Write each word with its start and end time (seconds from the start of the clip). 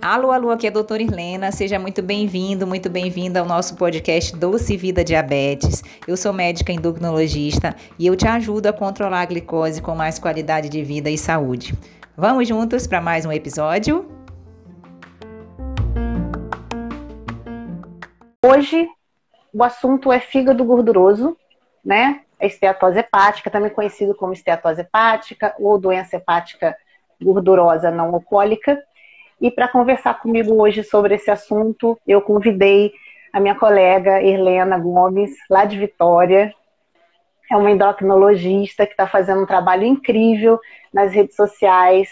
Alô, 0.00 0.30
alô, 0.30 0.50
aqui 0.50 0.68
é 0.68 0.70
a 0.70 0.72
doutora 0.72 1.02
Irlena. 1.02 1.50
Seja 1.50 1.80
muito 1.80 2.00
bem-vindo, 2.00 2.64
muito 2.64 2.88
bem-vinda 2.88 3.40
ao 3.40 3.46
nosso 3.46 3.74
podcast 3.74 4.36
Doce 4.36 4.76
Vida 4.76 5.02
Diabetes. 5.02 5.82
Eu 6.06 6.16
sou 6.16 6.32
médica 6.32 6.70
endocrinologista 6.70 7.74
e 7.98 8.06
eu 8.06 8.14
te 8.14 8.28
ajudo 8.28 8.68
a 8.68 8.72
controlar 8.72 9.22
a 9.22 9.24
glicose 9.24 9.82
com 9.82 9.96
mais 9.96 10.20
qualidade 10.20 10.68
de 10.68 10.84
vida 10.84 11.10
e 11.10 11.18
saúde. 11.18 11.74
Vamos 12.16 12.46
juntos 12.46 12.86
para 12.86 13.00
mais 13.00 13.26
um 13.26 13.32
episódio? 13.32 14.08
Hoje 18.46 18.88
o 19.52 19.64
assunto 19.64 20.12
é 20.12 20.20
fígado 20.20 20.64
gorduroso, 20.64 21.36
né? 21.84 22.20
A 22.40 22.46
esteatose 22.46 22.98
hepática, 22.98 23.50
também 23.50 23.70
conhecido 23.70 24.14
como 24.14 24.32
esteatose 24.32 24.80
hepática 24.80 25.54
ou 25.58 25.78
doença 25.78 26.16
hepática 26.16 26.76
gordurosa 27.22 27.90
não 27.90 28.14
alcoólica. 28.14 28.82
E 29.40 29.50
para 29.50 29.68
conversar 29.68 30.20
comigo 30.20 30.60
hoje 30.60 30.82
sobre 30.82 31.14
esse 31.14 31.30
assunto, 31.30 31.98
eu 32.06 32.20
convidei 32.20 32.92
a 33.32 33.40
minha 33.40 33.54
colega 33.54 34.22
Irlena 34.22 34.78
Gomes, 34.78 35.32
lá 35.50 35.64
de 35.64 35.78
Vitória. 35.78 36.54
É 37.50 37.56
uma 37.56 37.70
endocrinologista 37.70 38.86
que 38.86 38.92
está 38.92 39.06
fazendo 39.06 39.42
um 39.42 39.46
trabalho 39.46 39.84
incrível 39.84 40.58
nas 40.92 41.12
redes 41.12 41.36
sociais, 41.36 42.08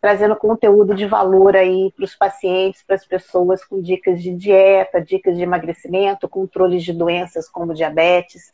trazendo 0.00 0.34
conteúdo 0.36 0.94
de 0.94 1.06
valor 1.06 1.56
aí 1.56 1.92
para 1.94 2.04
os 2.04 2.14
pacientes, 2.14 2.82
para 2.82 2.96
as 2.96 3.04
pessoas, 3.04 3.64
com 3.64 3.82
dicas 3.82 4.22
de 4.22 4.34
dieta, 4.34 5.00
dicas 5.00 5.36
de 5.36 5.42
emagrecimento, 5.42 6.28
controles 6.28 6.82
de 6.82 6.92
doenças 6.92 7.48
como 7.48 7.74
diabetes. 7.74 8.50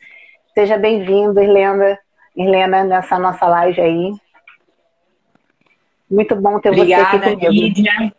Seja 0.57 0.75
bem-vindo, 0.75 1.39
Irlena, 1.39 1.99
Irlena, 2.35 2.83
nessa 2.83 3.19
nossa 3.19 3.45
live 3.45 3.79
aí. 3.79 4.11
Muito 6.09 6.35
bom 6.35 6.59
ter 6.59 6.69
Obrigada, 6.69 7.11
você 7.11 7.15
aqui 7.17 7.35
comigo. 7.35 7.51
Lídia. 7.51 8.11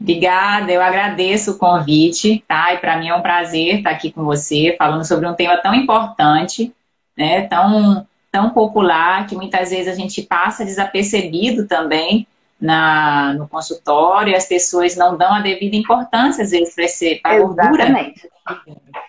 Obrigada, 0.00 0.72
eu 0.72 0.80
agradeço 0.80 1.50
o 1.50 1.58
convite, 1.58 2.42
tá? 2.48 2.72
E 2.72 2.78
para 2.78 2.96
mim 2.96 3.10
é 3.10 3.14
um 3.14 3.20
prazer 3.20 3.76
estar 3.76 3.90
aqui 3.90 4.10
com 4.10 4.24
você, 4.24 4.74
falando 4.78 5.06
sobre 5.06 5.28
um 5.28 5.34
tema 5.34 5.58
tão 5.58 5.74
importante, 5.74 6.74
né? 7.14 7.42
Tão, 7.48 8.06
tão 8.30 8.48
popular, 8.48 9.26
que 9.26 9.36
muitas 9.36 9.68
vezes 9.68 9.88
a 9.88 9.94
gente 9.94 10.22
passa 10.22 10.64
desapercebido 10.64 11.68
também 11.68 12.26
na, 12.58 13.34
no 13.34 13.46
consultório, 13.46 14.32
e 14.32 14.34
as 14.34 14.46
pessoas 14.46 14.96
não 14.96 15.18
dão 15.18 15.34
a 15.34 15.40
devida 15.42 15.76
importância, 15.76 16.44
às 16.44 16.50
vezes, 16.50 17.20
para 17.20 17.34
a 17.34 17.38
gordura. 17.40 17.90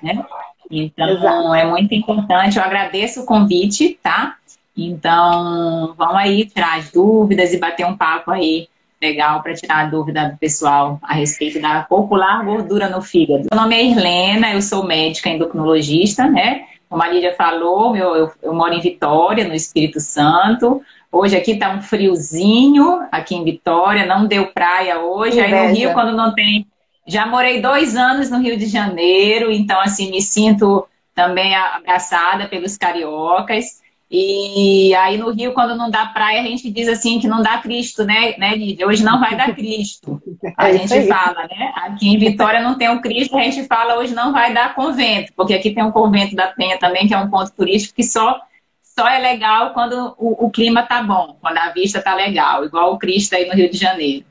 Né? 0.01 0.25
Então, 0.69 1.09
Exato. 1.09 1.53
é 1.53 1.65
muito 1.65 1.93
importante. 1.93 2.57
Eu 2.57 2.63
agradeço 2.63 3.21
o 3.21 3.25
convite, 3.25 3.97
tá? 4.01 4.35
Então, 4.75 5.93
vamos 5.97 6.15
aí 6.15 6.45
tirar 6.45 6.79
as 6.79 6.91
dúvidas 6.91 7.53
e 7.53 7.59
bater 7.59 7.85
um 7.85 7.95
papo 7.95 8.31
aí 8.31 8.67
legal 9.01 9.43
para 9.43 9.53
tirar 9.53 9.79
a 9.79 9.85
dúvida 9.85 10.29
do 10.29 10.37
pessoal 10.37 10.97
a 11.03 11.13
respeito 11.13 11.61
da 11.61 11.83
popular 11.83 12.43
gordura 12.43 12.89
no 12.89 13.01
fígado. 13.01 13.47
Meu 13.51 13.61
nome 13.61 13.75
é 13.75 13.83
Irlena, 13.83 14.53
eu 14.53 14.61
sou 14.61 14.83
médica 14.83 15.29
endocrinologista, 15.29 16.25
né? 16.27 16.65
Como 16.89 17.03
a 17.03 17.09
Lídia 17.09 17.33
falou, 17.35 17.95
eu, 17.95 18.15
eu, 18.15 18.31
eu 18.41 18.53
moro 18.53 18.73
em 18.73 18.79
Vitória, 18.79 19.47
no 19.47 19.53
Espírito 19.53 19.99
Santo. 19.99 20.81
Hoje 21.11 21.35
aqui 21.35 21.55
tá 21.55 21.71
um 21.71 21.81
friozinho, 21.81 23.05
aqui 23.11 23.35
em 23.35 23.43
Vitória, 23.43 24.05
não 24.05 24.25
deu 24.25 24.47
praia 24.47 24.99
hoje. 24.99 25.39
Aí 25.39 25.51
no 25.51 25.73
Rio, 25.73 25.93
quando 25.93 26.15
não 26.15 26.33
tem. 26.33 26.65
Já 27.05 27.25
morei 27.25 27.61
dois 27.61 27.95
anos 27.95 28.29
no 28.29 28.39
Rio 28.39 28.57
de 28.57 28.65
Janeiro, 28.65 29.51
então, 29.51 29.79
assim, 29.79 30.09
me 30.09 30.21
sinto 30.21 30.87
também 31.13 31.55
abraçada 31.55 32.47
pelos 32.47 32.77
cariocas. 32.77 33.81
E 34.15 34.93
aí 34.93 35.17
no 35.17 35.31
Rio, 35.31 35.53
quando 35.53 35.75
não 35.75 35.89
dá 35.89 36.05
praia, 36.05 36.39
a 36.39 36.43
gente 36.43 36.69
diz 36.69 36.87
assim 36.87 37.19
que 37.19 37.27
não 37.27 37.41
dá 37.41 37.57
Cristo, 37.57 38.03
né, 38.03 38.35
né 38.37 38.55
Lídia? 38.55 38.85
Hoje 38.85 39.03
não 39.03 39.19
vai 39.19 39.35
dar 39.35 39.53
Cristo. 39.55 40.21
A 40.55 40.69
é 40.69 40.77
gente 40.77 41.07
fala, 41.07 41.47
né? 41.47 41.73
Aqui 41.77 42.09
em 42.09 42.19
Vitória 42.19 42.61
não 42.61 42.77
tem 42.77 42.89
o 42.89 43.01
Cristo, 43.01 43.35
a 43.35 43.41
gente 43.41 43.65
fala 43.65 43.97
hoje 43.97 44.13
não 44.13 44.31
vai 44.31 44.53
dar 44.53 44.75
convento, 44.75 45.33
porque 45.35 45.55
aqui 45.55 45.71
tem 45.71 45.83
um 45.83 45.91
convento 45.91 46.35
da 46.35 46.47
Penha 46.47 46.77
também, 46.77 47.07
que 47.07 47.13
é 47.13 47.17
um 47.17 47.29
ponto 47.29 47.51
turístico 47.53 47.95
que 47.95 48.03
só, 48.03 48.39
só 48.83 49.07
é 49.07 49.17
legal 49.17 49.73
quando 49.73 50.13
o, 50.19 50.45
o 50.45 50.51
clima 50.51 50.83
tá 50.83 51.01
bom, 51.01 51.35
quando 51.41 51.57
a 51.57 51.71
vista 51.71 51.99
tá 51.99 52.13
legal, 52.13 52.63
igual 52.63 52.93
o 52.93 52.99
Cristo 52.99 53.33
aí 53.33 53.47
no 53.47 53.55
Rio 53.55 53.71
de 53.71 53.77
Janeiro. 53.79 54.25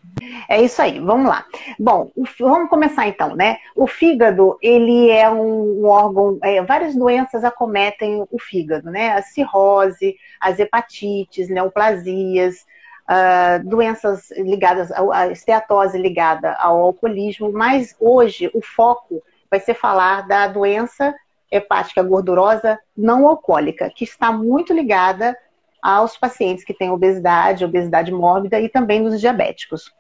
É 0.49 0.61
isso 0.61 0.81
aí, 0.83 1.01
vamos 1.01 1.29
lá. 1.29 1.47
Bom, 1.79 2.11
o, 2.15 2.25
vamos 2.39 2.69
começar 2.69 3.07
então, 3.07 3.35
né? 3.35 3.59
O 3.75 3.87
fígado, 3.87 4.59
ele 4.61 5.11
é 5.11 5.31
um, 5.31 5.83
um 5.83 5.87
órgão, 5.87 6.39
é, 6.43 6.63
várias 6.63 6.95
doenças 6.95 7.45
acometem 7.45 8.27
o 8.31 8.39
fígado, 8.39 8.91
né? 8.91 9.13
A 9.13 9.23
cirrose, 9.23 10.17
as 10.41 10.59
hepatites, 10.59 11.49
neoplasias, 11.49 12.67
uh, 13.09 13.69
doenças 13.69 14.31
ligadas 14.33 14.91
à 14.93 15.29
esteatose 15.29 15.99
ligada 15.99 16.55
ao 16.55 16.81
alcoolismo, 16.81 17.53
mas 17.53 17.97
hoje 17.99 18.51
o 18.55 18.61
foco 18.61 19.23
vai 19.51 19.61
ser 19.61 19.75
falar 19.75 20.27
da 20.27 20.47
doença 20.47 21.15
hepática 21.51 22.03
gordurosa 22.03 22.79
não 22.97 23.27
alcoólica, 23.27 23.91
que 23.95 24.05
está 24.05 24.33
muito 24.33 24.73
ligada 24.73 25.37
aos 25.83 26.17
pacientes 26.17 26.65
que 26.65 26.73
têm 26.73 26.91
obesidade, 26.91 27.65
obesidade 27.65 28.13
mórbida 28.13 28.61
e 28.61 28.69
também 28.69 29.01
nos 29.01 29.21
diabéticos. 29.21 29.93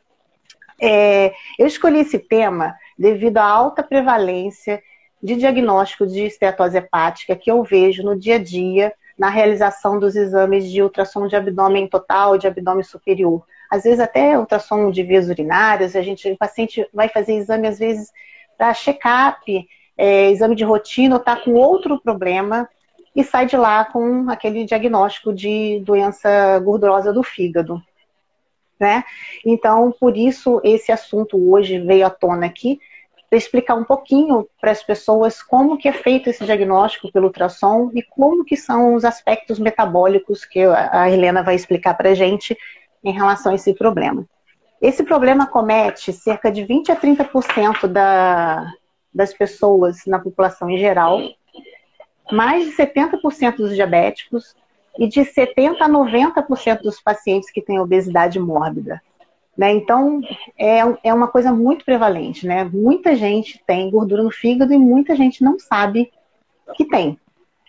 É, 0.85 1.33
eu 1.57 1.69
escolhi 1.69 2.01
esse 2.01 2.19
tema 2.19 2.75
devido 2.99 3.39
à 3.39 3.45
alta 3.45 3.85
prevalência 3.85 4.83
de 5.23 5.37
diagnóstico 5.37 6.05
de 6.05 6.27
esteatose 6.27 6.77
hepática 6.77 7.37
que 7.37 7.49
eu 7.49 7.63
vejo 7.63 8.03
no 8.03 8.19
dia 8.19 8.35
a 8.35 8.43
dia 8.43 8.93
na 9.17 9.29
realização 9.29 10.01
dos 10.01 10.17
exames 10.17 10.69
de 10.69 10.83
ultrassom 10.83 11.29
de 11.29 11.37
abdômen 11.37 11.87
total, 11.87 12.37
de 12.37 12.49
abdômen 12.49 12.83
superior. 12.83 13.45
Às 13.71 13.85
vezes 13.85 14.01
até 14.01 14.37
ultrassom 14.37 14.91
de 14.91 15.05
vias 15.05 15.29
urinárias, 15.29 15.95
a 15.95 16.03
gente, 16.03 16.29
o 16.29 16.37
paciente 16.37 16.85
vai 16.93 17.09
fazer 17.09 17.35
exame 17.35 17.69
às 17.69 17.79
vezes 17.79 18.11
para 18.59 18.75
check-up, 18.75 19.69
é, 19.97 20.31
exame 20.33 20.57
de 20.57 20.65
rotina 20.65 21.15
ou 21.15 21.21
está 21.21 21.37
com 21.37 21.53
outro 21.53 22.01
problema 22.01 22.69
e 23.15 23.23
sai 23.23 23.47
de 23.47 23.57
lá 23.57 23.85
com 23.85 24.29
aquele 24.29 24.65
diagnóstico 24.65 25.33
de 25.33 25.81
doença 25.85 26.59
gordurosa 26.59 27.13
do 27.13 27.23
fígado 27.23 27.81
né? 28.83 29.05
Então, 29.47 29.95
por 29.99 30.17
isso, 30.17 30.61
esse 30.65 30.91
assunto 30.91 31.39
hoje 31.51 31.79
veio 31.79 32.05
à 32.05 32.11
tona 32.11 32.47
aqui, 32.47 32.81
para 33.31 33.39
explicar 33.39 33.77
um 33.77 33.85
pouquinho 33.85 34.47
para 34.61 34.73
as 34.73 34.83
pessoas 34.83 35.41
como 35.41 35.79
que 35.79 35.89
é 35.89 35.93
feito 35.93 36.29
esse 36.29 36.45
diagnóstico 36.45 37.11
pelo 37.11 37.29
ultrassom 37.29 37.91
e 37.95 38.03
como 38.03 38.45
que 38.45 38.57
são 38.57 38.95
os 38.95 39.05
aspectos 39.05 39.59
metabólicos 39.59 40.45
que 40.45 40.61
a 40.61 41.09
Helena 41.09 41.43
vai 41.43 41.55
explicar 41.55 41.95
para 41.95 42.11
a 42.11 42.15
gente 42.15 42.59
em 43.03 43.13
relação 43.13 43.53
a 43.53 43.55
esse 43.55 43.73
problema. 43.73 44.27
Esse 44.83 45.05
problema 45.05 45.47
comete 45.47 46.13
cerca 46.13 46.51
de 46.51 46.65
20 46.65 46.91
a 46.93 46.97
30% 46.97 47.87
da, 47.87 48.67
das 49.15 49.33
pessoas 49.33 50.05
na 50.07 50.19
população 50.19 50.69
em 50.69 50.77
geral, 50.77 51.21
mais 52.31 52.65
de 52.67 52.73
70% 52.77 53.57
dos 53.57 53.75
diabéticos, 53.75 54.55
e 54.99 55.09
de 55.09 55.21
70% 55.21 55.77
a 55.81 55.89
90% 55.89 56.83
dos 56.83 57.01
pacientes 57.01 57.51
que 57.51 57.63
têm 57.63 57.81
obesidade 57.81 58.39
mórbida. 58.39 59.01
Né? 59.57 59.73
Então, 59.73 60.21
é, 60.59 60.81
é 61.05 61.15
uma 61.15 61.29
coisa 61.29 61.53
muito 61.53 61.85
prevalente. 61.85 62.47
Né? 62.47 62.65
Muita 62.65 63.15
gente 63.15 63.63
tem 63.67 63.91
gordura 63.91 64.23
no 64.23 64.31
fígado 64.31 64.73
e 64.73 64.79
muita 64.79 65.15
gente 65.15 65.43
não 65.43 65.59
sabe 65.59 66.11
que 66.75 66.85
tem. 66.85 67.19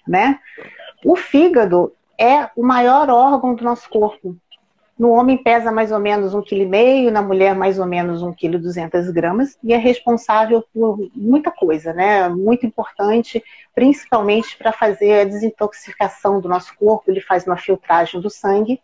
Né? 0.08 0.40
O 1.06 1.16
fígado 1.16 1.94
é 2.18 2.50
o 2.56 2.64
maior 2.64 3.10
órgão 3.10 3.56
do 3.56 3.64
nosso 3.64 3.90
corpo. 3.90 4.36
No 4.98 5.10
homem 5.10 5.42
pesa 5.42 5.72
mais 5.72 5.92
ou 5.92 6.00
menos 6.00 6.36
1,5 6.36 6.44
kg, 6.46 7.12
na 7.12 7.22
mulher 7.22 7.56
mais 7.56 7.80
ou 7.80 7.86
menos 7.86 8.22
1,2 8.22 8.36
kg 8.36 9.58
e 9.64 9.74
é 9.74 9.78
responsável 9.78 10.64
por 10.72 11.10
muita 11.16 11.50
coisa, 11.50 11.92
né? 11.94 12.30
Muito 12.30 12.66
importante, 12.66 13.44
principalmente 13.74 14.56
para 14.56 14.72
fazer 14.72 15.22
a 15.22 15.24
desintoxicação 15.24 16.40
do 16.40 16.48
nosso 16.48 16.76
corpo, 16.78 17.10
ele 17.10 17.22
faz 17.22 17.46
uma 17.48 17.58
filtragem 17.58 18.22
do 18.22 18.30
sangue, 18.30 18.80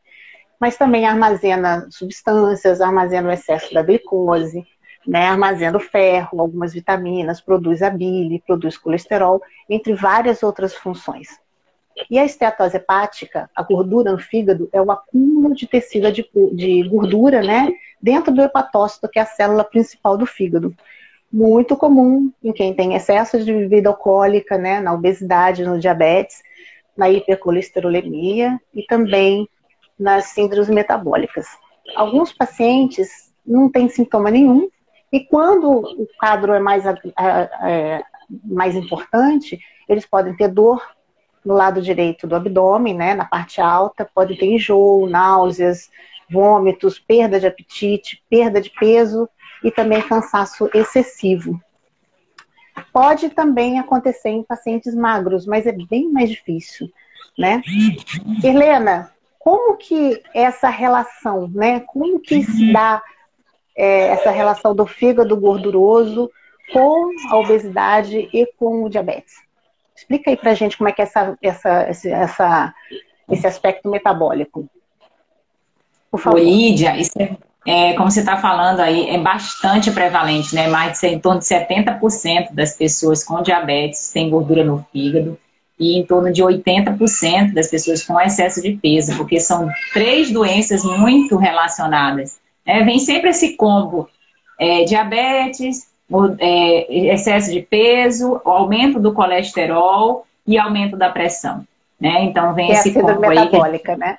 mas 0.60 0.78
também 0.78 1.06
armazena 1.06 1.88
substâncias, 1.92 2.82
armazena 2.82 3.30
o 3.30 3.32
excesso 3.32 3.72
da 3.72 3.84
glicose, 3.84 4.66
né? 5.06 5.28
armazena 5.28 5.78
o 5.78 5.80
ferro, 5.80 6.42
algumas 6.42 6.74
vitaminas, 6.74 7.40
produz 7.40 7.84
a 7.84 7.90
bile, 7.90 8.44
produz 8.46 8.78
colesterol, 8.78 9.42
entre 9.70 9.94
várias 9.94 10.42
outras 10.42 10.74
funções. 10.74 11.28
E 12.10 12.20
a 12.20 12.26
esteatose 12.26 12.78
hepática, 12.78 13.50
a 13.56 13.64
gordura 13.64 14.12
no 14.12 14.20
fígado, 14.20 14.70
é 14.72 14.82
o 14.82 14.92
acúmulo 14.92 15.56
de 15.56 15.68
tecido 15.68 16.12
de, 16.12 16.30
de 16.54 16.84
gordura, 16.88 17.42
né, 17.42 17.70
dentro 18.02 18.34
do 18.34 18.42
hepatócito, 18.42 19.10
que 19.10 19.20
é 19.20 19.22
a 19.22 19.26
célula 19.26 19.64
principal 19.64 20.18
do 20.18 20.26
fígado. 20.26 20.76
Muito 21.32 21.76
comum 21.76 22.32
em 22.44 22.52
quem 22.52 22.74
tem 22.74 22.96
excesso 22.96 23.44
de 23.44 23.54
bebida 23.54 23.90
alcoólica, 23.90 24.58
né, 24.58 24.80
na 24.80 24.94
obesidade, 24.94 25.64
no 25.64 25.80
diabetes, 25.80 26.42
na 26.98 27.10
hipercolesterolemia 27.10 28.60
e 28.74 28.84
também 28.84 29.48
nas 29.98 30.26
síndromes 30.26 30.70
metabólicas. 30.70 31.48
Alguns 31.96 32.32
pacientes 32.32 33.32
não 33.46 33.70
têm 33.70 33.90
sintoma 33.90 34.30
nenhum, 34.30 34.70
e 35.12 35.20
quando 35.22 35.72
o 35.72 36.08
quadro 36.20 36.54
é 36.54 36.60
mais, 36.60 36.84
é, 36.86 38.04
mais 38.46 38.76
importante, 38.76 39.60
eles 39.88 40.06
podem 40.06 40.36
ter 40.36 40.48
dor, 40.50 40.82
no 41.46 41.54
lado 41.54 41.82
direito 41.82 42.28
do 42.28 42.36
abdômen, 42.36 42.94
né, 42.94 43.16
na 43.16 43.26
parte 43.26 43.62
alta, 43.62 44.10
pode 44.14 44.38
ter 44.38 44.46
enjoo, 44.46 45.08
náuseas, 45.08 45.90
vômitos, 46.30 47.00
perda 47.00 47.40
de 47.40 47.48
apetite, 47.48 48.24
perda 48.30 48.62
de 48.62 48.70
peso 48.70 49.28
e 49.64 49.72
também 49.72 50.02
cansaço 50.02 50.70
excessivo. 50.74 51.60
Pode 52.94 53.30
também 53.30 53.80
acontecer 53.80 54.30
em 54.30 54.44
pacientes 54.44 54.96
magros, 54.96 55.46
mas 55.46 55.66
é 55.66 55.72
bem 55.72 56.10
mais 56.12 56.30
difícil, 56.30 56.90
né? 57.38 57.62
Helena, 58.44 59.12
como 59.38 59.78
que 59.78 60.22
essa 60.34 60.70
relação, 60.70 61.50
né? 61.54 61.82
Como 61.82 62.20
que 62.20 62.44
se 62.44 62.72
dá 62.72 63.02
é, 63.76 64.08
essa 64.10 64.32
relação 64.32 64.76
do 64.76 64.86
fígado 64.86 65.36
gorduroso 65.36 66.30
com 66.72 67.10
a 67.30 67.38
obesidade 67.38 68.30
e 68.32 68.46
com 68.58 68.84
o 68.84 68.90
diabetes? 68.90 69.49
Explica 70.00 70.30
aí 70.32 70.38
pra 70.38 70.54
gente 70.54 70.78
como 70.78 70.88
é 70.88 70.94
que 70.94 71.02
é 71.02 71.04
essa, 71.04 71.38
essa, 71.42 71.90
esse, 71.90 72.10
essa, 72.10 72.74
esse 73.30 73.46
aspecto 73.46 73.90
metabólico. 73.90 74.66
Por 76.10 76.20
favor. 76.20 76.40
Lídia, 76.40 76.98
isso 76.98 77.12
é, 77.20 77.36
é, 77.68 77.94
como 77.94 78.10
você 78.10 78.22
está 78.22 78.38
falando 78.38 78.80
aí, 78.80 79.10
é 79.10 79.18
bastante 79.18 79.92
prevalente, 79.92 80.56
né? 80.56 80.68
Mais 80.70 81.00
de 81.00 81.08
em 81.08 81.20
torno 81.20 81.40
de 81.40 81.46
70% 81.46 82.54
das 82.54 82.78
pessoas 82.78 83.26
com 83.26 83.42
diabetes 83.42 84.10
têm 84.14 84.30
gordura 84.30 84.64
no 84.64 84.86
fígado 84.90 85.38
e 85.78 86.00
em 86.00 86.06
torno 86.06 86.32
de 86.32 86.42
80% 86.42 87.54
das 87.54 87.70
pessoas 87.70 88.02
com 88.02 88.20
excesso 88.22 88.62
de 88.62 88.72
peso, 88.78 89.18
porque 89.18 89.40
são 89.40 89.70
três 89.94 90.32
doenças 90.32 90.84
muito 90.86 91.36
relacionadas. 91.36 92.40
É, 92.66 92.84
vem 92.86 93.00
sempre 93.00 93.32
esse 93.32 93.58
combo: 93.58 94.10
é, 94.58 94.86
diabetes, 94.86 95.90
é, 96.40 97.14
excesso 97.14 97.52
de 97.52 97.62
peso, 97.62 98.42
aumento 98.44 99.00
do 99.00 99.14
colesterol 99.14 100.26
e 100.46 100.58
aumento 100.58 100.98
da 100.98 101.10
pressão. 101.10 101.66
Né? 102.00 102.24
Então 102.26 102.54
vem 102.54 102.70
é 102.70 102.74
esse 102.74 102.94
combo 102.94 103.26
aí. 103.26 103.36
Metabólica, 103.36 103.94
que... 103.94 104.00
né? 104.00 104.18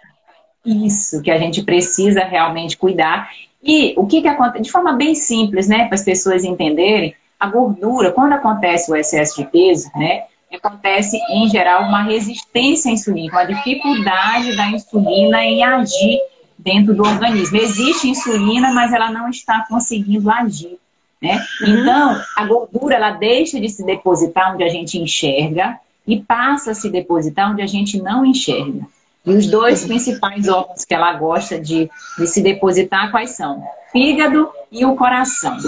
Isso, 0.65 1.23
que 1.23 1.31
a 1.31 1.39
gente 1.39 1.63
precisa 1.63 2.23
realmente 2.23 2.77
cuidar. 2.77 3.31
E 3.63 3.95
o 3.97 4.07
que, 4.07 4.21
que 4.21 4.29
acontece? 4.29 4.65
De 4.65 4.71
forma 4.71 4.93
bem 4.93 5.15
simples, 5.15 5.69
né, 5.69 5.87
para 5.87 5.95
as 5.95 6.05
pessoas 6.05 6.45
entenderem, 6.45 7.15
a 7.39 7.47
gordura, 7.47 8.13
quando 8.13 8.35
acontece 8.35 8.91
o 8.91 8.97
excesso 8.97 9.43
de 9.43 9.49
peso, 9.49 9.91
né, 9.97 10.25
acontece 10.53 11.19
em 11.31 11.49
geral 11.49 11.85
uma 11.85 12.03
resistência 12.03 12.91
à 12.91 12.95
insulina, 12.95 13.33
uma 13.33 13.45
dificuldade 13.45 14.57
da 14.57 14.67
insulina 14.67 15.43
em 15.45 15.63
agir 15.63 16.19
dentro 16.59 16.95
do 16.95 17.03
organismo. 17.03 17.57
Existe 17.57 18.09
insulina, 18.09 18.73
mas 18.73 18.93
ela 18.93 19.11
não 19.11 19.29
está 19.29 19.65
conseguindo 19.69 20.31
agir. 20.31 20.79
Né? 21.21 21.45
Então, 21.63 22.21
a 22.37 22.45
gordura 22.47 22.95
ela 22.95 23.11
deixa 23.11 23.61
de 23.61 23.69
se 23.69 23.85
depositar 23.85 24.55
onde 24.55 24.65
a 24.65 24.69
gente 24.69 24.99
enxerga 24.99 25.79
e 26.07 26.21
passa 26.21 26.71
a 26.71 26.75
se 26.75 26.89
depositar 26.89 27.53
onde 27.53 27.61
a 27.61 27.67
gente 27.67 28.01
não 28.01 28.25
enxerga. 28.25 28.87
E 29.27 29.31
os 29.31 29.47
dois 29.47 29.85
principais 29.85 30.49
órgãos 30.49 30.85
que 30.85 30.95
ela 30.95 31.13
gosta 31.13 31.61
de, 31.61 31.91
de 32.19 32.27
se 32.27 32.43
depositar, 32.43 33.11
quais 33.11 33.31
são? 33.31 33.63
Fígado 33.93 34.49
e 34.73 34.85
o 34.87 34.97
coração. 34.97 35.59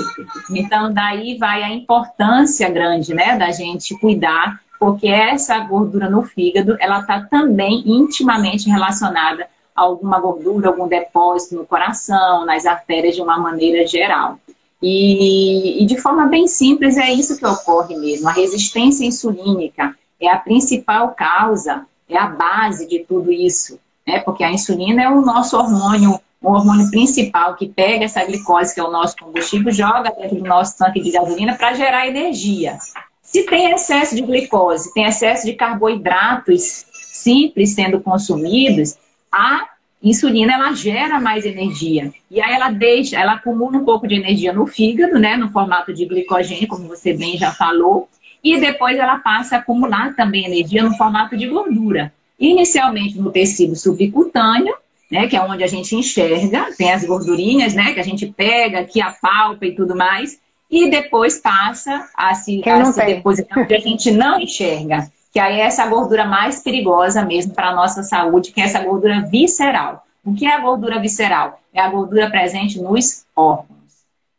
Então, 0.51 0.93
daí 0.93 1.37
vai 1.37 1.63
a 1.63 1.69
importância 1.69 2.71
grande, 2.71 3.13
né, 3.13 3.37
da 3.37 3.51
gente 3.51 3.95
cuidar, 3.99 4.59
porque 4.79 5.07
essa 5.07 5.59
gordura 5.61 6.09
no 6.09 6.23
fígado, 6.23 6.77
ela 6.81 7.01
está 7.01 7.21
também 7.21 7.83
intimamente 7.87 8.71
relacionada 8.71 9.47
a 9.77 9.83
alguma 9.83 10.19
gordura, 10.19 10.69
algum 10.69 10.89
depósito 10.89 11.57
no 11.57 11.67
coração, 11.67 12.47
nas 12.47 12.65
artérias 12.65 13.15
de 13.15 13.21
uma 13.21 13.39
maneira 13.39 13.87
geral. 13.87 14.39
E, 14.83 15.83
e 15.83 15.87
de 15.87 15.97
forma 15.97 16.27
bem 16.27 16.49
simples, 16.49 16.97
é 16.97 17.13
isso 17.13 17.39
que 17.39 17.47
ocorre 17.47 17.97
mesmo. 17.97 18.29
A 18.29 18.33
resistência 18.33 19.05
insulínica 19.05 19.95
é 20.21 20.29
a 20.29 20.37
principal 20.37 21.15
causa 21.15 21.87
é 22.09 22.19
a 22.19 22.27
base 22.27 22.87
de 22.87 23.01
tudo 23.01 23.33
isso, 23.33 23.79
né? 24.07 24.21
Porque 24.21 24.45
a 24.45 24.53
insulina 24.53 25.03
é 25.03 25.09
o 25.09 25.23
nosso 25.23 25.57
hormônio, 25.57 26.21
o 26.41 26.53
hormônio 26.53 26.91
principal 26.91 27.55
que 27.55 27.69
pega 27.69 28.05
essa 28.05 28.25
glicose, 28.25 28.75
que 28.75 28.81
é 28.81 28.85
o 28.85 28.91
nosso 28.91 29.17
combustível, 29.17 29.73
joga 29.73 30.11
dentro 30.11 30.37
do 30.37 30.45
nosso 30.45 30.77
tanque 30.77 31.01
de 31.01 31.11
gasolina 31.11 31.55
para 31.55 31.75
gerar 31.75 32.07
energia. 32.07 32.79
Se 33.23 33.45
tem 33.45 33.71
excesso 33.71 34.15
de 34.15 34.23
glicose, 34.23 34.93
tem 34.93 35.05
excesso 35.05 35.47
de 35.47 35.55
carboidratos 35.55 36.85
simples 36.93 37.75
sendo 37.75 38.01
consumidos, 38.01 38.97
a 39.31 39.69
insulina 40.03 40.55
ela 40.55 40.73
gera 40.75 41.21
mais 41.21 41.47
energia. 41.47 42.13
E 42.31 42.41
aí 42.41 42.53
ela 42.53 42.71
deixa, 42.71 43.19
ela 43.19 43.35
acumula 43.35 43.79
um 43.79 43.85
pouco 43.85 44.09
de 44.09 44.15
energia 44.15 44.53
no 44.53 44.67
fígado, 44.67 45.19
né, 45.19 45.37
no 45.37 45.51
formato 45.51 45.93
de 45.93 46.05
glicogênio, 46.07 46.67
como 46.67 46.89
você 46.89 47.13
bem 47.15 47.39
já 47.39 47.53
falou, 47.53 48.09
e 48.43 48.59
depois 48.59 48.99
ela 48.99 49.19
passa 49.19 49.57
a 49.57 49.59
acumular 49.61 50.17
também 50.17 50.47
energia 50.47 50.83
no 50.83 50.97
formato 50.97 51.37
de 51.37 51.47
gordura. 51.47 52.13
Inicialmente 52.39 53.17
no 53.19 53.31
tecido 53.31 53.77
subcutâneo, 53.77 54.75
né, 55.11 55.29
que 55.29 55.37
é 55.37 55.41
onde 55.41 55.63
a 55.63 55.69
gente 55.69 55.95
enxerga, 55.95 56.71
tem 56.77 56.91
as 56.91 57.05
gordurinhas, 57.05 57.75
né, 57.75 57.93
que 57.93 58.01
a 58.01 58.05
gente 58.05 58.27
pega, 58.27 58.85
que 58.85 59.01
apalpa 59.01 59.67
e 59.67 59.75
tudo 59.75 59.95
mais, 59.95 60.41
e 60.71 60.91
depois 60.91 61.39
passa 61.39 62.09
a 62.17 62.35
se, 62.35 62.63
a 62.67 62.85
se 62.87 63.05
depositar 63.05 63.59
onde 63.59 63.75
a 63.75 63.79
gente 63.79 64.11
não 64.11 64.41
enxerga, 64.41 65.07
que 65.33 65.41
aí 65.41 65.61
é 65.61 65.65
essa 65.65 65.87
gordura 65.87 66.27
mais 66.27 66.63
perigosa 66.63 67.25
mesmo 67.25 67.55
para 67.55 67.71
a 67.71 67.75
nossa 67.75 68.03
saúde, 68.03 68.53
que 68.53 68.61
é 68.61 68.65
essa 68.65 68.85
gordura 68.85 69.23
visceral. 69.23 70.07
O 70.23 70.35
que 70.35 70.45
é 70.45 70.55
a 70.55 70.61
gordura 70.61 71.01
visceral? 71.01 71.59
É 71.73 71.81
a 71.81 71.89
gordura 71.89 72.31
presente 72.31 72.79
nos 72.79 73.25
órgãos. 73.35 73.67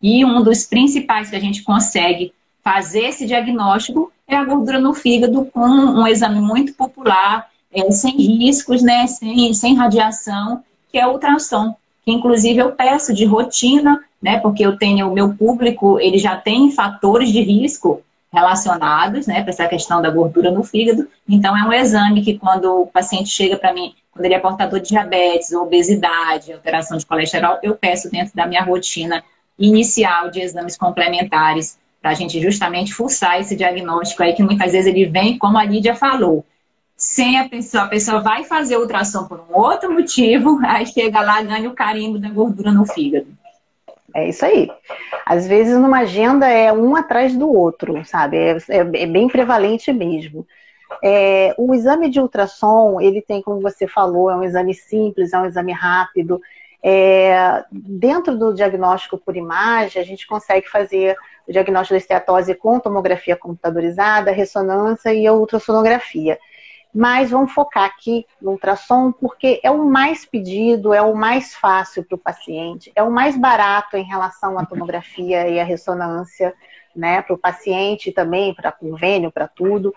E 0.02 0.24
um 0.24 0.44
dos 0.44 0.66
principais 0.66 1.32
que 1.32 1.36
a 1.36 1.40
gente 1.40 1.64
consegue 1.64 2.32
fazer 2.64 3.06
esse 3.06 3.26
diagnóstico 3.26 4.12
é 4.28 4.36
a 4.36 4.46
gordura 4.46 4.80
no 4.80 4.94
fígado 4.94 5.46
com 5.46 5.68
um 5.68 6.08
exame 6.08 6.40
muito 6.40 6.74
popular, 6.74 7.50
é, 7.74 7.90
sem 7.92 8.16
riscos, 8.16 8.84
né, 8.84 9.08
sem, 9.08 9.54
sem 9.54 9.76
radiação, 9.76 10.64
que 10.92 11.00
é 11.00 11.08
o 11.08 11.14
ultrassom. 11.14 11.76
Que 12.06 12.12
inclusive 12.12 12.60
eu 12.60 12.72
peço 12.72 13.14
de 13.14 13.26
rotina, 13.26 14.00
né, 14.22 14.40
porque 14.40 14.64
eu 14.64 14.78
tenho 14.78 15.10
o 15.10 15.14
meu 15.14 15.34
público, 15.34 16.00
ele 16.00 16.20
já 16.20 16.36
tem 16.36 16.72
fatores 16.72 17.30
de 17.30 17.42
risco 17.42 18.04
relacionados, 18.34 19.28
né, 19.28 19.42
para 19.42 19.52
essa 19.52 19.68
questão 19.68 20.02
da 20.02 20.10
gordura 20.10 20.50
no 20.50 20.64
fígado. 20.64 21.08
Então 21.30 21.56
é 21.56 21.64
um 21.64 21.72
exame 21.72 22.24
que 22.24 22.40
quando 22.40 22.82
o 22.82 22.88
paciente 22.88 23.30
chega 23.30 23.56
para 23.58 23.72
mim, 23.72 23.94
quando 24.12 24.26
ele 24.26 24.34
é 24.34 24.40
portador 24.40 24.80
de 24.80 24.90
diabetes, 24.90 25.54
obesidade, 25.54 26.52
alteração 26.52 26.98
de 26.98 27.06
colesterol, 27.06 27.60
eu 27.62 27.76
peço 27.76 28.10
dentro 28.10 28.36
da 28.36 28.48
minha 28.48 28.64
rotina 28.64 29.24
inicial 29.58 30.32
de 30.32 30.42
exames 30.42 30.76
complementares 30.76 31.78
para 32.02 32.12
a 32.12 32.14
gente 32.16 32.42
justamente 32.42 32.94
forçar 32.94 33.40
esse 33.40 33.56
diagnóstico 33.56 34.24
aí, 34.24 34.34
que 34.34 34.44
muitas 34.44 34.72
vezes 34.72 34.88
ele 34.88 35.06
vem, 35.06 35.38
como 35.38 35.58
a 35.58 35.64
Lídia 35.64 35.96
falou, 35.96 36.44
sem 36.98 37.40
a 37.40 37.48
pessoa, 37.48 37.84
a 37.84 37.88
pessoa 37.88 38.20
vai 38.20 38.44
fazer 38.44 38.78
ultrassom 38.78 39.26
por 39.26 39.40
um 39.40 39.56
outro 39.56 39.92
motivo, 39.94 40.60
aí 40.66 40.86
chega 40.86 41.22
lá 41.22 41.42
ganha 41.42 41.70
o 41.70 41.74
carimbo 41.74 42.18
da 42.18 42.30
gordura 42.30 42.72
no 42.72 42.86
fígado. 42.86 43.28
É 44.14 44.30
isso 44.30 44.46
aí. 44.46 44.70
Às 45.26 45.48
vezes 45.48 45.78
numa 45.78 46.02
agenda 46.02 46.48
é 46.48 46.72
um 46.72 46.96
atrás 46.96 47.36
do 47.36 47.52
outro, 47.52 48.04
sabe? 48.06 48.38
É, 48.38 48.58
é, 48.70 48.78
é 48.78 49.06
bem 49.08 49.28
prevalente 49.28 49.92
mesmo. 49.92 50.46
É, 51.04 51.56
o 51.58 51.74
exame 51.74 52.10
de 52.10 52.20
ultrassom, 52.20 53.02
ele 53.02 53.22
tem, 53.22 53.42
como 53.42 53.60
você 53.60 53.88
falou, 53.88 54.30
é 54.30 54.36
um 54.36 54.44
exame 54.44 54.74
simples, 54.74 55.34
é 55.34 55.40
um 55.40 55.46
exame 55.46 55.72
rápido. 55.72 56.40
É, 56.84 57.64
dentro 57.72 58.38
do 58.38 58.54
diagnóstico 58.54 59.18
por 59.18 59.36
imagem, 59.36 60.02
a 60.02 60.06
gente 60.06 60.28
consegue 60.28 60.70
fazer 60.70 61.16
o 61.48 61.52
diagnóstico 61.52 61.94
da 61.94 61.98
esteatose 61.98 62.54
com 62.54 62.80
tomografia 62.80 63.36
computadorizada, 63.36 64.32
ressonância 64.32 65.14
e 65.14 65.28
ultrassonografia. 65.30 66.38
Mas 66.94 67.32
vamos 67.32 67.52
focar 67.52 67.86
aqui 67.86 68.26
no 68.40 68.52
ultrassom, 68.52 69.12
porque 69.12 69.60
é 69.64 69.72
o 69.72 69.86
mais 69.86 70.26
pedido, 70.26 70.94
é 70.94 71.02
o 71.02 71.16
mais 71.16 71.56
fácil 71.56 72.04
para 72.04 72.16
o 72.16 72.20
paciente, 72.20 72.92
é 72.96 73.02
o 73.02 73.10
mais 73.10 73.36
barato 73.36 73.98
em 73.98 74.04
relação 74.04 74.60
à 74.60 74.66
tomografia 74.66 75.48
e 75.48 75.60
à 75.60 75.64
ressonância, 75.64 76.54
né, 76.96 77.22
para 77.24 77.34
o 77.34 77.38
paciente 77.38 78.12
também, 78.12 78.54
para 78.54 78.72
convênio, 78.72 79.32
para 79.32 79.48
tudo. 79.48 79.94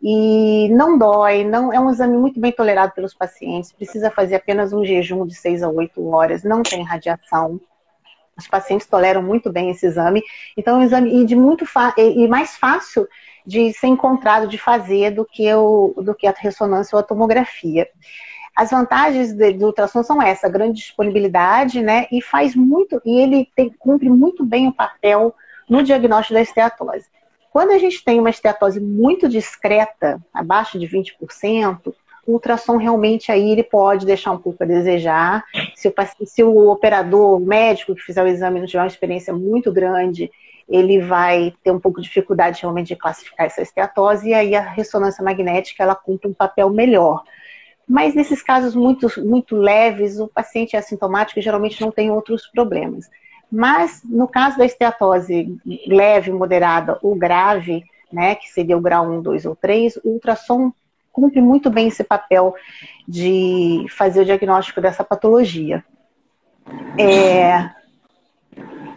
E 0.00 0.68
não 0.68 0.96
dói, 0.96 1.42
não 1.42 1.72
é 1.72 1.80
um 1.80 1.90
exame 1.90 2.16
muito 2.16 2.38
bem 2.38 2.52
tolerado 2.52 2.92
pelos 2.92 3.14
pacientes, 3.14 3.72
precisa 3.72 4.10
fazer 4.10 4.36
apenas 4.36 4.72
um 4.72 4.84
jejum 4.84 5.26
de 5.26 5.34
6 5.34 5.64
a 5.64 5.68
8 5.68 6.06
horas, 6.08 6.44
não 6.44 6.62
tem 6.62 6.84
radiação, 6.84 7.60
os 8.36 8.46
pacientes 8.46 8.86
toleram 8.86 9.22
muito 9.22 9.50
bem 9.50 9.70
esse 9.70 9.86
exame. 9.86 10.22
Então, 10.56 10.76
é 10.76 10.78
um 10.80 10.82
exame 10.82 11.24
de 11.24 11.34
muito 11.34 11.64
e 11.96 12.28
mais 12.28 12.56
fácil 12.56 13.08
de 13.46 13.72
ser 13.72 13.86
encontrado, 13.86 14.48
de 14.48 14.58
fazer, 14.58 15.12
do 15.12 15.24
que, 15.24 15.52
o, 15.54 15.94
do 15.98 16.14
que 16.14 16.26
a 16.26 16.34
ressonância 16.36 16.96
ou 16.96 17.00
a 17.00 17.04
tomografia. 17.04 17.88
As 18.56 18.70
vantagens 18.70 19.34
do 19.34 19.66
ultrassom 19.66 20.02
são 20.02 20.20
essa, 20.20 20.48
grande 20.48 20.80
disponibilidade, 20.80 21.82
né? 21.82 22.06
E 22.10 22.22
faz 22.22 22.56
muito, 22.56 23.00
e 23.04 23.20
ele 23.20 23.48
tem, 23.54 23.70
cumpre 23.78 24.08
muito 24.08 24.44
bem 24.44 24.66
o 24.66 24.72
papel 24.72 25.34
no 25.68 25.82
diagnóstico 25.82 26.34
da 26.34 26.42
esteatose. 26.42 27.06
Quando 27.52 27.70
a 27.70 27.78
gente 27.78 28.02
tem 28.02 28.18
uma 28.18 28.30
esteatose 28.30 28.80
muito 28.80 29.28
discreta, 29.28 30.20
abaixo 30.32 30.78
de 30.78 30.86
20%, 30.86 31.94
o 32.26 32.32
ultrassom 32.32 32.76
realmente 32.76 33.30
aí 33.30 33.50
ele 33.50 33.62
pode 33.62 34.04
deixar 34.04 34.32
um 34.32 34.38
pouco 34.38 34.62
a 34.62 34.66
desejar. 34.66 35.44
Se 35.74 35.88
o, 35.88 35.94
se 36.24 36.42
o 36.42 36.68
operador, 36.70 37.36
o 37.36 37.44
médico 37.44 37.94
que 37.94 38.02
fizer 38.02 38.22
o 38.22 38.26
exame 38.26 38.58
não 38.58 38.66
tiver 38.66 38.80
uma 38.80 38.88
experiência 38.88 39.32
muito 39.32 39.72
grande, 39.72 40.30
ele 40.68 41.00
vai 41.00 41.54
ter 41.62 41.70
um 41.70 41.78
pouco 41.78 42.00
de 42.00 42.08
dificuldade 42.08 42.60
realmente 42.60 42.88
de 42.88 42.96
classificar 42.96 43.46
essa 43.46 43.62
esteatose, 43.62 44.28
e 44.28 44.34
aí 44.34 44.54
a 44.54 44.60
ressonância 44.60 45.22
magnética 45.22 45.82
ela 45.82 45.94
cumpre 45.94 46.28
um 46.28 46.34
papel 46.34 46.70
melhor. 46.70 47.22
Mas 47.88 48.14
nesses 48.14 48.42
casos 48.42 48.74
muito, 48.74 49.08
muito 49.24 49.56
leves, 49.56 50.18
o 50.18 50.26
paciente 50.26 50.74
é 50.74 50.78
assintomático 50.78 51.38
e 51.38 51.42
geralmente 51.42 51.80
não 51.80 51.92
tem 51.92 52.10
outros 52.10 52.46
problemas. 52.48 53.08
Mas 53.50 54.02
no 54.04 54.26
caso 54.26 54.58
da 54.58 54.64
esteatose 54.64 55.56
leve, 55.86 56.32
moderada 56.32 56.98
ou 57.00 57.14
grave, 57.14 57.84
né, 58.12 58.34
que 58.34 58.48
seria 58.48 58.76
o 58.76 58.80
grau 58.80 59.08
1, 59.08 59.22
2 59.22 59.46
ou 59.46 59.54
3, 59.54 59.96
o 60.02 60.10
ultrassom 60.10 60.72
cumpre 61.12 61.40
muito 61.40 61.70
bem 61.70 61.88
esse 61.88 62.02
papel 62.02 62.54
de 63.06 63.86
fazer 63.88 64.20
o 64.20 64.24
diagnóstico 64.24 64.80
dessa 64.80 65.04
patologia. 65.04 65.84
É, 66.98 67.70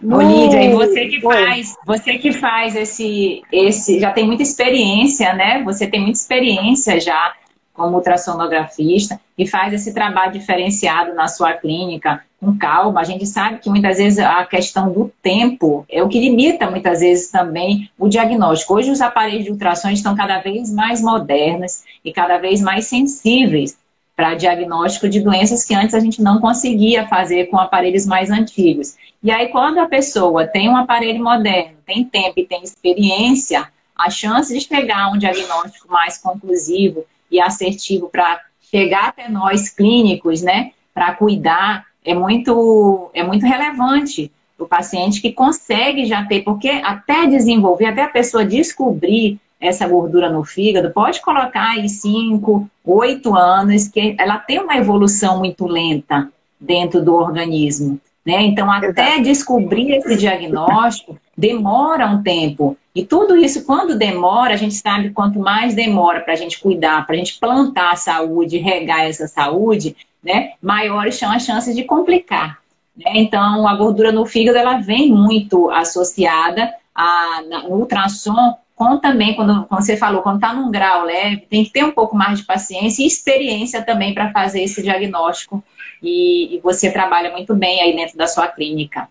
no... 0.02 0.22
Lídia, 0.22 0.64
e 0.64 0.74
você 0.74 1.08
que 1.08 1.22
faz, 1.22 1.76
você 1.86 2.18
que 2.18 2.32
faz 2.32 2.76
esse, 2.76 3.42
esse, 3.52 4.00
já 4.00 4.12
tem 4.12 4.26
muita 4.26 4.44
experiência, 4.44 5.34
né? 5.34 5.62
Você 5.64 5.88
tem 5.88 6.00
muita 6.02 6.18
experiência 6.18 7.00
já 7.00 7.34
como 7.74 7.96
ultrassonografista 7.96 9.20
e 9.38 9.48
faz 9.48 9.74
esse 9.74 9.94
trabalho 9.94 10.34
diferenciado 10.34 11.14
na 11.14 11.28
sua 11.28 11.54
clínica 11.54 12.22
com 12.40 12.58
calma. 12.58 13.00
A 13.00 13.06
gente 13.06 13.26
sabe 13.26 13.60
que 13.60 13.70
muitas 13.70 13.98
vezes 13.98 14.20
a 14.20 14.46
questão 14.46 14.92
do 14.92 15.12
tempo 15.22 15.86
é 15.90 16.04
o 16.04 16.10
que 16.10 16.20
limita 16.20 16.70
muitas 16.70 17.00
vezes 17.00 17.32
também 17.32 17.90
o 17.98 18.10
diagnóstico. 18.10 18.76
Hoje 18.76 18.92
os 18.92 19.02
aparelhos 19.02 19.46
de 19.46 19.52
ultrassom 19.52 19.90
estão 19.90 20.16
cada 20.16 20.40
vez 20.40 20.74
mais 20.74 21.02
modernos 21.02 21.84
e 22.04 22.12
cada 22.12 22.38
vez 22.38 22.62
mais 22.62 22.86
sensíveis 22.86 23.78
para 24.20 24.36
diagnóstico 24.36 25.08
de 25.08 25.22
doenças 25.22 25.64
que 25.64 25.74
antes 25.74 25.96
a 25.96 26.00
gente 26.02 26.22
não 26.22 26.42
conseguia 26.42 27.08
fazer 27.08 27.46
com 27.46 27.58
aparelhos 27.58 28.06
mais 28.06 28.30
antigos. 28.30 28.98
E 29.24 29.32
aí, 29.32 29.48
quando 29.48 29.78
a 29.78 29.88
pessoa 29.88 30.46
tem 30.46 30.68
um 30.68 30.76
aparelho 30.76 31.24
moderno, 31.24 31.78
tem 31.86 32.04
tempo 32.04 32.34
e 32.36 32.46
tem 32.46 32.62
experiência, 32.62 33.66
a 33.96 34.10
chance 34.10 34.54
de 34.54 34.60
chegar 34.60 35.06
a 35.06 35.12
um 35.12 35.18
diagnóstico 35.18 35.90
mais 35.90 36.18
conclusivo 36.18 37.06
e 37.32 37.40
assertivo 37.40 38.10
para 38.10 38.42
chegar 38.70 39.08
até 39.08 39.30
nós 39.30 39.70
clínicos, 39.70 40.42
né, 40.42 40.74
para 40.94 41.14
cuidar, 41.14 41.86
é 42.04 42.14
muito, 42.14 43.10
é 43.14 43.24
muito 43.24 43.46
relevante 43.46 44.30
o 44.58 44.66
paciente 44.68 45.22
que 45.22 45.32
consegue 45.32 46.06
já 46.06 46.26
ter, 46.26 46.42
porque 46.42 46.68
até 46.68 47.26
desenvolver, 47.26 47.86
até 47.86 48.04
a 48.04 48.10
pessoa 48.10 48.44
descobrir 48.44 49.40
essa 49.60 49.88
gordura 49.88 50.30
no 50.30 50.44
fígado, 50.44 50.92
pode 50.92 51.22
colocar 51.22 51.72
aí 51.72 51.90
5, 51.90 52.70
8 52.86 53.36
anos, 53.36 53.88
que 53.88 54.16
ela 54.18 54.38
tem 54.38 54.60
uma 54.60 54.78
evolução 54.78 55.40
muito 55.40 55.68
lenta 55.68 56.30
dentro 56.60 57.04
do 57.04 57.14
organismo. 57.14 58.00
Né? 58.26 58.42
Então, 58.44 58.72
até 58.72 59.14
Exato. 59.14 59.24
descobrir 59.24 59.92
esse 59.92 60.16
diagnóstico, 60.16 61.18
demora 61.38 62.08
um 62.08 62.22
tempo. 62.22 62.78
E 62.94 63.04
tudo 63.04 63.36
isso, 63.36 63.66
quando 63.66 63.98
demora, 63.98 64.54
a 64.54 64.58
gente 64.58 64.76
sabe 64.76 65.12
quanto 65.12 65.40
mais 65.40 65.74
demora 65.74 66.22
para 66.22 66.34
a 66.34 66.38
gente 66.38 66.60
cuidar, 66.60 67.06
para 67.06 67.16
a 67.16 67.18
gente 67.18 67.40
plantar 67.40 67.92
a 67.92 67.96
saúde, 67.96 68.58
regar 68.58 69.02
essa 69.02 69.28
saúde, 69.28 69.96
né? 70.24 70.52
maiores 70.62 71.16
são 71.16 71.32
as 71.32 71.44
chances 71.44 71.76
de 71.76 71.84
complicar. 71.84 72.60
Né? 72.96 73.12
Então, 73.16 73.68
a 73.68 73.76
gordura 73.76 74.12
no 74.12 74.26
fígado, 74.26 74.58
ela 74.58 74.78
vem 74.78 75.12
muito 75.12 75.70
associada 75.70 76.74
a, 76.94 77.42
no 77.42 77.78
ultrassom 77.78 78.56
com 78.80 78.98
também, 78.98 79.36
quando, 79.36 79.68
você 79.70 79.98
falou, 79.98 80.22
quando 80.22 80.38
está 80.38 80.54
num 80.54 80.72
grau 80.72 81.04
leve, 81.04 81.46
tem 81.50 81.66
que 81.66 81.70
ter 81.70 81.84
um 81.84 81.92
pouco 81.92 82.16
mais 82.16 82.40
de 82.40 82.46
paciência 82.46 83.04
e 83.04 83.08
experiência 83.08 83.82
também 83.82 84.14
para 84.14 84.32
fazer 84.32 84.64
esse 84.64 84.82
diagnóstico. 84.82 85.62
E, 86.02 86.56
e, 86.56 86.60
você 86.62 86.90
trabalha 86.90 87.30
muito 87.30 87.54
bem 87.54 87.82
aí 87.82 87.94
dentro 87.94 88.18
da 88.18 88.26
sua 88.26 88.48
clínica. 88.48 89.10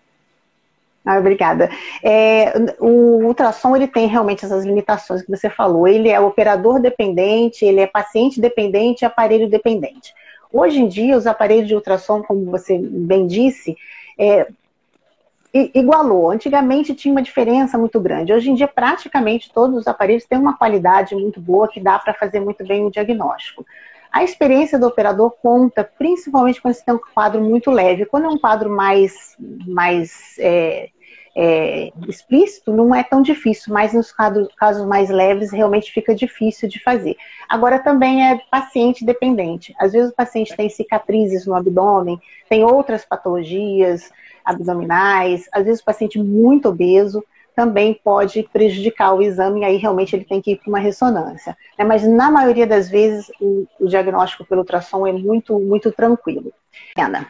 Ah, 1.05 1.19
obrigada. 1.19 1.69
É, 2.03 2.51
o 2.79 3.23
ultrassom 3.23 3.75
ele 3.75 3.87
tem 3.87 4.07
realmente 4.07 4.43
essas 4.43 4.65
limitações 4.65 5.21
que 5.21 5.29
você 5.29 5.51
falou. 5.51 5.87
Ele 5.87 6.09
é 6.09 6.19
operador 6.19 6.81
dependente, 6.81 7.63
ele 7.63 7.79
é 7.79 7.85
paciente 7.85 8.41
dependente 8.41 9.03
e 9.03 9.05
aparelho 9.05 9.47
dependente. 9.47 10.15
Hoje 10.51 10.79
em 10.79 10.87
dia, 10.87 11.15
os 11.15 11.27
aparelhos 11.27 11.67
de 11.67 11.75
ultrassom, 11.75 12.23
como 12.23 12.45
você 12.45 12.79
bem 12.79 13.27
disse, 13.27 13.77
é, 14.17 14.47
igualou. 15.53 16.31
Antigamente 16.31 16.93
tinha 16.93 17.11
uma 17.11 17.21
diferença 17.21 17.77
muito 17.77 17.99
grande. 17.99 18.33
Hoje 18.33 18.49
em 18.49 18.55
dia, 18.55 18.67
praticamente 18.67 19.51
todos 19.51 19.77
os 19.77 19.87
aparelhos 19.87 20.25
têm 20.25 20.37
uma 20.37 20.57
qualidade 20.57 21.15
muito 21.15 21.39
boa 21.39 21.67
que 21.67 21.79
dá 21.79 21.97
para 21.97 22.13
fazer 22.13 22.39
muito 22.39 22.65
bem 22.65 22.85
o 22.85 22.91
diagnóstico. 22.91 23.65
A 24.11 24.23
experiência 24.23 24.79
do 24.79 24.87
operador 24.87 25.31
conta, 25.41 25.83
principalmente 25.83 26.61
quando 26.61 26.73
você 26.73 26.83
tem 26.83 26.95
um 26.95 26.99
quadro 27.13 27.41
muito 27.41 27.69
leve. 27.69 28.05
Quando 28.05 28.25
é 28.25 28.29
um 28.29 28.39
quadro 28.39 28.69
mais, 28.69 29.35
mais 29.67 30.35
é, 30.39 30.89
é, 31.41 31.93
explícito, 32.05 32.73
não 32.73 32.93
é 32.93 33.01
tão 33.01 33.21
difícil, 33.21 33.73
mas 33.73 33.93
nos 33.93 34.11
casos, 34.11 34.85
mais 34.85 35.09
leves, 35.09 35.53
realmente 35.53 35.89
fica 35.89 36.13
difícil 36.13 36.67
de 36.67 36.83
fazer. 36.83 37.15
Agora, 37.47 37.79
também 37.79 38.29
é 38.29 38.41
paciente 38.51 39.05
dependente. 39.05 39.73
Às 39.79 39.93
vezes 39.93 40.11
o 40.11 40.15
paciente 40.15 40.53
tem 40.53 40.67
cicatrizes 40.67 41.45
no 41.45 41.55
abdômen, 41.55 42.19
tem 42.49 42.65
outras 42.65 43.05
patologias, 43.05 44.11
abdominais, 44.43 45.47
às 45.53 45.63
vezes 45.63 45.79
o 45.79 45.85
paciente 45.85 46.19
muito 46.19 46.67
obeso 46.67 47.23
também 47.55 47.93
pode 47.93 48.43
prejudicar 48.51 49.13
o 49.13 49.21
exame, 49.21 49.61
e 49.61 49.63
aí 49.63 49.77
realmente 49.77 50.15
ele 50.15 50.25
tem 50.25 50.41
que 50.41 50.51
ir 50.51 50.57
para 50.57 50.69
uma 50.69 50.79
ressonância. 50.79 51.57
Né? 51.77 51.85
Mas 51.85 52.05
na 52.05 52.29
maioria 52.29 52.67
das 52.67 52.89
vezes 52.89 53.29
o, 53.39 53.65
o, 53.79 53.87
diagnóstico 53.87 54.45
pelo 54.45 54.61
ultrassom 54.61 55.07
é 55.07 55.13
muito, 55.13 55.57
muito 55.57 55.89
tranquilo. 55.91 56.51
Ana, 56.97 57.27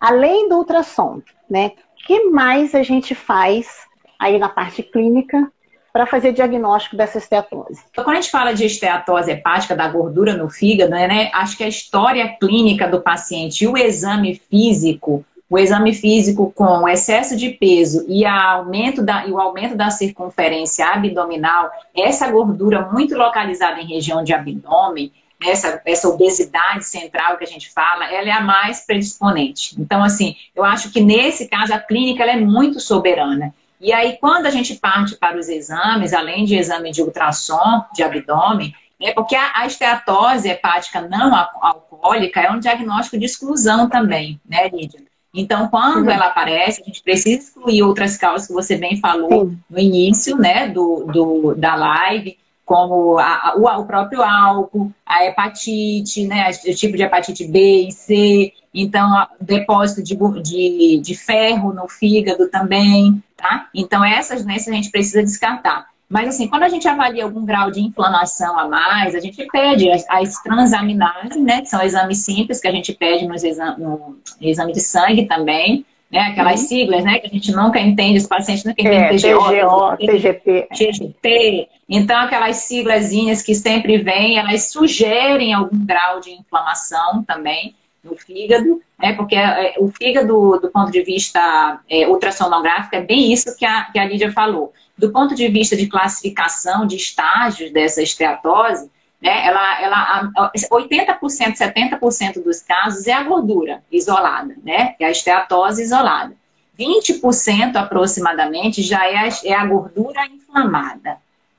além 0.00 0.48
do 0.48 0.56
ultrassom, 0.56 1.22
né, 1.48 1.72
que 2.06 2.30
mais 2.30 2.74
a 2.74 2.82
gente 2.82 3.14
faz 3.14 3.86
aí 4.18 4.38
na 4.38 4.48
parte 4.48 4.82
clínica 4.82 5.50
para 5.92 6.06
fazer 6.06 6.32
diagnóstico 6.32 6.96
dessa 6.96 7.18
esteatose. 7.18 7.82
Quando 7.94 8.10
a 8.10 8.14
gente 8.16 8.30
fala 8.30 8.52
de 8.52 8.64
esteatose 8.64 9.30
hepática, 9.30 9.76
da 9.76 9.86
gordura 9.86 10.36
no 10.36 10.50
fígado, 10.50 10.90
né, 10.90 11.30
acho 11.32 11.56
que 11.56 11.62
a 11.62 11.68
história 11.68 12.36
clínica 12.40 12.88
do 12.88 13.00
paciente 13.00 13.62
e 13.62 13.68
o 13.68 13.78
exame 13.78 14.34
físico 14.50 15.24
o 15.48 15.58
exame 15.58 15.94
físico 15.94 16.52
com 16.52 16.88
excesso 16.88 17.36
de 17.36 17.50
peso 17.50 18.04
e, 18.08 18.24
aumento 18.24 19.02
da, 19.02 19.26
e 19.26 19.30
o 19.30 19.38
aumento 19.38 19.76
da 19.76 19.90
circunferência 19.90 20.86
abdominal, 20.86 21.70
essa 21.94 22.30
gordura 22.30 22.88
muito 22.90 23.14
localizada 23.14 23.80
em 23.80 23.86
região 23.86 24.24
de 24.24 24.32
abdômen, 24.32 25.12
essa, 25.44 25.80
essa 25.84 26.08
obesidade 26.08 26.84
central 26.84 27.36
que 27.36 27.44
a 27.44 27.46
gente 27.46 27.70
fala, 27.72 28.12
ela 28.12 28.28
é 28.28 28.32
a 28.32 28.40
mais 28.40 28.84
predisponente. 28.86 29.74
Então, 29.78 30.02
assim, 30.02 30.36
eu 30.54 30.64
acho 30.64 30.90
que 30.90 31.00
nesse 31.00 31.48
caso 31.48 31.72
a 31.74 31.78
clínica 31.78 32.22
ela 32.22 32.32
é 32.32 32.40
muito 32.40 32.80
soberana. 32.80 33.54
E 33.80 33.92
aí, 33.92 34.16
quando 34.20 34.46
a 34.46 34.50
gente 34.50 34.76
parte 34.76 35.16
para 35.16 35.38
os 35.38 35.48
exames, 35.48 36.12
além 36.12 36.44
de 36.44 36.56
exame 36.56 36.90
de 36.90 37.02
ultrassom 37.02 37.84
de 37.94 38.02
abdômen, 38.02 38.74
é 39.00 39.12
porque 39.12 39.36
a, 39.36 39.52
a 39.54 39.66
esteatose 39.66 40.48
hepática 40.48 41.00
não 41.02 41.34
alcoólica 41.60 42.40
é 42.40 42.50
um 42.50 42.58
diagnóstico 42.58 43.18
de 43.18 43.26
exclusão 43.26 43.88
também, 43.88 44.40
né, 44.48 44.68
Lídia? 44.68 45.00
Então, 45.34 45.66
quando 45.66 46.04
uhum. 46.04 46.10
ela 46.10 46.26
aparece, 46.26 46.80
a 46.80 46.84
gente 46.84 47.02
precisa 47.02 47.40
excluir 47.40 47.82
outras 47.82 48.16
causas 48.16 48.46
que 48.46 48.52
você 48.52 48.76
bem 48.76 48.98
falou 48.98 49.50
Sim. 49.50 49.58
no 49.68 49.78
início, 49.80 50.36
né, 50.38 50.68
do, 50.68 51.04
do, 51.06 51.54
da 51.56 51.74
live, 51.74 52.38
como 52.64 53.18
a, 53.18 53.54
o, 53.56 53.66
o, 53.66 53.84
próprio 53.84 54.22
álcool, 54.22 54.90
a 55.04 55.24
hepatite, 55.24 56.26
né, 56.26 56.50
o 56.66 56.74
tipo 56.74 56.96
de 56.96 57.02
hepatite 57.02 57.46
B 57.46 57.88
e 57.88 57.92
C, 57.92 58.52
então, 58.74 59.26
depósito 59.40 60.02
de, 60.02 60.16
de, 60.42 61.00
de 61.00 61.14
ferro 61.14 61.72
no 61.72 61.88
fígado 61.88 62.48
também, 62.48 63.22
tá? 63.36 63.68
Então, 63.72 64.04
essas 64.04 64.44
doenças 64.44 64.68
a 64.68 64.72
gente 64.72 64.90
precisa 64.90 65.22
descartar. 65.22 65.86
Mas, 66.08 66.28
assim, 66.28 66.48
quando 66.48 66.64
a 66.64 66.68
gente 66.68 66.86
avalia 66.88 67.24
algum 67.24 67.44
grau 67.44 67.70
de 67.70 67.80
inflamação 67.80 68.58
a 68.58 68.68
mais, 68.68 69.14
a 69.14 69.20
gente 69.20 69.46
pede 69.46 69.90
as, 69.90 70.04
as 70.08 70.42
transaminases, 70.42 71.40
né? 71.40 71.60
Que 71.60 71.68
são 71.68 71.80
exames 71.82 72.18
simples 72.18 72.60
que 72.60 72.66
a 72.66 72.72
gente 72.72 72.92
pede 72.92 73.26
nos 73.28 73.44
exame, 73.44 73.82
no 73.82 74.18
exame 74.40 74.72
de 74.72 74.80
sangue 74.80 75.26
também, 75.26 75.86
né? 76.14 76.28
Aquelas 76.28 76.60
uhum. 76.60 76.68
siglas, 76.68 77.04
né? 77.04 77.18
Que 77.18 77.26
a 77.26 77.30
gente 77.30 77.50
nunca 77.50 77.80
entende, 77.80 78.18
os 78.18 78.26
pacientes 78.26 78.64
nunca 78.64 78.80
entendem 78.80 79.00
é, 79.00 79.16
TGO, 79.16 79.96
TGP. 79.96 80.68
TGP. 80.72 81.68
Então, 81.88 82.16
aquelas 82.20 82.58
siglazinhas 82.58 83.42
que 83.42 83.52
sempre 83.52 83.98
vêm, 83.98 84.38
elas 84.38 84.70
sugerem 84.70 85.52
algum 85.52 85.84
grau 85.84 86.20
de 86.20 86.30
inflamação 86.30 87.24
também 87.24 87.74
no 88.04 88.14
fígado, 88.14 88.80
né? 88.96 89.14
Porque 89.14 89.34
é, 89.34 89.74
o 89.78 89.88
fígado, 89.88 90.60
do 90.60 90.70
ponto 90.70 90.92
de 90.92 91.02
vista 91.02 91.80
é, 91.90 92.06
ultrassonográfico, 92.06 92.94
é 92.94 93.00
bem 93.00 93.32
isso 93.32 93.56
que 93.56 93.66
a, 93.66 93.84
que 93.86 93.98
a 93.98 94.04
Lídia 94.04 94.30
falou 94.30 94.72
do 94.96 95.10
ponto 95.10 95.34
de 95.34 95.48
vista 95.48 95.76
de 95.76 95.88
classificação 95.88 96.86
de 96.86 96.94
estágios 96.94 97.72
dessa 97.72 98.00
esteatose, 98.00 98.88
né, 99.24 99.46
ela, 99.46 99.82
ela, 99.82 100.32
80%, 100.70 101.56
70% 101.56 102.44
dos 102.44 102.60
casos 102.60 103.06
é 103.06 103.12
a 103.12 103.22
gordura 103.22 103.82
isolada, 103.90 104.54
né, 104.62 104.94
é 105.00 105.06
a 105.06 105.10
esteatose 105.10 105.82
isolada. 105.82 106.36
20% 106.78 107.76
aproximadamente 107.76 108.82
já 108.82 109.06
é 109.08 109.16
a, 109.16 109.28
é 109.44 109.54
a 109.54 109.64
gordura 109.64 110.26
inflamada. 110.26 111.16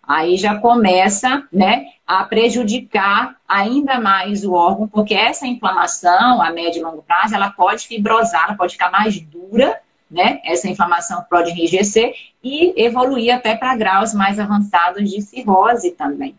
Aí 0.07 0.37
já 0.37 0.59
começa 0.59 1.43
né, 1.51 1.85
a 2.05 2.23
prejudicar 2.23 3.35
ainda 3.47 3.99
mais 3.99 4.45
o 4.45 4.53
órgão, 4.53 4.87
porque 4.87 5.15
essa 5.15 5.47
inflamação, 5.47 6.41
a 6.41 6.51
médio 6.51 6.79
e 6.79 6.83
longo 6.83 7.01
prazo, 7.01 7.33
ela 7.33 7.49
pode 7.49 7.87
fibrosar, 7.87 8.45
ela 8.45 8.57
pode 8.57 8.73
ficar 8.73 8.91
mais 8.91 9.19
dura 9.19 9.81
né? 10.09 10.39
Essa 10.43 10.69
inflamação 10.69 11.25
pode 11.29 11.51
enrijecer 11.51 12.13
e 12.43 12.73
evoluir 12.77 13.33
até 13.33 13.55
para 13.55 13.75
graus 13.75 14.13
mais 14.13 14.39
avançados 14.39 15.09
de 15.09 15.21
cirrose 15.21 15.91
também. 15.91 16.35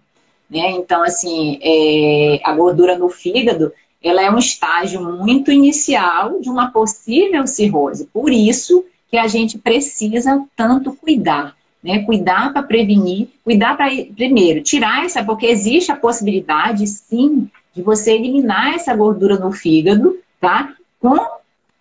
Né? 0.50 0.70
Então, 0.72 1.02
assim, 1.02 1.58
é, 1.62 2.40
a 2.44 2.52
gordura 2.52 2.96
no 2.96 3.08
fígado, 3.08 3.72
ela 4.02 4.22
é 4.22 4.30
um 4.30 4.38
estágio 4.38 5.02
muito 5.02 5.50
inicial 5.50 6.40
de 6.40 6.48
uma 6.48 6.70
possível 6.70 7.46
cirrose. 7.46 8.08
Por 8.12 8.32
isso 8.32 8.84
que 9.10 9.16
a 9.16 9.26
gente 9.26 9.58
precisa 9.58 10.44
tanto 10.54 10.92
cuidar. 10.92 11.56
Né? 11.82 12.00
Cuidar 12.00 12.52
para 12.52 12.62
prevenir, 12.62 13.28
cuidar 13.44 13.76
para, 13.76 13.90
primeiro, 14.14 14.62
tirar 14.62 15.04
essa, 15.04 15.24
porque 15.24 15.46
existe 15.46 15.92
a 15.92 15.96
possibilidade, 15.96 16.86
sim, 16.86 17.48
de 17.74 17.82
você 17.82 18.12
eliminar 18.12 18.74
essa 18.74 18.94
gordura 18.94 19.38
no 19.38 19.52
fígado, 19.52 20.18
tá? 20.40 20.74
Com 20.98 21.16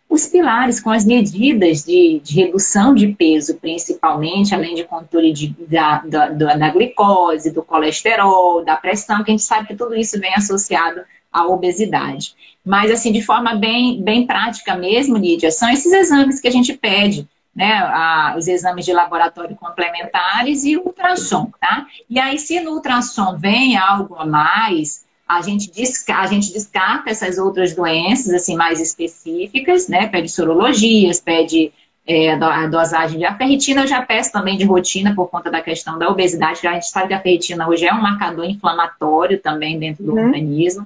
os 0.09 0.27
pilares, 0.27 0.79
com 0.79 0.91
as 0.91 1.03
medidas 1.03 1.83
de, 1.83 2.21
de 2.23 2.35
redução 2.35 2.93
de 2.93 3.07
peso, 3.07 3.55
principalmente, 3.55 4.53
além 4.53 4.75
de 4.75 4.83
controle 4.83 5.33
de, 5.33 5.55
da, 5.67 5.99
da, 5.99 6.29
da, 6.29 6.69
glicose, 6.69 7.51
do 7.51 7.63
colesterol, 7.63 8.63
da 8.63 8.75
pressão, 8.75 9.23
que 9.23 9.31
a 9.31 9.33
gente 9.33 9.43
sabe 9.43 9.67
que 9.67 9.75
tudo 9.75 9.95
isso 9.95 10.19
vem 10.19 10.33
associado 10.33 11.01
à 11.31 11.45
obesidade. 11.47 12.35
Mas, 12.63 12.91
assim, 12.91 13.11
de 13.11 13.21
forma 13.21 13.55
bem, 13.55 14.01
bem 14.01 14.25
prática 14.25 14.75
mesmo, 14.75 15.17
Lídia, 15.17 15.51
são 15.51 15.69
esses 15.69 15.91
exames 15.91 16.39
que 16.39 16.47
a 16.47 16.51
gente 16.51 16.73
pede, 16.73 17.27
né? 17.55 17.73
A, 17.73 18.35
os 18.37 18.47
exames 18.47 18.85
de 18.85 18.93
laboratório 18.93 19.55
complementares 19.55 20.63
e 20.63 20.77
ultrassom, 20.77 21.51
tá? 21.59 21.87
E 22.09 22.19
aí, 22.19 22.37
se 22.37 22.59
no 22.59 22.71
ultrassom 22.71 23.37
vem 23.37 23.77
algo 23.77 24.15
a 24.15 24.25
mais, 24.25 25.04
a 25.27 25.41
gente, 25.41 25.71
desca 25.71 26.17
a 26.17 26.27
gente 26.27 26.53
descarta 26.53 27.09
essas 27.09 27.37
outras 27.37 27.73
doenças, 27.75 28.33
assim, 28.33 28.55
mais 28.55 28.79
específicas, 28.79 29.87
né? 29.87 30.07
Pede 30.07 30.29
sorologias, 30.29 31.19
pede 31.19 31.73
é, 32.07 32.33
a 32.33 32.67
dosagem 32.67 33.17
de 33.17 33.25
aferritina. 33.25 33.81
Eu 33.81 33.87
já 33.87 34.01
peço 34.03 34.31
também 34.31 34.57
de 34.57 34.65
rotina 34.65 35.15
por 35.15 35.27
conta 35.27 35.49
da 35.49 35.61
questão 35.61 35.97
da 35.97 36.09
obesidade, 36.09 36.65
a 36.67 36.73
gente 36.73 36.89
sabe 36.89 37.07
que 37.07 37.13
a 37.15 37.21
ferritina 37.21 37.67
hoje 37.67 37.87
é 37.87 37.93
um 37.93 38.01
marcador 38.01 38.45
inflamatório 38.45 39.39
também 39.39 39.79
dentro 39.79 40.03
do 40.03 40.13
uhum. 40.13 40.25
organismo. 40.25 40.85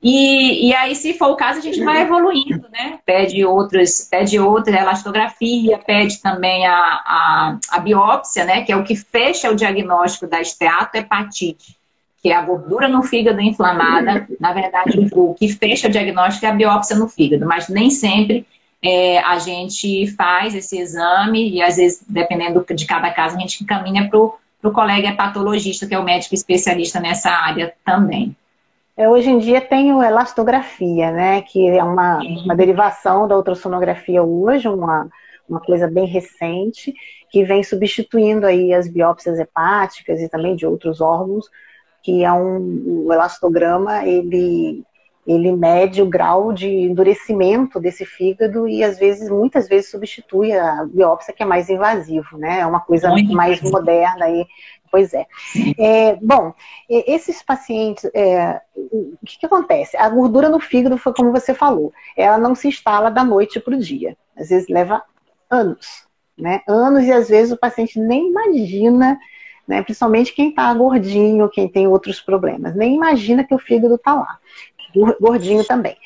E, 0.00 0.68
e 0.68 0.74
aí, 0.74 0.94
se 0.94 1.14
for 1.14 1.30
o 1.30 1.36
caso, 1.36 1.60
a 1.60 1.62
gente 1.62 1.82
vai 1.82 2.02
evoluindo, 2.02 2.66
né? 2.70 2.98
Pede 3.06 3.42
outros, 3.42 4.06
pede 4.10 4.38
outra 4.38 4.78
elastografia, 4.78 5.78
pede 5.78 6.20
também 6.20 6.66
a, 6.66 6.76
a, 6.76 7.58
a 7.70 7.78
biópsia, 7.78 8.44
né? 8.44 8.62
Que 8.62 8.70
é 8.70 8.76
o 8.76 8.84
que 8.84 8.94
fecha 8.94 9.50
o 9.50 9.56
diagnóstico 9.56 10.26
da 10.26 10.42
esteatohepatite 10.42 11.73
que 12.24 12.30
é 12.30 12.36
a 12.36 12.40
gordura 12.40 12.88
no 12.88 13.02
fígado 13.02 13.38
inflamada. 13.38 14.26
Na 14.40 14.54
verdade, 14.54 15.10
o 15.12 15.34
que 15.34 15.46
fecha 15.46 15.88
o 15.88 15.90
diagnóstico 15.90 16.46
é 16.46 16.48
a 16.48 16.54
biópsia 16.54 16.96
no 16.96 17.06
fígado, 17.06 17.44
mas 17.44 17.68
nem 17.68 17.90
sempre 17.90 18.46
é, 18.82 19.18
a 19.18 19.38
gente 19.38 20.06
faz 20.16 20.54
esse 20.54 20.78
exame 20.78 21.50
e, 21.50 21.60
às 21.60 21.76
vezes, 21.76 22.02
dependendo 22.08 22.64
de 22.66 22.86
cada 22.86 23.10
caso, 23.10 23.36
a 23.36 23.38
gente 23.38 23.62
encaminha 23.62 24.08
para 24.08 24.18
o 24.18 24.72
colega 24.72 25.12
patologista, 25.12 25.86
que 25.86 25.94
é 25.94 25.98
o 25.98 26.02
médico 26.02 26.34
especialista 26.34 26.98
nessa 26.98 27.28
área 27.28 27.74
também. 27.84 28.34
É, 28.96 29.06
hoje 29.06 29.28
em 29.28 29.38
dia 29.38 29.60
tem 29.60 29.92
o 29.92 30.02
elastografia, 30.02 31.10
né, 31.10 31.42
que 31.42 31.68
é 31.68 31.84
uma, 31.84 32.20
uma 32.20 32.56
derivação 32.56 33.28
da 33.28 33.36
ultrassonografia 33.36 34.22
hoje, 34.22 34.66
uma, 34.66 35.10
uma 35.46 35.60
coisa 35.60 35.86
bem 35.86 36.06
recente, 36.06 36.94
que 37.30 37.44
vem 37.44 37.62
substituindo 37.62 38.46
aí 38.46 38.72
as 38.72 38.88
biópsias 38.88 39.38
hepáticas 39.38 40.22
e 40.22 40.28
também 40.30 40.56
de 40.56 40.64
outros 40.64 41.02
órgãos 41.02 41.50
que 42.04 42.22
é 42.22 42.32
um 42.32 43.06
o 43.06 43.12
elastograma, 43.12 44.06
ele 44.06 44.84
ele 45.26 45.50
mede 45.52 46.02
o 46.02 46.06
grau 46.06 46.52
de 46.52 46.68
endurecimento 46.68 47.80
desse 47.80 48.04
fígado 48.04 48.68
e 48.68 48.84
às 48.84 48.98
vezes, 48.98 49.30
muitas 49.30 49.66
vezes 49.66 49.90
substitui 49.90 50.52
a 50.52 50.84
biópsia 50.84 51.32
que 51.32 51.42
é 51.42 51.46
mais 51.46 51.70
invasivo, 51.70 52.36
né? 52.36 52.60
É 52.60 52.66
uma 52.66 52.80
coisa 52.80 53.08
Muito 53.08 53.32
mais 53.32 53.58
moderna 53.62 54.26
aí. 54.26 54.46
Pois 54.90 55.14
é. 55.14 55.26
é. 55.78 56.16
Bom, 56.16 56.52
esses 56.88 57.42
pacientes, 57.42 58.04
é, 58.14 58.60
o 58.76 59.16
que, 59.24 59.38
que 59.38 59.46
acontece? 59.46 59.96
A 59.96 60.10
gordura 60.10 60.50
no 60.50 60.60
fígado 60.60 60.98
foi 60.98 61.14
como 61.14 61.32
você 61.32 61.54
falou, 61.54 61.90
ela 62.14 62.36
não 62.36 62.54
se 62.54 62.68
instala 62.68 63.10
da 63.10 63.24
noite 63.24 63.58
para 63.58 63.74
o 63.74 63.78
dia. 63.78 64.16
Às 64.36 64.50
vezes 64.50 64.68
leva 64.68 65.02
anos, 65.50 66.06
né? 66.38 66.60
Anos 66.68 67.02
e 67.04 67.12
às 67.12 67.30
vezes 67.30 67.50
o 67.50 67.58
paciente 67.58 67.98
nem 67.98 68.28
imagina 68.28 69.18
né? 69.66 69.82
Principalmente 69.82 70.32
quem 70.32 70.50
está 70.50 70.72
gordinho, 70.74 71.48
quem 71.48 71.68
tem 71.68 71.86
outros 71.86 72.20
problemas. 72.20 72.74
Nem 72.74 72.94
imagina 72.94 73.44
que 73.44 73.54
o 73.54 73.58
fígado 73.58 73.94
está 73.94 74.14
lá. 74.14 74.38
Gordinho 75.20 75.64
também. 75.64 75.96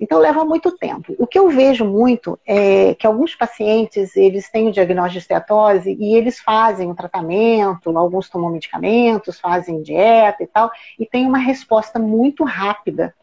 Então 0.00 0.18
leva 0.18 0.44
muito 0.44 0.72
tempo. 0.76 1.14
O 1.18 1.26
que 1.26 1.38
eu 1.38 1.48
vejo 1.48 1.84
muito 1.84 2.38
é 2.46 2.94
que 2.94 3.06
alguns 3.06 3.34
pacientes 3.34 4.14
eles 4.16 4.50
têm 4.50 4.68
o 4.68 4.72
diagnóstico 4.72 5.12
de 5.12 5.18
esteatose 5.18 5.96
e 5.98 6.14
eles 6.14 6.38
fazem 6.38 6.90
o 6.90 6.94
tratamento, 6.94 7.96
alguns 7.96 8.28
tomam 8.28 8.50
medicamentos, 8.50 9.40
fazem 9.40 9.82
dieta 9.82 10.42
e 10.42 10.46
tal, 10.46 10.70
e 10.98 11.06
tem 11.06 11.26
uma 11.26 11.38
resposta 11.38 11.98
muito 11.98 12.44
rápida 12.44 13.14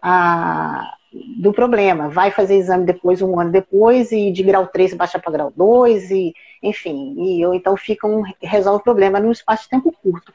a, 0.00 0.94
do 1.12 1.52
problema. 1.52 2.08
Vai 2.08 2.30
fazer 2.30 2.56
exame 2.56 2.84
depois, 2.84 3.20
um 3.20 3.38
ano 3.38 3.50
depois, 3.50 4.12
e 4.12 4.30
de 4.30 4.42
grau 4.42 4.66
3 4.66 4.94
baixa 4.94 5.18
para 5.18 5.32
grau 5.32 5.52
2, 5.54 6.10
e 6.10 6.34
enfim, 6.62 7.14
e 7.18 7.44
ou 7.44 7.54
então 7.54 7.76
fica 7.76 8.06
um, 8.06 8.22
resolve 8.40 8.80
o 8.80 8.84
problema 8.84 9.18
num 9.18 9.32
espaço 9.32 9.64
de 9.64 9.70
tempo 9.70 9.92
curto. 10.02 10.32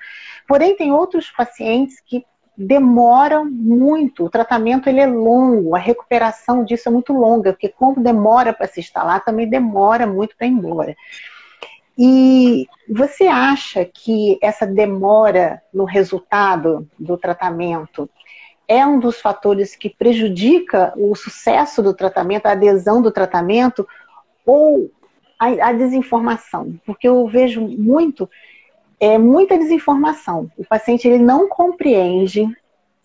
Porém, 0.47 0.75
tem 0.75 0.91
outros 0.91 1.31
pacientes 1.31 2.01
que 2.05 2.25
demoram 2.57 3.45
muito, 3.45 4.25
o 4.25 4.29
tratamento 4.29 4.89
ele 4.89 4.99
é 4.99 5.05
longo, 5.05 5.75
a 5.75 5.79
recuperação 5.79 6.63
disso 6.63 6.89
é 6.89 6.91
muito 6.91 7.13
longa, 7.13 7.53
porque 7.53 7.69
como 7.69 8.01
demora 8.01 8.51
para 8.51 8.67
se 8.67 8.79
instalar, 8.79 9.23
também 9.23 9.47
demora 9.47 10.07
muito 10.07 10.35
para 10.35 10.47
ir 10.47 10.51
embora. 10.51 10.95
E 11.97 12.67
você 12.89 13.25
acha 13.25 13.85
que 13.85 14.37
essa 14.41 14.65
demora 14.65 15.61
no 15.73 15.83
resultado 15.83 16.87
do 16.97 17.17
tratamento 17.17 18.09
é 18.67 18.85
um 18.85 18.99
dos 18.99 19.21
fatores 19.21 19.75
que 19.75 19.89
prejudica 19.89 20.93
o 20.97 21.15
sucesso 21.15 21.81
do 21.81 21.93
tratamento, 21.93 22.45
a 22.45 22.51
adesão 22.51 23.01
do 23.01 23.11
tratamento, 23.11 23.87
ou 24.45 24.91
a, 25.39 25.69
a 25.69 25.73
desinformação? 25.73 26.77
Porque 26.85 27.07
eu 27.07 27.25
vejo 27.27 27.61
muito, 27.61 28.29
é, 28.99 29.17
muita 29.17 29.57
desinformação. 29.57 30.51
O 30.57 30.65
paciente 30.65 31.07
ele 31.07 31.23
não 31.23 31.47
compreende 31.47 32.45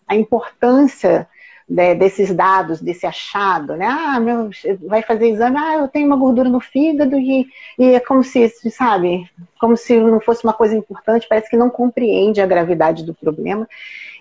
a 0.09 0.17
importância 0.17 1.29
né, 1.69 1.95
desses 1.95 2.35
dados, 2.35 2.81
desse 2.81 3.07
achado, 3.07 3.77
né? 3.77 3.87
Ah, 3.87 4.21
meu, 4.21 4.51
vai 4.87 5.03
fazer 5.03 5.29
exame, 5.29 5.57
ah, 5.59 5.79
eu 5.79 5.89
tenho 5.89 6.07
uma 6.07 6.17
gordura 6.17 6.49
no 6.49 6.61
fígado 6.61 7.19
e, 7.19 7.47
e 7.79 7.95
é 7.95 8.01
como 8.01 8.23
se, 8.23 8.49
sabe, 8.71 9.31
como 9.61 9.77
se 9.77 9.99
não 9.99 10.21
fosse 10.21 10.45
uma 10.45 10.53
coisa 10.53 10.77
importante, 10.77 11.27
parece 11.29 11.49
que 11.49 11.57
não 11.57 11.71
compreende 11.71 12.41
a 12.41 12.47
gravidade 12.47 13.05
do 13.05 13.15
problema. 13.15 13.67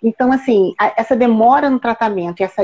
Então, 0.04 0.32
assim, 0.32 0.74
a, 0.80 0.94
essa 0.98 1.16
demora 1.16 1.70
no 1.70 1.80
tratamento 1.80 2.42
essa 2.42 2.64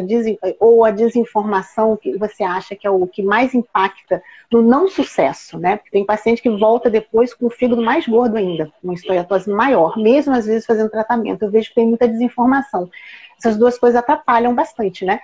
ou 0.59 0.83
a 0.83 0.89
desinformação 0.89 1.95
que 1.95 2.17
você 2.17 2.43
acha 2.43 2.75
que 2.75 2.87
é 2.87 2.89
o 2.89 3.05
que 3.05 3.21
mais 3.21 3.53
impacta 3.53 4.23
no 4.51 4.61
não 4.61 4.87
sucesso, 4.87 5.59
né? 5.59 5.77
Porque 5.77 5.91
tem 5.91 6.05
paciente 6.05 6.41
que 6.41 6.49
volta 6.49 6.89
depois 6.89 7.33
com 7.33 7.45
o 7.45 7.49
fígado 7.49 7.81
mais 7.81 8.07
gordo 8.07 8.37
ainda, 8.37 8.71
uma 8.83 8.93
esteatose 8.93 9.49
maior, 9.49 9.97
mesmo 9.97 10.33
às 10.33 10.45
vezes 10.45 10.65
fazendo 10.65 10.89
tratamento. 10.89 11.43
Eu 11.43 11.51
vejo 11.51 11.69
que 11.69 11.75
tem 11.75 11.87
muita 11.87 12.07
desinformação. 12.07 12.89
Essas 13.37 13.57
duas 13.57 13.77
coisas 13.77 13.99
atrapalham 13.99 14.53
bastante, 14.53 15.05
né? 15.05 15.19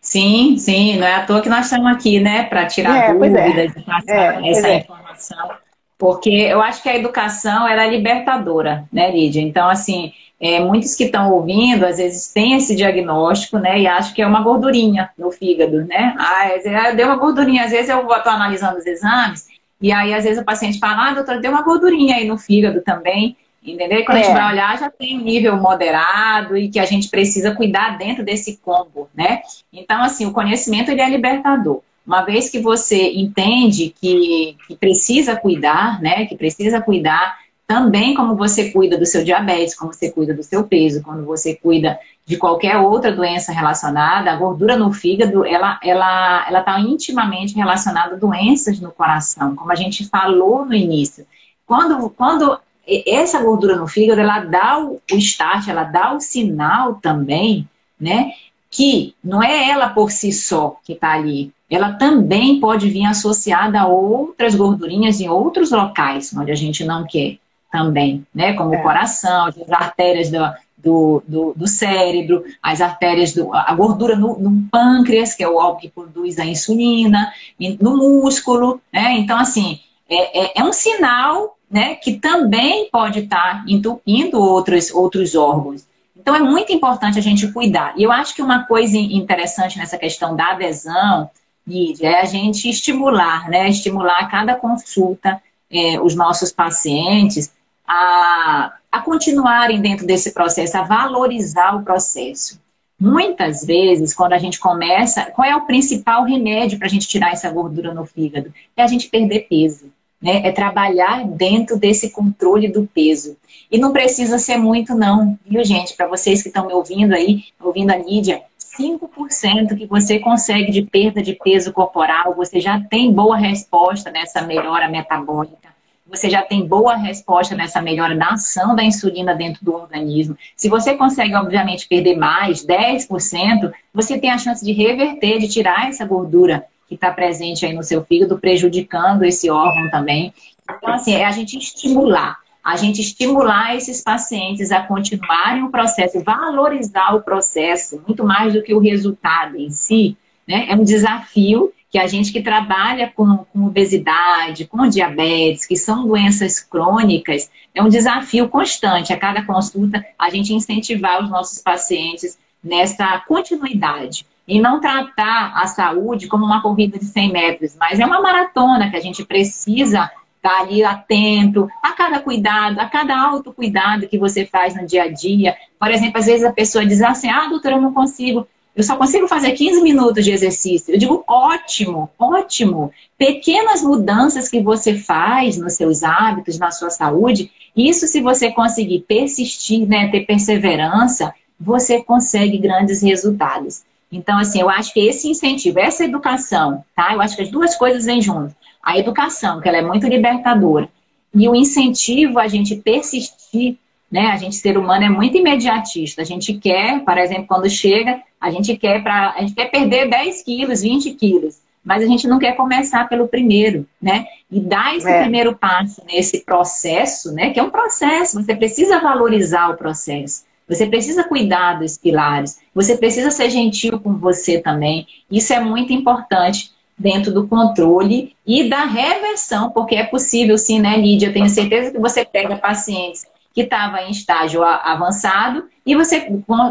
Sim, 0.00 0.56
sim, 0.58 0.98
não 0.98 1.06
é 1.06 1.14
à 1.14 1.24
toa 1.24 1.40
que 1.40 1.48
nós 1.48 1.64
estamos 1.64 1.90
aqui, 1.90 2.20
né, 2.20 2.44
para 2.44 2.66
tirar 2.66 2.94
é, 2.94 3.06
é. 3.08 3.12
dúvidas, 3.14 3.76
é. 3.76 3.80
passar 3.80 4.44
é, 4.44 4.50
essa 4.50 4.68
é. 4.68 4.76
informação. 4.80 5.50
Porque 5.96 6.28
eu 6.28 6.60
acho 6.60 6.82
que 6.82 6.88
a 6.90 6.96
educação 6.96 7.66
era 7.66 7.86
é 7.86 7.90
libertadora, 7.90 8.86
né, 8.92 9.10
Lídia? 9.10 9.40
Então, 9.40 9.66
assim, 9.66 10.12
é, 10.38 10.60
muitos 10.60 10.94
que 10.94 11.04
estão 11.04 11.32
ouvindo, 11.32 11.86
às 11.86 11.96
vezes, 11.96 12.30
têm 12.30 12.54
esse 12.54 12.76
diagnóstico, 12.76 13.58
né, 13.58 13.80
e 13.80 13.86
acham 13.86 14.12
que 14.12 14.20
é 14.20 14.26
uma 14.26 14.42
gordurinha 14.42 15.08
no 15.16 15.30
fígado, 15.30 15.86
né? 15.86 16.14
Ah, 16.18 16.90
deu 16.94 17.06
uma 17.06 17.16
gordurinha. 17.16 17.64
Às 17.64 17.70
vezes 17.70 17.88
eu 17.88 18.00
estou 18.00 18.32
analisando 18.32 18.76
os 18.76 18.84
exames, 18.84 19.46
e 19.80 19.92
aí, 19.92 20.12
às 20.12 20.24
vezes, 20.24 20.40
o 20.40 20.44
paciente 20.44 20.78
fala, 20.78 21.08
ah, 21.08 21.14
doutor, 21.14 21.40
deu 21.40 21.50
uma 21.50 21.62
gordurinha 21.62 22.16
aí 22.16 22.26
no 22.26 22.36
fígado 22.36 22.82
também. 22.82 23.36
Entendeu? 23.64 24.00
E 24.00 24.04
quando 24.04 24.18
é. 24.18 24.20
a 24.20 24.24
gente 24.24 24.36
é. 24.36 24.40
vai 24.40 24.52
olhar, 24.52 24.78
já 24.78 24.90
tem 24.90 25.18
um 25.18 25.22
nível 25.22 25.56
moderado 25.56 26.56
e 26.56 26.68
que 26.68 26.78
a 26.78 26.84
gente 26.84 27.08
precisa 27.08 27.54
cuidar 27.54 27.96
dentro 27.96 28.22
desse 28.22 28.58
combo, 28.58 29.08
né? 29.14 29.40
Então, 29.72 30.02
assim, 30.02 30.26
o 30.26 30.32
conhecimento 30.32 30.90
ele 30.90 31.00
é 31.00 31.08
libertador. 31.08 31.80
Uma 32.06 32.22
vez 32.22 32.50
que 32.50 32.58
você 32.58 33.12
entende 33.12 33.94
que, 33.98 34.56
que 34.68 34.76
precisa 34.76 35.34
cuidar, 35.34 36.02
né? 36.02 36.26
Que 36.26 36.36
precisa 36.36 36.82
cuidar 36.82 37.38
também 37.66 38.14
como 38.14 38.36
você 38.36 38.70
cuida 38.70 38.98
do 38.98 39.06
seu 39.06 39.24
diabetes, 39.24 39.74
como 39.74 39.90
você 39.90 40.10
cuida 40.10 40.34
do 40.34 40.42
seu 40.42 40.64
peso, 40.64 41.02
quando 41.02 41.24
você 41.24 41.54
cuida 41.56 41.98
de 42.26 42.36
qualquer 42.36 42.76
outra 42.76 43.10
doença 43.10 43.52
relacionada, 43.52 44.30
a 44.30 44.36
gordura 44.36 44.76
no 44.76 44.92
fígado, 44.92 45.46
ela 45.46 45.80
ela 45.82 46.46
ela 46.46 46.60
está 46.60 46.78
intimamente 46.78 47.54
relacionada 47.54 48.16
a 48.16 48.18
doenças 48.18 48.78
no 48.78 48.92
coração, 48.92 49.56
como 49.56 49.72
a 49.72 49.74
gente 49.74 50.06
falou 50.06 50.66
no 50.66 50.74
início. 50.74 51.26
Quando, 51.66 52.10
quando 52.10 52.58
essa 52.86 53.42
gordura 53.42 53.76
no 53.76 53.86
fígado, 53.86 54.20
ela 54.20 54.40
dá 54.40 54.78
o 54.78 55.00
start, 55.12 55.68
ela 55.68 55.84
dá 55.84 56.14
o 56.14 56.20
sinal 56.20 56.94
também, 56.94 57.68
né? 57.98 58.32
que 58.74 59.14
não 59.22 59.40
é 59.40 59.70
ela 59.70 59.88
por 59.88 60.10
si 60.10 60.32
só 60.32 60.76
que 60.84 60.94
está 60.94 61.12
ali, 61.12 61.52
ela 61.70 61.92
também 61.92 62.58
pode 62.58 62.90
vir 62.90 63.06
associada 63.06 63.80
a 63.80 63.86
outras 63.86 64.56
gordurinhas 64.56 65.20
em 65.20 65.28
outros 65.28 65.70
locais, 65.70 66.34
onde 66.36 66.50
a 66.50 66.56
gente 66.56 66.84
não 66.84 67.06
quer 67.06 67.38
também, 67.70 68.26
né? 68.34 68.52
Como 68.54 68.74
é. 68.74 68.78
o 68.78 68.82
coração, 68.82 69.46
as 69.46 69.70
artérias 69.70 70.28
do, 70.28 70.38
do, 70.76 71.22
do, 71.26 71.52
do, 71.54 71.68
cérebro, 71.68 72.44
as 72.60 72.80
artérias, 72.80 73.32
do, 73.32 73.54
a 73.54 73.72
gordura 73.74 74.16
no, 74.16 74.38
no, 74.40 74.68
pâncreas, 74.70 75.34
que 75.34 75.44
é 75.44 75.48
o 75.48 75.54
órgão 75.54 75.80
que 75.80 75.88
produz 75.88 76.40
a 76.40 76.44
insulina, 76.44 77.32
no 77.80 77.96
músculo, 77.96 78.80
né? 78.92 79.12
Então, 79.18 79.38
assim, 79.38 79.78
é, 80.08 80.46
é, 80.46 80.52
é 80.56 80.64
um 80.64 80.72
sinal 80.72 81.53
né, 81.74 81.96
que 81.96 82.20
também 82.20 82.88
pode 82.88 83.18
estar 83.18 83.64
entupindo 83.66 84.40
outros, 84.40 84.92
outros 84.92 85.34
órgãos. 85.34 85.84
Então, 86.16 86.32
é 86.36 86.38
muito 86.38 86.72
importante 86.72 87.18
a 87.18 87.22
gente 87.22 87.50
cuidar. 87.50 87.92
E 87.96 88.04
eu 88.04 88.12
acho 88.12 88.32
que 88.32 88.40
uma 88.40 88.62
coisa 88.64 88.96
interessante 88.96 89.76
nessa 89.76 89.98
questão 89.98 90.36
da 90.36 90.52
adesão, 90.52 91.28
Lídia, 91.66 92.10
é 92.10 92.20
a 92.20 92.24
gente 92.26 92.70
estimular, 92.70 93.48
né? 93.50 93.68
Estimular 93.68 94.20
a 94.20 94.26
cada 94.26 94.54
consulta 94.54 95.42
é, 95.68 96.00
os 96.00 96.14
nossos 96.14 96.52
pacientes 96.52 97.52
a, 97.84 98.74
a 98.92 99.00
continuarem 99.00 99.80
dentro 99.80 100.06
desse 100.06 100.32
processo, 100.32 100.76
a 100.76 100.82
valorizar 100.82 101.74
o 101.74 101.82
processo. 101.82 102.60
Muitas 103.00 103.64
vezes, 103.64 104.14
quando 104.14 104.34
a 104.34 104.38
gente 104.38 104.60
começa, 104.60 105.24
qual 105.32 105.46
é 105.46 105.56
o 105.56 105.66
principal 105.66 106.22
remédio 106.22 106.78
para 106.78 106.86
a 106.86 106.90
gente 106.90 107.08
tirar 107.08 107.32
essa 107.32 107.50
gordura 107.50 107.92
no 107.92 108.06
fígado? 108.06 108.54
É 108.76 108.82
a 108.84 108.86
gente 108.86 109.08
perder 109.08 109.48
peso. 109.48 109.90
Né? 110.24 110.40
É 110.42 110.50
trabalhar 110.50 111.26
dentro 111.28 111.78
desse 111.78 112.08
controle 112.08 112.66
do 112.66 112.88
peso. 112.94 113.36
E 113.70 113.76
não 113.76 113.92
precisa 113.92 114.38
ser 114.38 114.56
muito, 114.56 114.94
não, 114.94 115.38
viu, 115.44 115.62
gente? 115.62 115.94
Para 115.94 116.06
vocês 116.06 116.40
que 116.40 116.48
estão 116.48 116.66
me 116.66 116.72
ouvindo 116.72 117.12
aí, 117.12 117.44
ouvindo 117.60 117.90
a 117.90 117.96
Lídia, 117.98 118.40
5% 118.58 119.76
que 119.76 119.84
você 119.84 120.18
consegue 120.18 120.72
de 120.72 120.80
perda 120.80 121.22
de 121.22 121.34
peso 121.34 121.74
corporal, 121.74 122.34
você 122.34 122.58
já 122.58 122.80
tem 122.80 123.12
boa 123.12 123.36
resposta 123.36 124.10
nessa 124.10 124.40
melhora 124.40 124.88
metabólica. 124.88 125.74
Você 126.06 126.30
já 126.30 126.42
tem 126.42 126.66
boa 126.66 126.96
resposta 126.96 127.54
nessa 127.54 127.82
melhora 127.82 128.16
da 128.16 128.28
ação 128.28 128.74
da 128.74 128.82
insulina 128.82 129.34
dentro 129.34 129.62
do 129.62 129.74
organismo. 129.74 130.38
Se 130.56 130.68
você 130.68 130.94
consegue, 130.94 131.34
obviamente, 131.34 131.86
perder 131.86 132.16
mais, 132.16 132.64
10%, 132.64 133.72
você 133.92 134.18
tem 134.18 134.30
a 134.30 134.38
chance 134.38 134.64
de 134.64 134.72
reverter, 134.72 135.38
de 135.38 135.48
tirar 135.48 135.88
essa 135.88 136.06
gordura 136.06 136.64
que 136.88 136.94
está 136.94 137.10
presente 137.10 137.64
aí 137.64 137.72
no 137.72 137.82
seu 137.82 138.04
fígado, 138.04 138.38
prejudicando 138.38 139.24
esse 139.24 139.50
órgão 139.50 139.90
também. 139.90 140.32
Então, 140.64 140.92
assim, 140.92 141.14
é 141.14 141.24
a 141.24 141.30
gente 141.30 141.58
estimular 141.58 142.38
a 142.64 142.76
gente 142.76 143.02
estimular 143.02 143.76
esses 143.76 144.00
pacientes 144.00 144.72
a 144.72 144.80
continuarem 144.80 145.62
o 145.62 145.70
processo, 145.70 146.24
valorizar 146.24 147.14
o 147.14 147.20
processo, 147.20 148.02
muito 148.06 148.24
mais 148.24 148.54
do 148.54 148.62
que 148.62 148.72
o 148.72 148.78
resultado 148.78 149.58
em 149.58 149.68
si, 149.68 150.16
né? 150.48 150.66
É 150.70 150.74
um 150.74 150.82
desafio 150.82 151.70
que 151.90 151.98
a 151.98 152.06
gente 152.06 152.32
que 152.32 152.42
trabalha 152.42 153.12
com, 153.14 153.44
com 153.52 153.66
obesidade, 153.66 154.64
com 154.64 154.88
diabetes, 154.88 155.66
que 155.66 155.76
são 155.76 156.08
doenças 156.08 156.58
crônicas, 156.58 157.50
é 157.74 157.82
um 157.82 157.88
desafio 157.88 158.48
constante. 158.48 159.12
A 159.12 159.18
cada 159.18 159.44
consulta, 159.44 160.04
a 160.18 160.30
gente 160.30 160.54
incentivar 160.54 161.22
os 161.22 161.30
nossos 161.30 161.58
pacientes 161.58 162.38
nessa 162.62 163.18
continuidade. 163.28 164.26
E 164.46 164.60
não 164.60 164.80
tratar 164.80 165.52
a 165.54 165.66
saúde 165.66 166.26
como 166.26 166.44
uma 166.44 166.60
corrida 166.60 166.98
de 166.98 167.04
100 167.04 167.32
metros, 167.32 167.76
mas 167.78 167.98
é 167.98 168.04
uma 168.04 168.20
maratona 168.20 168.90
que 168.90 168.96
a 168.96 169.00
gente 169.00 169.24
precisa 169.24 170.10
estar 170.36 170.60
ali 170.60 170.84
atento 170.84 171.66
a 171.82 171.92
cada 171.92 172.20
cuidado, 172.20 172.78
a 172.78 172.86
cada 172.86 173.18
autocuidado 173.18 174.06
que 174.06 174.18
você 174.18 174.44
faz 174.44 174.74
no 174.74 174.86
dia 174.86 175.04
a 175.04 175.10
dia. 175.10 175.56
Por 175.80 175.90
exemplo, 175.90 176.18
às 176.18 176.26
vezes 176.26 176.44
a 176.44 176.52
pessoa 176.52 176.84
diz 176.84 177.00
assim, 177.00 177.30
ah, 177.30 177.48
doutora, 177.48 177.76
eu 177.76 177.80
não 177.80 177.94
consigo, 177.94 178.46
eu 178.76 178.82
só 178.82 178.96
consigo 178.96 179.26
fazer 179.26 179.52
15 179.52 179.82
minutos 179.82 180.22
de 180.22 180.30
exercício. 180.30 180.94
Eu 180.94 180.98
digo, 180.98 181.24
ótimo, 181.26 182.10
ótimo. 182.18 182.92
Pequenas 183.16 183.82
mudanças 183.82 184.48
que 184.48 184.60
você 184.60 184.94
faz 184.98 185.56
nos 185.56 185.72
seus 185.72 186.02
hábitos, 186.02 186.58
na 186.58 186.70
sua 186.70 186.90
saúde, 186.90 187.50
isso 187.74 188.06
se 188.06 188.20
você 188.20 188.52
conseguir 188.52 189.00
persistir, 189.08 189.88
né, 189.88 190.08
ter 190.08 190.26
perseverança, 190.26 191.34
você 191.58 192.02
consegue 192.02 192.58
grandes 192.58 193.02
resultados. 193.02 193.82
Então, 194.10 194.38
assim, 194.38 194.60
eu 194.60 194.70
acho 194.70 194.92
que 194.92 195.00
esse 195.00 195.28
incentivo, 195.28 195.78
essa 195.78 196.04
educação, 196.04 196.84
tá? 196.94 197.12
Eu 197.12 197.20
acho 197.20 197.36
que 197.36 197.42
as 197.42 197.50
duas 197.50 197.74
coisas 197.76 198.04
vêm 198.04 198.20
juntas 198.20 198.54
a 198.84 198.98
educação, 198.98 199.60
que 199.60 199.68
ela 199.68 199.78
é 199.78 199.82
muito 199.82 200.06
libertadora, 200.06 200.88
e 201.34 201.48
o 201.48 201.54
incentivo 201.54 202.38
a 202.38 202.46
gente 202.46 202.76
persistir, 202.76 203.78
né? 204.12 204.26
A 204.26 204.36
gente, 204.36 204.54
ser 204.56 204.76
humano, 204.76 205.04
é 205.04 205.08
muito 205.08 205.36
imediatista. 205.36 206.22
A 206.22 206.24
gente 206.24 206.52
quer, 206.54 207.02
por 207.02 207.18
exemplo, 207.18 207.46
quando 207.48 207.68
chega, 207.68 208.20
a 208.40 208.50
gente 208.50 208.76
quer, 208.76 209.02
pra, 209.02 209.34
a 209.36 209.40
gente 209.40 209.54
quer 209.54 209.70
perder 209.70 210.08
10 210.08 210.42
quilos, 210.42 210.82
20 210.82 211.10
quilos, 211.14 211.58
mas 211.82 212.02
a 212.02 212.06
gente 212.06 212.28
não 212.28 212.38
quer 212.38 212.52
começar 212.52 213.08
pelo 213.08 213.26
primeiro, 213.26 213.86
né? 214.00 214.26
E 214.50 214.60
dar 214.60 214.94
esse 214.94 215.08
é. 215.08 215.22
primeiro 215.22 215.56
passo 215.56 216.02
nesse 216.06 216.44
processo, 216.44 217.32
né? 217.32 217.50
Que 217.50 217.58
é 217.58 217.62
um 217.62 217.70
processo, 217.70 218.40
você 218.40 218.54
precisa 218.54 219.00
valorizar 219.00 219.70
o 219.70 219.76
processo. 219.76 220.44
Você 220.68 220.86
precisa 220.86 221.24
cuidar 221.24 221.78
dos 221.78 221.98
pilares. 221.98 222.58
Você 222.74 222.96
precisa 222.96 223.30
ser 223.30 223.50
gentil 223.50 224.00
com 224.00 224.14
você 224.16 224.60
também. 224.60 225.06
Isso 225.30 225.52
é 225.52 225.60
muito 225.60 225.92
importante 225.92 226.72
dentro 226.96 227.32
do 227.32 227.46
controle 227.46 228.34
e 228.46 228.68
da 228.68 228.84
reversão, 228.84 229.70
porque 229.70 229.96
é 229.96 230.04
possível 230.04 230.56
sim, 230.56 230.78
né, 230.78 230.96
Lídia? 230.96 231.28
Eu 231.28 231.32
tenho 231.32 231.48
certeza 231.48 231.90
que 231.90 231.98
você 231.98 232.24
pega 232.24 232.56
pacientes 232.56 233.26
que 233.52 233.62
estavam 233.62 234.00
em 234.00 234.10
estágio 234.10 234.62
avançado 234.62 235.68
e 235.86 235.94
você 235.94 236.28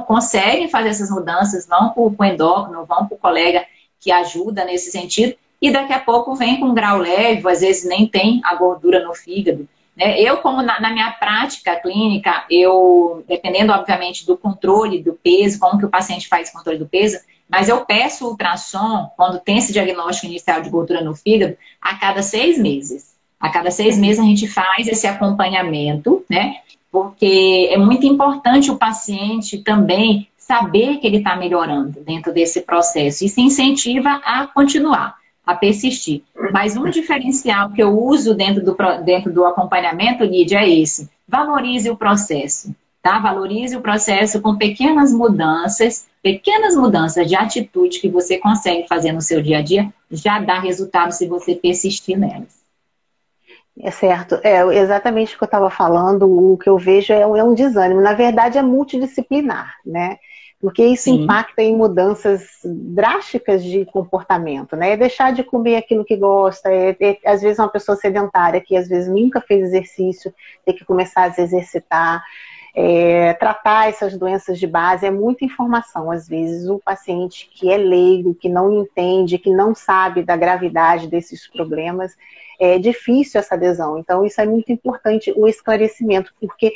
consegue 0.08 0.68
fazer 0.68 0.90
essas 0.90 1.10
mudanças, 1.10 1.66
vão 1.66 1.90
para 1.90 2.02
o 2.04 2.26
endócrino, 2.26 2.86
vão 2.86 3.06
para 3.06 3.16
o 3.16 3.20
colega 3.20 3.66
que 4.00 4.12
ajuda 4.12 4.66
nesse 4.66 4.92
sentido, 4.92 5.34
e 5.62 5.72
daqui 5.72 5.94
a 5.94 6.00
pouco 6.00 6.36
vem 6.36 6.60
com 6.60 6.74
grau 6.74 6.98
leve, 6.98 7.50
às 7.50 7.62
vezes 7.62 7.88
nem 7.88 8.06
tem 8.06 8.42
a 8.44 8.54
gordura 8.56 9.02
no 9.02 9.14
fígado. 9.14 9.66
Né? 9.96 10.20
Eu, 10.20 10.38
como 10.38 10.62
na, 10.62 10.80
na, 10.80 10.92
minha 10.92 11.12
prática 11.12 11.76
clínica, 11.76 12.46
eu, 12.50 13.24
dependendo, 13.28 13.72
obviamente, 13.72 14.26
do 14.26 14.38
controle 14.38 15.02
do 15.02 15.14
peso, 15.14 15.60
como 15.60 15.78
que 15.78 15.86
o 15.86 15.90
paciente 15.90 16.28
faz 16.28 16.50
o 16.50 16.54
controle 16.54 16.80
do 16.80 16.88
peso, 16.88 17.20
mas 17.50 17.70
eu 17.70 17.86
peço 17.86 18.28
ultrassom, 18.28 19.12
quando 19.16 19.40
tem 19.40 19.58
esse 19.58 19.72
diagnóstico 19.72 20.28
inicial 20.28 20.62
de 20.62 20.70
gordura 20.70 21.02
no 21.02 21.16
fígado, 21.16 21.56
a 21.82 21.96
cada 21.96 22.24
seis 22.24 22.58
meses. 22.58 23.14
A 23.40 23.50
cada 23.50 23.70
seis 23.70 23.98
meses 23.98 24.20
a 24.20 24.24
gente 24.24 24.48
faz 24.48 24.88
esse 24.88 25.06
acompanhamento, 25.06 26.26
né? 26.30 26.56
Porque 26.92 27.70
é 27.72 27.78
muito 27.78 28.06
importante 28.06 28.72
o 28.72 28.78
paciente 28.78 29.58
também 29.58 30.28
saber 30.38 30.98
que 30.98 31.08
ele 31.08 31.18
está 31.18 31.36
melhorando 31.36 32.02
dentro 32.02 32.34
desse 32.34 32.62
processo. 32.62 33.26
Isso 33.26 33.40
incentiva 33.40 34.22
a 34.24 34.48
continuar, 34.48 35.16
a 35.46 35.56
persistir. 35.56 36.24
Mas 36.52 36.78
um 36.78 36.90
diferencial 36.90 37.72
que 37.72 37.82
eu 37.82 37.98
uso 37.98 38.34
dentro 38.34 38.64
do, 38.64 38.76
dentro 39.04 39.32
do 39.32 39.46
acompanhamento, 39.46 40.24
Lídia, 40.24 40.60
é 40.60 40.70
esse. 40.70 41.10
Valorize 41.28 41.90
o 41.90 41.98
processo, 41.98 42.74
tá? 43.02 43.20
Valorize 43.20 43.76
o 43.76 43.82
processo 43.82 44.42
com 44.42 44.56
pequenas 44.56 45.14
mudanças 45.14 46.08
pequenas 46.24 46.74
mudanças 46.74 47.28
de 47.28 47.36
atitude 47.36 48.00
que 48.00 48.08
você 48.08 48.38
consegue 48.38 48.88
fazer 48.88 49.12
no 49.12 49.22
seu 49.22 49.42
dia 49.42 49.58
a 49.58 49.62
dia 49.62 49.94
já 50.10 50.40
dá 50.40 50.58
resultado 50.58 51.12
se 51.12 51.28
você 51.28 51.54
persistir 51.54 52.18
nelas. 52.18 52.64
É 53.78 53.92
certo, 53.92 54.40
é 54.44 54.64
exatamente 54.78 55.36
o 55.36 55.38
que 55.38 55.44
eu 55.44 55.48
estava 55.48 55.70
falando, 55.70 56.24
o 56.30 56.58
que 56.58 56.70
eu 56.70 56.78
vejo 56.78 57.12
é 57.12 57.26
um, 57.28 57.36
é 57.36 57.44
um, 57.44 57.56
desânimo. 57.56 58.00
Na 58.02 58.14
verdade, 58.14 58.58
é 58.58 58.62
multidisciplinar, 58.62 59.76
né? 59.86 60.18
Porque 60.64 60.82
isso 60.82 61.04
Sim. 61.04 61.24
impacta 61.24 61.62
em 61.62 61.76
mudanças 61.76 62.48
drásticas 62.64 63.62
de 63.62 63.84
comportamento, 63.84 64.78
né? 64.78 64.92
É 64.92 64.98
deixar 64.98 65.34
de 65.34 65.44
comer 65.44 65.76
aquilo 65.76 66.06
que 66.06 66.16
gosta, 66.16 66.72
é, 66.72 66.96
é, 67.02 67.18
às 67.26 67.42
vezes 67.42 67.60
uma 67.60 67.68
pessoa 67.68 67.98
sedentária 67.98 68.62
que 68.62 68.78
às 68.78 68.88
vezes 68.88 69.10
nunca 69.10 69.42
fez 69.42 69.62
exercício, 69.62 70.34
tem 70.66 70.74
que 70.74 70.86
começar 70.86 71.26
a 71.26 71.34
se 71.34 71.42
exercitar, 71.42 72.24
é, 72.74 73.34
tratar 73.34 73.90
essas 73.90 74.18
doenças 74.18 74.58
de 74.58 74.66
base 74.66 75.06
é 75.06 75.12
muita 75.12 75.44
informação. 75.44 76.10
Às 76.10 76.30
vezes, 76.30 76.70
o 76.70 76.80
paciente 76.80 77.52
que 77.54 77.70
é 77.70 77.76
leigo, 77.76 78.34
que 78.34 78.48
não 78.48 78.72
entende, 78.72 79.38
que 79.38 79.52
não 79.52 79.76
sabe 79.76 80.24
da 80.24 80.38
gravidade 80.38 81.08
desses 81.08 81.46
problemas, 81.46 82.16
é 82.58 82.80
difícil 82.80 83.38
essa 83.38 83.56
adesão. 83.56 83.98
Então, 83.98 84.26
isso 84.26 84.40
é 84.40 84.46
muito 84.46 84.72
importante, 84.72 85.34
o 85.36 85.46
esclarecimento, 85.46 86.34
porque 86.40 86.72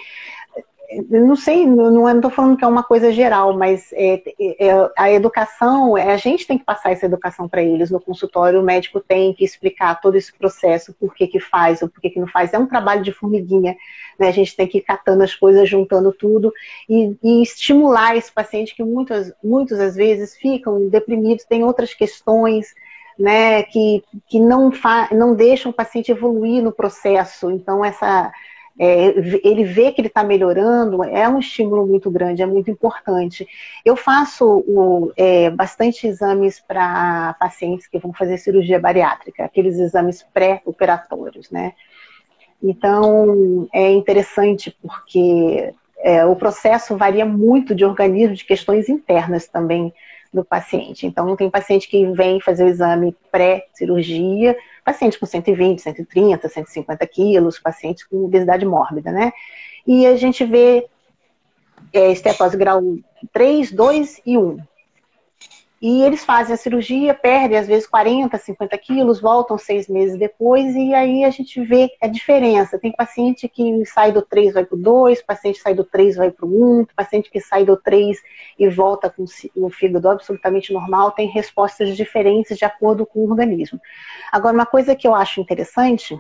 não 1.10 1.36
sei, 1.36 1.66
não 1.66 2.10
estou 2.16 2.32
falando 2.32 2.58
que 2.58 2.64
é 2.64 2.68
uma 2.68 2.84
coisa 2.84 3.12
geral, 3.12 3.58
mas 3.58 3.92
é, 3.92 4.22
é, 4.40 4.90
a 4.98 5.12
educação, 5.12 5.98
é, 5.98 6.14
a 6.14 6.18
gente 6.18 6.48
tem 6.48 6.58
que 6.58 6.64
passar 6.64 6.92
essa 6.92 7.06
educação 7.06 7.48
para 7.48 7.62
eles 7.62 7.92
no 7.92 8.00
consultório, 8.00 8.62
o 8.62 8.64
médico 8.64 9.02
tem 9.02 9.34
que 9.34 9.44
explicar 9.44 10.00
todo 10.00 10.16
esse 10.16 10.32
processo, 10.32 10.94
por 10.94 11.14
que 11.14 11.28
que 11.28 11.40
faz 11.42 11.82
ou 11.82 11.90
por 11.90 12.00
que 12.00 12.10
que 12.10 12.20
não 12.20 12.28
faz. 12.28 12.54
É 12.54 12.58
um 12.58 12.68
trabalho 12.68 13.04
de 13.04 13.12
formiguinha, 13.12 13.76
né? 14.18 14.30
A 14.30 14.32
gente 14.32 14.56
tem 14.56 14.66
que 14.66 14.78
ir 14.78 14.82
catando 14.82 15.24
as 15.24 15.36
coisas, 15.36 15.70
juntando 15.70 16.14
tudo 16.14 16.54
e, 16.88 17.18
e 17.22 17.44
estimular 17.44 18.16
esse 18.16 18.32
paciente 18.32 18.74
que 18.74 18.84
muitas, 18.84 19.34
muitas 19.44 19.80
às 19.80 19.96
vezes 19.96 20.38
ficam 20.38 20.88
deprimidos, 20.88 21.44
tem 21.44 21.66
outras 21.66 21.94
questões, 21.94 22.74
né, 23.20 23.64
que, 23.64 24.04
que 24.28 24.40
não, 24.40 24.72
fa 24.72 25.10
não 25.12 25.34
deixam 25.34 25.72
o 25.72 25.76
paciente 25.76 26.12
evoluir 26.12 26.64
no 26.64 26.72
processo. 26.72 27.52
Então, 27.52 27.84
essa 27.84 28.32
é, 28.80 29.08
ele 29.44 29.64
vê 29.64 29.92
que 29.92 30.00
ele 30.00 30.08
está 30.08 30.24
melhorando, 30.24 31.04
é 31.04 31.28
um 31.28 31.40
estímulo 31.40 31.88
muito 31.88 32.12
grande, 32.12 32.44
é 32.44 32.46
muito 32.46 32.70
importante. 32.70 33.48
Eu 33.84 33.96
faço 33.96 34.64
o, 34.68 35.12
é, 35.18 35.50
bastante 35.50 36.06
exames 36.06 36.60
para 36.60 37.36
pacientes 37.40 37.88
que 37.88 37.98
vão 37.98 38.14
fazer 38.14 38.38
cirurgia 38.38 38.80
bariátrica, 38.80 39.44
aqueles 39.44 39.80
exames 39.80 40.24
pré-operatórios, 40.34 41.50
né? 41.50 41.74
Então, 42.62 43.68
é 43.74 43.92
interessante 43.92 44.76
porque 44.82 45.74
é, 46.00 46.26
o 46.26 46.36
processo 46.36 46.96
varia 46.96 47.26
muito 47.26 47.74
de 47.74 47.86
organismo, 47.86 48.36
de 48.36 48.46
questões 48.46 48.90
internas 48.90 49.48
também 49.48 49.94
do 50.34 50.44
paciente. 50.44 51.06
Então, 51.08 51.36
tem 51.36 51.50
paciente 51.50 51.88
que 51.88 52.06
vem 52.12 52.40
fazer 52.40 52.66
o 52.66 52.70
exame 52.70 53.16
pré-cirurgia, 53.32 54.56
paciente 54.88 55.20
com 55.20 55.26
120, 55.26 55.82
130, 55.82 56.48
150 56.48 57.08
quilos, 57.08 57.60
paciente 57.60 58.08
com 58.08 58.24
obesidade 58.24 58.66
mórbida, 58.66 59.12
né? 59.12 59.34
E 59.86 60.08
a 60.08 60.16
gente 60.16 60.46
vê 60.46 60.88
é, 61.92 62.10
estetose 62.14 62.56
grau 62.56 62.82
3, 63.34 63.74
2 63.74 64.22
e 64.26 64.38
1. 64.38 64.58
E 65.80 66.02
eles 66.02 66.26
fazem 66.26 66.56
a 66.56 66.58
cirurgia, 66.58 67.14
perdem 67.14 67.58
às 67.58 67.68
vezes 67.68 67.88
40, 67.88 68.36
50 68.36 68.78
quilos, 68.80 69.22
voltam 69.22 69.60
seis 69.60 69.88
meses 69.88 70.18
depois, 70.18 70.76
e 70.76 70.94
aí 70.94 71.24
a 71.24 71.30
gente 71.30 71.62
vê 71.62 71.92
a 72.02 72.08
diferença. 72.08 72.80
Tem 72.80 72.92
paciente 72.92 73.48
que 73.48 73.86
sai 73.86 74.12
do 74.12 74.24
3 74.24 74.56
vai 74.56 74.66
para 74.66 74.76
o 74.76 74.82
2, 74.82 75.22
paciente 75.22 75.58
que 75.58 75.62
sai 75.62 75.76
do 75.76 75.84
3 75.84 76.16
vai 76.16 76.32
para 76.32 76.48
o 76.48 76.80
1, 76.82 76.88
paciente 76.96 77.30
que 77.30 77.40
sai 77.40 77.64
do 77.64 77.78
3 77.78 78.18
e 78.58 78.68
volta 78.70 79.08
com 79.08 79.26
o 79.56 79.70
fígado 79.70 80.10
absolutamente 80.10 80.74
normal, 80.74 81.12
tem 81.12 81.28
respostas 81.28 81.96
diferentes 81.96 82.58
de 82.58 82.66
acordo 82.66 83.06
com 83.06 83.20
o 83.20 83.30
organismo. 83.30 83.80
Agora, 84.32 84.56
uma 84.56 84.66
coisa 84.66 84.96
que 84.96 85.08
eu 85.08 85.14
acho 85.14 85.40
interessante 85.40 86.20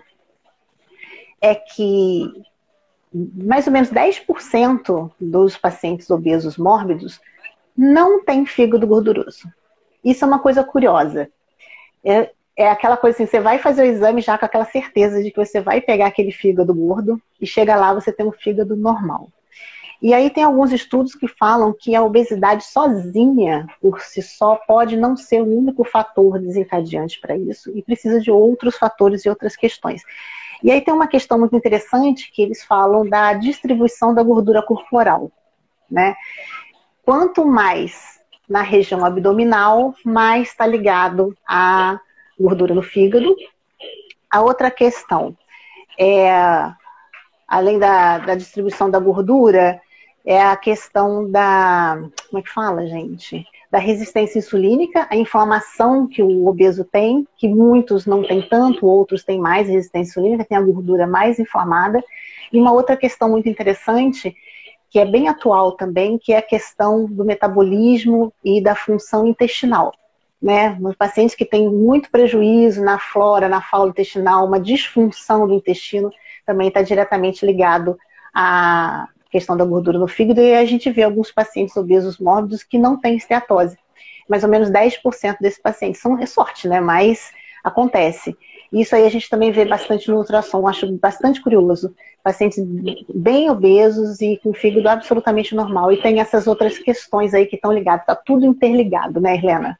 é 1.41 1.55
que 1.55 2.31
mais 3.11 3.65
ou 3.65 3.73
menos 3.73 3.89
10% 3.89 5.11
dos 5.19 5.57
pacientes 5.57 6.09
obesos 6.11 6.57
mórbidos 6.57 7.19
não 7.77 8.23
tem 8.23 8.45
fígado 8.45 8.87
gorduroso. 8.87 9.47
Isso 10.03 10.25
é 10.25 10.27
uma 10.27 10.39
coisa 10.39 10.63
curiosa. 10.63 11.29
É, 12.03 12.31
é 12.55 12.69
aquela 12.69 12.97
coisa 12.97 13.15
assim, 13.15 13.25
você 13.25 13.39
vai 13.39 13.59
fazer 13.59 13.83
o 13.83 13.85
exame 13.85 14.21
já 14.21 14.37
com 14.37 14.45
aquela 14.45 14.65
certeza 14.65 15.21
de 15.21 15.29
que 15.29 15.45
você 15.45 15.61
vai 15.61 15.79
pegar 15.79 16.07
aquele 16.07 16.31
fígado 16.31 16.73
gordo 16.73 17.21
e 17.39 17.45
chega 17.45 17.75
lá 17.75 17.93
você 17.93 18.11
tem 18.11 18.25
um 18.25 18.31
fígado 18.31 18.75
normal. 18.75 19.29
E 20.01 20.13
aí 20.13 20.29
tem 20.29 20.43
alguns 20.43 20.71
estudos 20.71 21.15
que 21.15 21.27
falam 21.27 21.73
que 21.73 21.95
a 21.95 22.03
obesidade 22.03 22.63
sozinha, 22.63 23.67
por 23.81 23.99
si 24.01 24.21
só, 24.21 24.55
pode 24.55 24.95
não 24.95 25.17
ser 25.17 25.41
o 25.41 25.57
único 25.57 25.83
fator 25.83 26.39
desencadeante 26.39 27.19
para 27.19 27.35
isso 27.35 27.71
e 27.75 27.81
precisa 27.81 28.19
de 28.19 28.29
outros 28.29 28.77
fatores 28.77 29.25
e 29.25 29.29
outras 29.29 29.55
questões. 29.55 30.03
E 30.63 30.71
aí 30.71 30.81
tem 30.81 30.93
uma 30.93 31.07
questão 31.07 31.39
muito 31.39 31.55
interessante 31.55 32.31
que 32.31 32.41
eles 32.41 32.63
falam 32.63 33.07
da 33.07 33.33
distribuição 33.33 34.13
da 34.13 34.21
gordura 34.21 34.61
corporal, 34.61 35.31
né? 35.89 36.15
Quanto 37.07 37.45
mais 37.45 38.19
na 38.49 38.61
região 38.61 39.05
abdominal, 39.05 39.95
mais 40.03 40.49
está 40.49 40.67
ligado 40.67 41.33
à 41.47 41.97
gordura 42.37 42.75
no 42.75 42.81
fígado. 42.81 43.33
A 44.29 44.41
outra 44.41 44.69
questão 44.69 45.33
é, 45.97 46.29
além 47.47 47.79
da, 47.79 48.17
da 48.17 48.35
distribuição 48.35 48.91
da 48.91 48.99
gordura, 48.99 49.79
é 50.25 50.41
a 50.41 50.57
questão 50.57 51.31
da. 51.31 51.97
Como 52.29 52.39
é 52.39 52.41
que 52.41 52.51
fala, 52.51 52.85
gente? 52.85 53.45
Da 53.71 53.79
resistência 53.79 54.39
insulínica, 54.39 55.07
a 55.09 55.15
inflamação 55.15 56.07
que 56.07 56.21
o 56.21 56.45
obeso 56.45 56.83
tem, 56.83 57.25
que 57.37 57.47
muitos 57.47 58.05
não 58.05 58.21
têm 58.21 58.41
tanto, 58.41 58.85
outros 58.85 59.23
têm 59.23 59.39
mais 59.39 59.69
resistência 59.69 60.11
insulínica, 60.11 60.43
tem 60.43 60.57
a 60.57 60.61
gordura 60.61 61.07
mais 61.07 61.39
inflamada. 61.39 62.03
E 62.51 62.59
uma 62.59 62.73
outra 62.73 62.97
questão 62.97 63.29
muito 63.29 63.47
interessante 63.47 64.35
que 64.89 64.99
é 64.99 65.05
bem 65.05 65.27
atual 65.27 65.73
também, 65.73 66.17
que 66.17 66.33
é 66.33 66.37
a 66.37 66.41
questão 66.41 67.05
do 67.05 67.25
metabolismo 67.25 68.33
e 68.43 68.61
da 68.61 68.75
função 68.75 69.27
intestinal. 69.27 69.93
Né? 70.41 70.77
Os 70.81 70.95
pacientes 70.95 71.35
que 71.35 71.45
têm 71.45 71.69
muito 71.69 72.09
prejuízo 72.11 72.83
na 72.83 72.99
flora, 72.99 73.49
na 73.49 73.61
fauna 73.61 73.89
intestinal, 73.89 74.45
uma 74.45 74.59
disfunção 74.59 75.47
do 75.47 75.53
intestino, 75.53 76.11
também 76.45 76.67
está 76.69 76.81
diretamente 76.81 77.45
ligado 77.45 77.97
à 78.33 79.07
questão 79.29 79.57
da 79.57 79.65
gordura 79.65 79.99
no 79.99 80.07
fígado, 80.07 80.39
e 80.39 80.55
a 80.55 80.65
gente 80.65 80.89
vê 80.89 81.03
alguns 81.03 81.31
pacientes 81.31 81.75
obesos 81.75 82.17
mórbidos 82.17 82.63
que 82.63 82.77
não 82.77 82.97
têm 82.97 83.17
esteatose. 83.17 83.77
Mais 84.29 84.43
ou 84.43 84.49
menos 84.49 84.69
10% 84.69 85.37
desses 85.41 85.61
pacientes 85.61 86.01
são 86.01 86.15
ressorte, 86.15 86.67
né? 86.67 86.79
Mas 86.79 87.31
acontece. 87.63 88.37
Isso 88.71 88.95
aí 88.95 89.05
a 89.05 89.09
gente 89.09 89.29
também 89.29 89.51
vê 89.51 89.65
bastante 89.65 90.09
no 90.09 90.17
ultrassom, 90.17 90.67
acho 90.67 90.91
bastante 90.97 91.41
curioso. 91.41 91.93
Pacientes 92.23 92.63
bem 93.13 93.49
obesos 93.49 94.19
e 94.21 94.39
com 94.43 94.53
fígado 94.53 94.89
absolutamente 94.89 95.55
normal. 95.55 95.91
E 95.91 96.01
tem 96.01 96.19
essas 96.19 96.47
outras 96.47 96.77
questões 96.77 97.33
aí 97.33 97.45
que 97.45 97.55
estão 97.55 97.71
ligadas. 97.71 98.01
Está 98.01 98.15
tudo 98.15 98.45
interligado, 98.45 99.21
né, 99.21 99.37
Helena? 99.37 99.77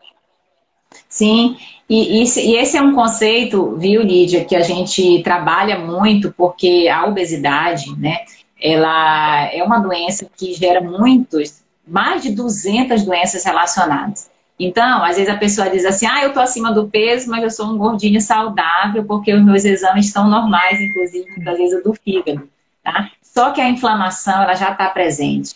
Sim, 1.10 1.58
e, 1.90 2.22
e, 2.22 2.56
esse 2.56 2.78
é 2.78 2.82
um 2.82 2.96
conceito, 2.96 3.76
viu, 3.76 4.02
Lídia, 4.02 4.46
que 4.46 4.56
a 4.56 4.62
gente 4.62 5.22
trabalha 5.22 5.80
muito, 5.80 6.34
porque 6.34 6.88
a 6.88 7.06
obesidade, 7.06 7.98
né, 8.00 8.20
ela 8.60 9.52
é 9.54 9.62
uma 9.64 9.80
doença 9.80 10.30
que 10.36 10.54
gera 10.54 10.82
muitos, 10.82 11.62
mais 11.86 12.24
de 12.24 12.32
200 12.32 13.04
doenças 13.04 13.44
relacionadas. 13.44 14.30
Então, 14.60 15.04
às 15.04 15.18
vezes 15.18 15.30
a 15.30 15.38
pessoa 15.38 15.70
diz 15.70 15.86
assim: 15.86 16.08
ah, 16.08 16.24
eu 16.24 16.30
estou 16.30 16.42
acima 16.42 16.72
do 16.72 16.88
peso, 16.88 17.30
mas 17.30 17.44
eu 17.44 17.52
sou 17.52 17.68
um 17.68 17.78
gordinho 17.78 18.20
saudável, 18.20 19.04
porque 19.06 19.34
os 19.34 19.44
meus 19.44 19.64
exames 19.64 20.08
estão 20.08 20.28
normais, 20.28 20.80
inclusive, 20.82 21.44
da 21.44 21.54
vezes 21.54 21.84
do 21.84 21.94
fígado. 21.94 22.50
Tá? 22.84 23.12
Só 23.22 23.52
que 23.52 23.62
a 23.62 23.70
inflamação 23.70 24.42
ela 24.42 24.56
já 24.56 24.72
está 24.72 24.90
presente. 24.90 25.56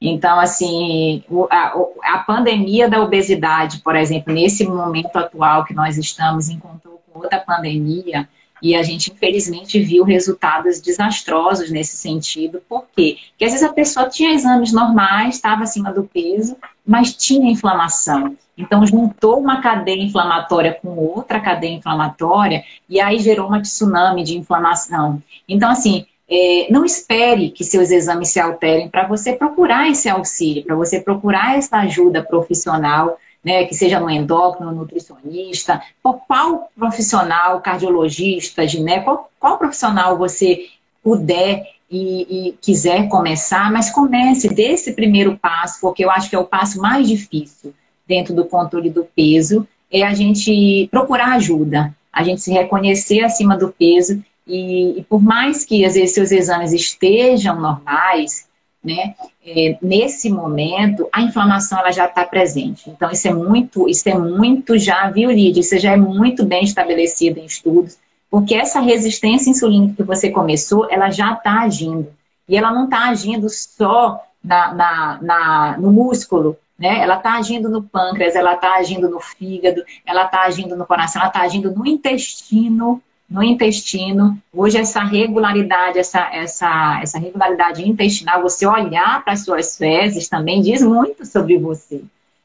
Então, 0.00 0.40
assim, 0.40 1.22
a, 1.50 1.74
a, 2.04 2.18
pandemia 2.18 2.88
da 2.88 3.02
obesidade, 3.02 3.80
por 3.80 3.94
exemplo, 3.94 4.32
nesse 4.32 4.66
momento 4.66 5.14
atual 5.16 5.64
que 5.64 5.74
nós 5.74 5.98
estamos, 5.98 6.48
encontrou 6.48 7.02
com 7.06 7.20
outra 7.20 7.38
pandemia, 7.38 8.26
e 8.62 8.74
a 8.74 8.82
gente, 8.82 9.10
infelizmente, 9.10 9.80
viu 9.80 10.04
resultados 10.04 10.80
desastrosos 10.80 11.70
nesse 11.70 11.96
sentido. 11.96 12.62
Por 12.68 12.84
quê? 12.94 13.16
Porque 13.30 13.44
às 13.44 13.52
vezes 13.52 13.66
a 13.66 13.72
pessoa 13.72 14.08
tinha 14.08 14.32
exames 14.32 14.72
normais, 14.72 15.36
estava 15.36 15.62
acima 15.62 15.92
do 15.92 16.04
peso, 16.04 16.56
mas 16.86 17.14
tinha 17.14 17.50
inflamação. 17.50 18.36
Então, 18.56 18.84
juntou 18.84 19.40
uma 19.40 19.62
cadeia 19.62 20.02
inflamatória 20.02 20.78
com 20.80 20.88
outra 20.90 21.40
cadeia 21.40 21.74
inflamatória, 21.74 22.62
e 22.88 23.00
aí 23.00 23.18
gerou 23.18 23.48
uma 23.48 23.62
tsunami 23.62 24.22
de 24.22 24.36
inflamação. 24.36 25.22
Então, 25.48 25.70
assim, 25.70 26.04
é, 26.28 26.68
não 26.70 26.84
espere 26.84 27.50
que 27.50 27.64
seus 27.64 27.90
exames 27.90 28.28
se 28.28 28.38
alterem 28.38 28.88
para 28.88 29.06
você 29.06 29.32
procurar 29.32 29.88
esse 29.88 30.08
auxílio, 30.08 30.64
para 30.64 30.76
você 30.76 31.00
procurar 31.00 31.56
essa 31.56 31.78
ajuda 31.78 32.22
profissional 32.22 33.18
né, 33.44 33.64
que 33.64 33.74
seja 33.74 33.98
no 33.98 34.10
endócrino, 34.10 34.72
nutricionista, 34.72 35.82
qual 36.02 36.70
profissional, 36.76 37.60
cardiologista, 37.60 38.66
gineco, 38.66 39.04
qual, 39.04 39.30
qual 39.38 39.58
profissional 39.58 40.18
você 40.18 40.66
puder 41.02 41.64
e, 41.90 42.48
e, 42.48 42.52
quiser 42.60 43.08
começar, 43.08 43.72
mas 43.72 43.90
comece 43.90 44.48
desse 44.48 44.92
primeiro 44.92 45.36
passo, 45.36 45.80
porque 45.80 46.04
eu 46.04 46.10
acho 46.10 46.30
que 46.30 46.36
é 46.36 46.38
o 46.38 46.44
passo 46.44 46.80
mais 46.80 47.08
difícil 47.08 47.74
dentro 48.06 48.34
do 48.34 48.44
controle 48.44 48.90
do 48.90 49.04
peso, 49.04 49.66
é 49.90 50.02
a 50.02 50.14
gente 50.14 50.88
procurar 50.90 51.32
ajuda, 51.32 51.94
a 52.12 52.22
gente 52.22 52.40
se 52.40 52.52
reconhecer 52.52 53.22
acima 53.22 53.56
do 53.56 53.72
peso 53.72 54.22
e, 54.46 54.98
e 54.98 55.04
por 55.04 55.20
mais 55.20 55.64
que 55.64 55.84
às 55.84 55.94
vezes 55.94 56.14
seus 56.14 56.30
exames 56.30 56.72
estejam 56.72 57.60
normais, 57.60 58.48
né? 58.82 59.14
É, 59.44 59.78
nesse 59.82 60.30
momento, 60.30 61.08
a 61.12 61.22
inflamação 61.22 61.78
ela 61.78 61.92
já 61.92 62.06
está 62.06 62.24
presente. 62.24 62.88
Então, 62.88 63.10
isso 63.10 63.28
é 63.28 63.32
muito, 63.32 63.88
isso 63.88 64.08
é 64.08 64.16
muito 64.16 64.78
já, 64.78 65.10
viu, 65.10 65.30
Lídia? 65.30 65.60
Isso 65.60 65.78
já 65.78 65.92
é 65.92 65.96
muito 65.96 66.44
bem 66.44 66.64
estabelecido 66.64 67.38
em 67.38 67.44
estudos, 67.44 67.98
porque 68.30 68.54
essa 68.54 68.80
resistência 68.80 69.50
insulínica 69.50 69.96
que 69.96 70.02
você 70.02 70.30
começou, 70.30 70.88
ela 70.90 71.10
já 71.10 71.32
está 71.32 71.60
agindo. 71.60 72.12
E 72.48 72.56
ela 72.56 72.72
não 72.72 72.84
está 72.84 73.08
agindo 73.08 73.48
só 73.48 74.20
na, 74.42 74.72
na, 74.72 75.18
na, 75.22 75.78
no 75.78 75.92
músculo, 75.92 76.56
né? 76.78 77.02
Ela 77.02 77.16
está 77.16 77.34
agindo 77.34 77.68
no 77.68 77.82
pâncreas, 77.82 78.34
ela 78.34 78.54
está 78.54 78.76
agindo 78.76 79.08
no 79.08 79.20
fígado, 79.20 79.84
ela 80.06 80.24
está 80.24 80.44
agindo 80.44 80.74
no 80.74 80.86
coração, 80.86 81.20
ela 81.20 81.28
está 81.28 81.42
agindo 81.42 81.70
no 81.70 81.86
intestino, 81.86 83.02
no 83.30 83.42
intestino. 83.42 84.36
Hoje 84.52 84.78
essa 84.78 85.04
regularidade, 85.04 85.98
essa, 85.98 86.28
essa, 86.34 87.00
essa 87.00 87.18
regularidade 87.18 87.88
intestinal, 87.88 88.42
você 88.42 88.66
olhar 88.66 89.22
para 89.22 89.34
as 89.34 89.44
suas 89.44 89.76
fezes 89.76 90.28
também 90.28 90.60
diz 90.60 90.82
muito 90.82 91.24
sobre 91.24 91.56
você. 91.56 92.02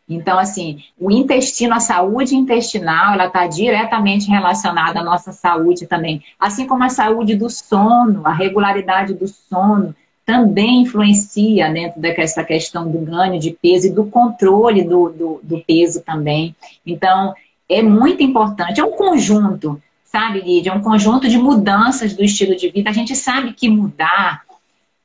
Então, 0.07 0.37
assim, 0.37 0.83
o 0.99 1.09
intestino, 1.09 1.73
a 1.73 1.79
saúde 1.79 2.35
intestinal, 2.35 3.15
ela 3.15 3.25
está 3.25 3.47
diretamente 3.47 4.29
relacionada 4.29 4.99
à 4.99 5.03
nossa 5.03 5.31
saúde 5.31 5.87
também. 5.87 6.23
Assim 6.39 6.67
como 6.67 6.83
a 6.83 6.89
saúde 6.89 7.35
do 7.35 7.49
sono, 7.49 8.21
a 8.23 8.31
regularidade 8.31 9.15
do 9.15 9.27
sono 9.27 9.95
também 10.23 10.81
influencia 10.81 11.71
dentro 11.71 11.99
dessa 11.99 12.43
questão 12.43 12.89
do 12.89 12.99
ganho 12.99 13.39
de 13.39 13.51
peso 13.51 13.87
e 13.87 13.91
do 13.91 14.05
controle 14.05 14.83
do, 14.83 15.09
do, 15.09 15.39
do 15.41 15.63
peso 15.65 16.01
também. 16.01 16.55
Então, 16.85 17.33
é 17.67 17.81
muito 17.81 18.21
importante, 18.21 18.79
é 18.79 18.83
um 18.83 18.91
conjunto 18.91 19.81
sabe, 20.15 20.39
Lídia? 20.39 20.73
Um 20.73 20.81
conjunto 20.81 21.27
de 21.27 21.37
mudanças 21.37 22.13
do 22.13 22.23
estilo 22.23 22.55
de 22.55 22.69
vida. 22.69 22.89
A 22.89 22.93
gente 22.93 23.13
sabe 23.13 23.51
que 23.51 23.67
mudar 23.67 24.43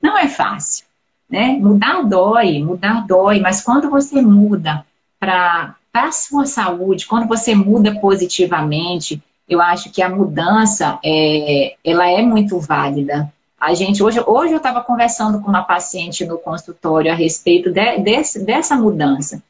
não 0.00 0.16
é 0.16 0.28
fácil, 0.28 0.86
né? 1.28 1.58
Mudar 1.60 2.02
dói, 2.02 2.62
mudar 2.62 3.04
dói, 3.08 3.40
mas 3.40 3.60
quando 3.60 3.90
você 3.90 4.22
muda 4.22 4.84
para 5.18 5.74
a 5.92 6.12
sua 6.12 6.46
saúde, 6.46 7.08
quando 7.08 7.26
você 7.26 7.56
muda 7.56 7.98
positivamente, 8.00 9.20
eu 9.48 9.60
acho 9.60 9.90
que 9.90 10.00
a 10.00 10.08
mudança 10.08 11.00
é, 11.04 11.74
ela 11.84 12.08
é 12.08 12.22
muito 12.22 12.60
válida. 12.60 13.32
A 13.60 13.74
gente 13.74 14.02
hoje, 14.04 14.22
hoje 14.24 14.52
eu 14.52 14.58
estava 14.58 14.80
conversando 14.80 15.40
com 15.40 15.50
uma 15.50 15.64
paciente 15.64 16.24
no 16.24 16.38
consultório 16.38 17.10
a 17.10 17.16
respeito 17.16 17.70
de, 17.72 17.98
dessa 18.44 18.76
mudança 18.76 19.42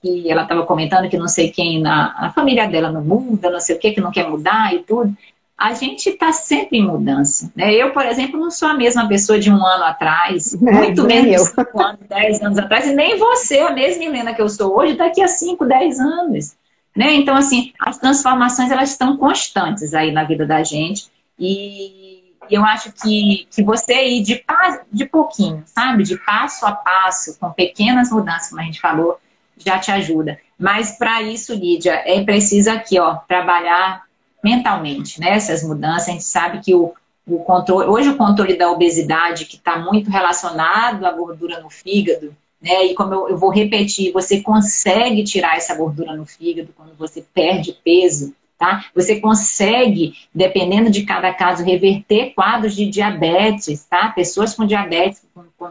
que 0.00 0.30
ela 0.30 0.42
estava 0.42 0.64
comentando 0.64 1.08
que 1.08 1.18
não 1.18 1.28
sei 1.28 1.50
quem 1.50 1.80
na 1.80 2.14
a 2.16 2.30
família 2.30 2.68
dela 2.68 2.90
não 2.90 3.02
muda, 3.02 3.50
não 3.50 3.60
sei 3.60 3.76
o 3.76 3.78
que, 3.78 3.92
que 3.92 4.00
não 4.00 4.10
quer 4.10 4.28
mudar 4.28 4.74
e 4.74 4.80
tudo. 4.80 5.14
A 5.56 5.74
gente 5.74 6.08
está 6.08 6.32
sempre 6.32 6.78
em 6.78 6.86
mudança. 6.86 7.52
Né? 7.54 7.74
Eu, 7.74 7.92
por 7.92 8.06
exemplo, 8.06 8.40
não 8.40 8.50
sou 8.50 8.68
a 8.68 8.74
mesma 8.74 9.06
pessoa 9.06 9.38
de 9.38 9.50
um 9.50 9.64
ano 9.64 9.84
atrás, 9.84 10.56
muito 10.60 11.04
menos 11.04 11.48
cinco 11.48 11.82
anos, 11.82 12.00
dez 12.08 12.42
anos 12.42 12.58
atrás, 12.58 12.86
e 12.86 12.94
nem 12.94 13.18
você, 13.18 13.58
a 13.58 13.72
mesma 13.72 14.04
Helena 14.04 14.32
que 14.32 14.40
eu 14.40 14.48
sou 14.48 14.78
hoje, 14.78 14.94
daqui 14.94 15.20
a 15.22 15.28
cinco, 15.28 15.66
dez 15.66 16.00
anos. 16.00 16.56
Né? 16.96 17.12
Então, 17.14 17.36
assim, 17.36 17.72
as 17.78 17.98
transformações 17.98 18.70
elas 18.70 18.90
estão 18.90 19.16
constantes 19.18 19.92
aí 19.92 20.10
na 20.10 20.24
vida 20.24 20.46
da 20.46 20.62
gente. 20.62 21.08
E 21.38 22.34
eu 22.50 22.64
acho 22.64 22.92
que, 22.92 23.46
que 23.50 23.62
você 23.62 24.06
ir 24.06 24.22
de, 24.22 24.44
de 24.90 25.04
pouquinho, 25.04 25.62
sabe? 25.66 26.02
De 26.02 26.18
passo 26.18 26.66
a 26.66 26.72
passo, 26.72 27.38
com 27.38 27.50
pequenas 27.50 28.10
mudanças, 28.10 28.48
como 28.48 28.60
a 28.60 28.64
gente 28.64 28.80
falou, 28.80 29.18
já 29.64 29.78
te 29.78 29.90
ajuda. 29.90 30.38
Mas 30.58 30.98
para 30.98 31.22
isso, 31.22 31.54
Lídia, 31.54 32.02
é 32.04 32.22
preciso 32.22 32.70
aqui, 32.70 32.98
ó, 32.98 33.16
trabalhar 33.26 34.02
mentalmente, 34.42 35.20
né? 35.20 35.30
Essas 35.30 35.62
mudanças, 35.62 36.08
a 36.08 36.12
gente 36.12 36.24
sabe 36.24 36.60
que 36.60 36.74
o, 36.74 36.92
o 37.26 37.38
controle, 37.40 37.88
hoje 37.88 38.08
o 38.08 38.16
controle 38.16 38.56
da 38.56 38.70
obesidade, 38.70 39.46
que 39.46 39.56
está 39.56 39.78
muito 39.78 40.10
relacionado 40.10 41.04
à 41.06 41.12
gordura 41.12 41.60
no 41.60 41.70
fígado, 41.70 42.34
né? 42.60 42.86
E 42.86 42.94
como 42.94 43.14
eu, 43.14 43.28
eu, 43.30 43.38
vou 43.38 43.50
repetir, 43.50 44.12
você 44.12 44.40
consegue 44.40 45.24
tirar 45.24 45.56
essa 45.56 45.74
gordura 45.74 46.14
no 46.14 46.26
fígado 46.26 46.74
quando 46.76 46.94
você 46.96 47.24
perde 47.34 47.76
peso, 47.84 48.34
tá? 48.58 48.84
Você 48.94 49.18
consegue, 49.20 50.14
dependendo 50.34 50.90
de 50.90 51.04
cada 51.04 51.32
caso, 51.32 51.64
reverter 51.64 52.34
quadros 52.34 52.76
de 52.76 52.86
diabetes, 52.86 53.84
tá? 53.84 54.10
Pessoas 54.10 54.54
com 54.54 54.66
diabetes, 54.66 55.22
com, 55.34 55.44
com, 55.56 55.70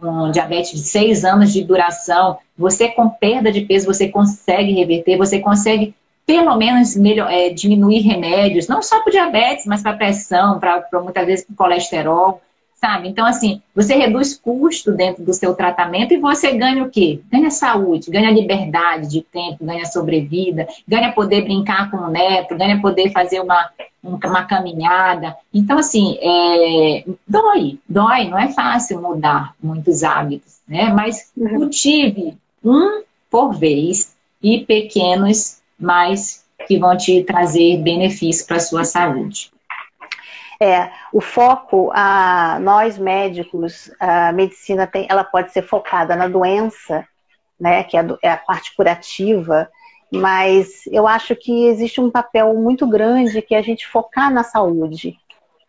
com 0.00 0.30
diabetes 0.30 0.72
de 0.72 0.80
seis 0.80 1.24
anos 1.24 1.52
de 1.52 1.62
duração, 1.62 2.38
você 2.56 2.88
com 2.88 3.08
perda 3.08 3.52
de 3.52 3.62
peso, 3.62 3.86
você 3.86 4.08
consegue 4.08 4.72
reverter, 4.72 5.16
você 5.16 5.38
consegue 5.38 5.94
pelo 6.26 6.56
menos 6.56 6.94
melhor, 6.96 7.28
é, 7.30 7.50
diminuir 7.50 8.00
remédios, 8.00 8.68
não 8.68 8.80
só 8.82 9.02
para 9.02 9.10
diabetes, 9.10 9.66
mas 9.66 9.82
para 9.82 9.96
pressão, 9.96 10.60
para 10.60 10.86
muitas 11.02 11.26
vezes 11.26 11.44
para 11.44 11.56
colesterol, 11.56 12.40
sabe? 12.80 13.08
Então, 13.08 13.26
assim, 13.26 13.60
você 13.74 13.94
reduz 13.94 14.34
custo 14.34 14.92
dentro 14.92 15.22
do 15.22 15.34
seu 15.34 15.54
tratamento 15.54 16.14
e 16.14 16.18
você 16.18 16.52
ganha 16.52 16.82
o 16.82 16.90
quê? 16.90 17.20
Ganha 17.30 17.50
saúde, 17.50 18.10
ganha 18.10 18.30
liberdade 18.30 19.08
de 19.08 19.20
tempo, 19.20 19.64
ganha 19.64 19.84
sobrevida, 19.84 20.66
ganha 20.88 21.12
poder 21.12 21.42
brincar 21.42 21.90
com 21.90 21.98
o 21.98 22.08
neto, 22.08 22.56
ganha 22.56 22.80
poder 22.80 23.12
fazer 23.12 23.40
uma, 23.40 23.70
uma 24.02 24.44
caminhada. 24.44 25.36
Então, 25.52 25.78
assim, 25.78 26.16
é, 26.22 27.04
dói, 27.28 27.78
dói, 27.86 28.28
não 28.28 28.38
é 28.38 28.48
fácil 28.48 29.02
mudar 29.02 29.54
muitos 29.62 30.02
hábitos, 30.02 30.60
né? 30.66 30.90
Mas 30.92 31.30
uhum. 31.36 31.56
cultive 31.56 32.34
um 32.64 33.02
por 33.30 33.52
vez 33.52 34.16
e 34.42 34.60
pequenos, 34.60 35.58
mas 35.78 36.44
que 36.66 36.78
vão 36.78 36.96
te 36.96 37.22
trazer 37.24 37.76
benefício 37.82 38.46
para 38.46 38.56
a 38.56 38.60
sua 38.60 38.84
saúde. 38.84 39.50
É, 40.62 40.90
o 41.10 41.22
foco, 41.22 41.90
a, 41.94 42.58
nós 42.60 42.98
médicos, 42.98 43.90
a 43.98 44.30
medicina 44.30 44.86
tem, 44.86 45.06
ela 45.08 45.24
pode 45.24 45.52
ser 45.52 45.62
focada 45.62 46.14
na 46.14 46.28
doença, 46.28 47.06
né, 47.58 47.82
que 47.82 47.96
é 47.96 48.00
a, 48.00 48.18
é 48.22 48.30
a 48.30 48.36
parte 48.36 48.76
curativa, 48.76 49.70
mas 50.12 50.86
eu 50.88 51.06
acho 51.06 51.34
que 51.34 51.66
existe 51.66 52.00
um 52.00 52.10
papel 52.10 52.52
muito 52.54 52.86
grande 52.86 53.40
que 53.40 53.54
é 53.54 53.58
a 53.58 53.62
gente 53.62 53.86
focar 53.86 54.30
na 54.30 54.42
saúde. 54.42 55.16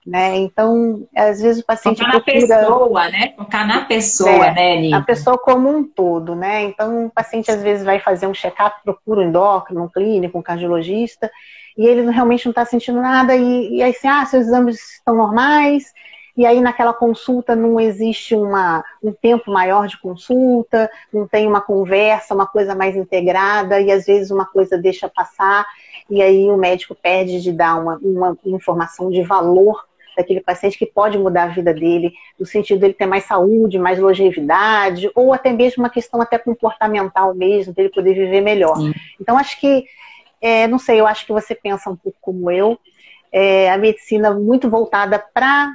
Né? 0.06 0.38
Então, 0.38 1.08
às 1.16 1.40
vezes 1.40 1.62
o 1.62 1.66
paciente 1.66 2.00
focar 2.00 2.24
procura... 2.24 2.48
na 2.48 2.58
pessoa, 2.58 3.10
né? 3.10 3.34
Focar 3.38 3.68
na 3.68 3.86
pessoa, 3.86 4.48
é, 4.48 4.54
né, 4.54 4.76
Lívia? 4.78 4.98
A 4.98 5.02
pessoa 5.04 5.38
como 5.38 5.70
um 5.70 5.84
todo, 5.84 6.34
né? 6.34 6.64
Então, 6.64 7.06
o 7.06 7.12
paciente 7.12 7.52
às 7.52 7.62
vezes 7.62 7.86
vai 7.86 8.00
fazer 8.00 8.26
um 8.26 8.34
check-up, 8.34 8.82
procura 8.84 9.22
um 9.22 9.24
endócrino, 9.26 9.84
um 9.84 9.88
clínico, 9.88 10.40
um 10.40 10.42
cardiologista, 10.42 11.30
e 11.78 11.86
ele 11.86 12.10
realmente 12.10 12.46
não 12.46 12.52
está 12.52 12.66
sentindo 12.66 13.00
nada, 13.00 13.36
e, 13.36 13.78
e 13.78 13.84
aí 13.84 13.92
assim, 13.92 14.08
ah, 14.08 14.26
seus 14.26 14.48
exames 14.48 14.94
estão 14.94 15.16
normais, 15.16 15.94
e 16.36 16.46
aí 16.48 16.62
naquela 16.62 16.94
consulta 16.94 17.56
não 17.56 17.80
existe 17.80 18.36
uma, 18.36 18.84
um 19.04 19.12
tempo 19.12 19.52
maior 19.52 19.88
de 19.88 20.00
consulta, 20.00 20.90
não 21.14 21.28
tem 21.28 21.48
uma 21.48 21.62
conversa, 21.62 22.34
uma 22.34 22.48
coisa 22.48 22.74
mais 22.74 22.96
integrada, 22.96 23.80
e 23.80 23.92
às 23.92 24.06
vezes 24.06 24.32
uma 24.32 24.48
coisa 24.48 24.78
deixa 24.78 25.08
passar, 25.08 25.66
e 26.10 26.22
aí 26.22 26.50
o 26.50 26.58
médico 26.58 26.96
perde 26.96 27.40
de 27.40 27.52
dar 27.52 27.80
uma, 27.80 28.00
uma 28.02 28.38
informação 28.46 29.12
de 29.12 29.22
valor 29.22 29.91
daquele 30.22 30.42
paciente 30.42 30.78
que 30.78 30.86
pode 30.86 31.18
mudar 31.18 31.44
a 31.44 31.48
vida 31.48 31.74
dele, 31.74 32.14
no 32.40 32.46
sentido 32.46 32.80
dele 32.80 32.94
ter 32.94 33.06
mais 33.06 33.26
saúde, 33.26 33.80
mais 33.80 34.00
longevidade, 34.00 35.10
ou 35.16 35.34
até 35.34 35.52
mesmo 35.52 35.84
uma 35.84 35.90
questão 35.90 36.22
até 36.22 36.38
comportamental 36.38 37.34
mesmo, 37.34 37.74
dele 37.74 37.90
poder 37.90 38.14
viver 38.14 38.42
melhor. 38.42 38.78
Sim. 38.78 38.94
Então, 39.20 39.38
acho 39.38 39.60
que 39.60 39.86
é, 40.42 40.68
não 40.68 40.80
sei, 40.80 41.00
eu 41.00 41.06
acho 41.06 41.26
que 41.26 41.32
você 41.32 41.54
pensa 41.54 41.90
um 41.90 41.96
pouco 41.96 42.18
como 42.20 42.50
eu. 42.50 42.80
É, 43.32 43.72
a 43.72 43.78
medicina 43.78 44.34
muito 44.34 44.70
voltada 44.70 45.18
para 45.20 45.72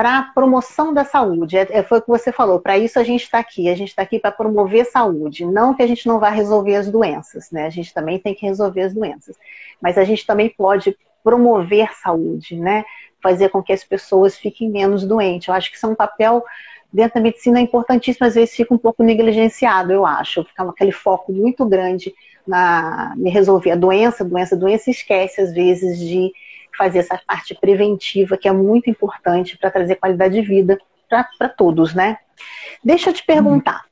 para 0.00 0.22
promoção 0.34 0.94
da 0.94 1.04
saúde. 1.04 1.58
É, 1.58 1.68
é, 1.72 1.82
foi 1.82 1.98
o 1.98 2.00
que 2.00 2.08
você 2.08 2.32
falou, 2.32 2.58
para 2.58 2.78
isso 2.78 2.98
a 2.98 3.04
gente 3.04 3.24
está 3.24 3.38
aqui. 3.38 3.68
A 3.68 3.74
gente 3.74 3.90
está 3.90 4.00
aqui 4.00 4.18
para 4.18 4.32
promover 4.32 4.86
saúde. 4.86 5.44
Não 5.44 5.74
que 5.74 5.82
a 5.82 5.86
gente 5.86 6.06
não 6.06 6.18
vá 6.18 6.30
resolver 6.30 6.74
as 6.74 6.90
doenças, 6.90 7.50
né? 7.50 7.66
A 7.66 7.70
gente 7.70 7.92
também 7.92 8.18
tem 8.18 8.34
que 8.34 8.46
resolver 8.46 8.80
as 8.80 8.94
doenças. 8.94 9.36
Mas 9.78 9.98
a 9.98 10.04
gente 10.04 10.26
também 10.26 10.48
pode 10.48 10.96
promover 11.22 11.92
saúde, 11.92 12.56
né? 12.56 12.82
Fazer 13.22 13.48
com 13.50 13.62
que 13.62 13.72
as 13.72 13.84
pessoas 13.84 14.36
fiquem 14.36 14.70
menos 14.70 15.04
doentes. 15.04 15.48
Eu 15.48 15.54
acho 15.54 15.70
que 15.70 15.76
isso 15.76 15.86
é 15.86 15.88
um 15.88 15.94
papel 15.94 16.44
dentro 16.92 17.14
da 17.14 17.20
medicina 17.20 17.60
importantíssimo, 17.60 18.26
às 18.26 18.34
vezes 18.34 18.54
fica 18.54 18.74
um 18.74 18.78
pouco 18.78 19.02
negligenciado, 19.02 19.92
eu 19.92 20.04
acho. 20.04 20.44
Fica 20.44 20.68
aquele 20.68 20.92
foco 20.92 21.32
muito 21.32 21.64
grande 21.64 22.14
na 22.46 23.14
me 23.16 23.30
resolver 23.30 23.72
a 23.72 23.76
doença, 23.76 24.24
doença, 24.24 24.56
doença, 24.56 24.90
esquece 24.90 25.40
às 25.40 25.52
vezes 25.52 25.98
de 25.98 26.32
fazer 26.76 27.00
essa 27.00 27.20
parte 27.26 27.54
preventiva 27.54 28.36
que 28.36 28.48
é 28.48 28.52
muito 28.52 28.88
importante 28.88 29.56
para 29.58 29.70
trazer 29.70 29.96
qualidade 29.96 30.34
de 30.34 30.42
vida 30.42 30.78
para 31.08 31.48
todos, 31.48 31.94
né? 31.94 32.18
Deixa 32.82 33.10
eu 33.10 33.14
te 33.14 33.24
perguntar, 33.24 33.84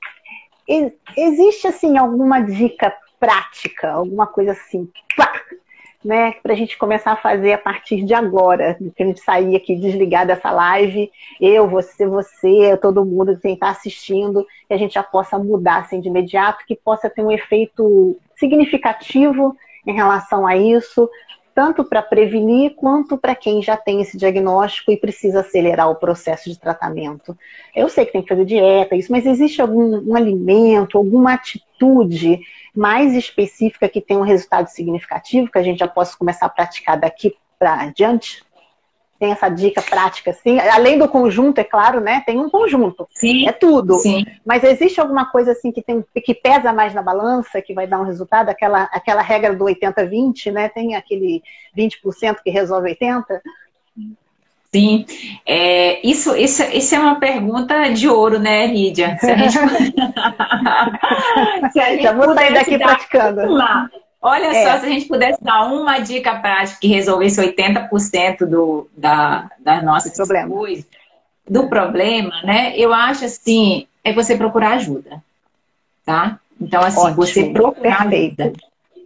uhum. 0.69 0.91
existe 1.17 1.67
assim 1.67 1.99
alguma 1.99 2.41
dica 2.41 2.95
prática, 3.19 3.91
alguma 3.91 4.27
coisa 4.27 4.53
assim, 4.53 4.88
né, 6.04 6.32
para 6.42 6.52
a 6.52 6.56
gente 6.56 6.78
começar 6.78 7.12
a 7.12 7.16
fazer 7.16 7.52
a 7.52 7.58
partir 7.58 8.04
de 8.04 8.14
agora, 8.14 8.78
que 8.96 9.02
a 9.02 9.06
gente 9.06 9.20
sair 9.20 9.56
aqui 9.56 9.74
desligar 9.76 10.26
dessa 10.26 10.50
live, 10.50 11.11
eu, 11.40 11.68
você, 11.68 12.06
você, 12.06 12.76
todo 12.80 13.04
mundo 13.04 13.37
que 13.38 13.48
está 13.48 13.70
assistindo, 13.70 14.46
que 14.66 14.74
a 14.74 14.76
gente 14.78 14.94
já 14.94 15.02
possa 15.02 15.38
mudar 15.38 15.78
assim 15.78 16.00
de 16.00 16.08
imediato, 16.08 16.64
que 16.66 16.76
possa 16.76 17.11
ter 17.11 17.22
um 17.22 17.32
efeito 17.32 18.16
significativo 18.37 19.56
em 19.87 19.92
relação 19.92 20.46
a 20.46 20.56
isso, 20.56 21.11
tanto 21.54 21.82
para 21.82 22.00
prevenir 22.00 22.76
quanto 22.76 23.18
para 23.18 23.34
quem 23.34 23.61
já 23.61 23.76
tem 23.76 24.00
esse 24.00 24.16
diagnóstico 24.16 24.92
e 24.92 24.96
precisa 24.96 25.40
acelerar 25.40 25.90
o 25.90 25.96
processo 25.96 26.48
de 26.48 26.56
tratamento. 26.56 27.37
Eu 27.74 27.88
sei 27.88 28.06
que 28.06 28.12
tem 28.12 28.22
que 28.22 28.28
fazer 28.28 28.44
dieta, 28.44 28.94
isso, 28.94 29.11
mas 29.11 29.26
existe 29.26 29.61
algum 29.61 30.08
um 30.08 30.14
alimento, 30.14 30.96
alguma 30.96 31.34
atitude 31.34 32.40
mais 32.79 33.12
específica 33.12 33.88
que 33.88 34.01
tem 34.01 34.17
um 34.17 34.23
resultado 34.23 34.69
significativo 34.69 35.51
que 35.51 35.59
a 35.59 35.62
gente 35.62 35.81
já 35.81 35.88
possa 35.88 36.17
começar 36.17 36.47
a 36.47 36.49
praticar 36.49 36.97
daqui 36.97 37.37
para 37.59 37.75
adiante? 37.75 38.45
Tem 39.19 39.33
essa 39.33 39.49
dica 39.49 39.83
prática, 39.83 40.31
assim? 40.31 40.61
Além 40.61 40.97
do 40.97 41.09
conjunto, 41.09 41.59
é 41.59 41.64
claro, 41.64 42.01
né? 42.01 42.23
Tem 42.25 42.38
um 42.38 42.49
conjunto. 42.49 43.09
Sim. 43.11 43.49
É 43.49 43.53
tudo. 43.53 43.95
Sim. 43.95 44.25
Mas 44.47 44.62
existe 44.62 45.01
alguma 45.01 45.27
coisa 45.29 45.51
assim 45.51 45.73
que, 45.73 45.83
tem, 45.83 46.05
que 46.25 46.33
pesa 46.33 46.73
mais 46.73 46.95
na 46.95 47.03
balança, 47.03 47.61
que 47.61 47.75
vai 47.75 47.85
dar 47.85 47.99
um 47.99 48.05
resultado? 48.05 48.49
Aquela, 48.49 48.85
aquela 48.85 49.23
regra 49.23 49.57
do 49.57 49.64
80-20, 49.64 50.53
né? 50.53 50.69
Tem 50.69 50.95
aquele 50.95 51.43
20% 51.77 52.37
que 52.45 52.51
resolve 52.51 52.95
80%? 52.95 53.25
Sim, 54.70 55.07
é, 55.46 56.07
isso, 56.07 56.37
isso, 56.37 56.62
isso 56.62 56.94
é 56.94 56.98
uma 56.98 57.18
pergunta 57.18 57.88
de 57.88 58.07
ouro, 58.07 58.38
né, 58.38 58.66
Lídia? 58.66 59.16
Se 59.18 59.30
a 59.30 59.36
gente, 59.36 59.57
se 61.72 61.80
a 61.80 61.97
gente 61.97 62.34
sair 62.34 62.55
daqui 62.55 62.78
praticando. 62.78 63.47
Lá. 63.51 63.88
Olha 64.20 64.47
é. 64.47 64.64
só, 64.64 64.80
se 64.80 64.86
a 64.86 64.88
gente 64.88 65.07
pudesse 65.07 65.43
dar 65.43 65.64
uma 65.72 66.01
dica 66.01 66.34
prática 66.34 66.80
que 66.80 66.88
resolvesse 66.88 67.40
80% 67.40 68.45
do, 68.45 68.88
da, 68.97 69.51
das 69.59 69.82
nossas 69.82 70.14
problema. 70.14 70.55
do 71.49 71.68
problema, 71.68 72.43
né? 72.43 72.76
Eu 72.76 72.93
acho 72.93 73.24
assim, 73.24 73.86
é 74.05 74.12
você 74.12 74.36
procurar 74.36 74.72
ajuda, 74.72 75.22
tá? 76.05 76.38
Então, 76.61 76.82
assim, 76.82 77.01
Ótimo. 77.01 77.16
você 77.16 77.51
procurar 77.51 78.03
ajuda. 78.03 78.53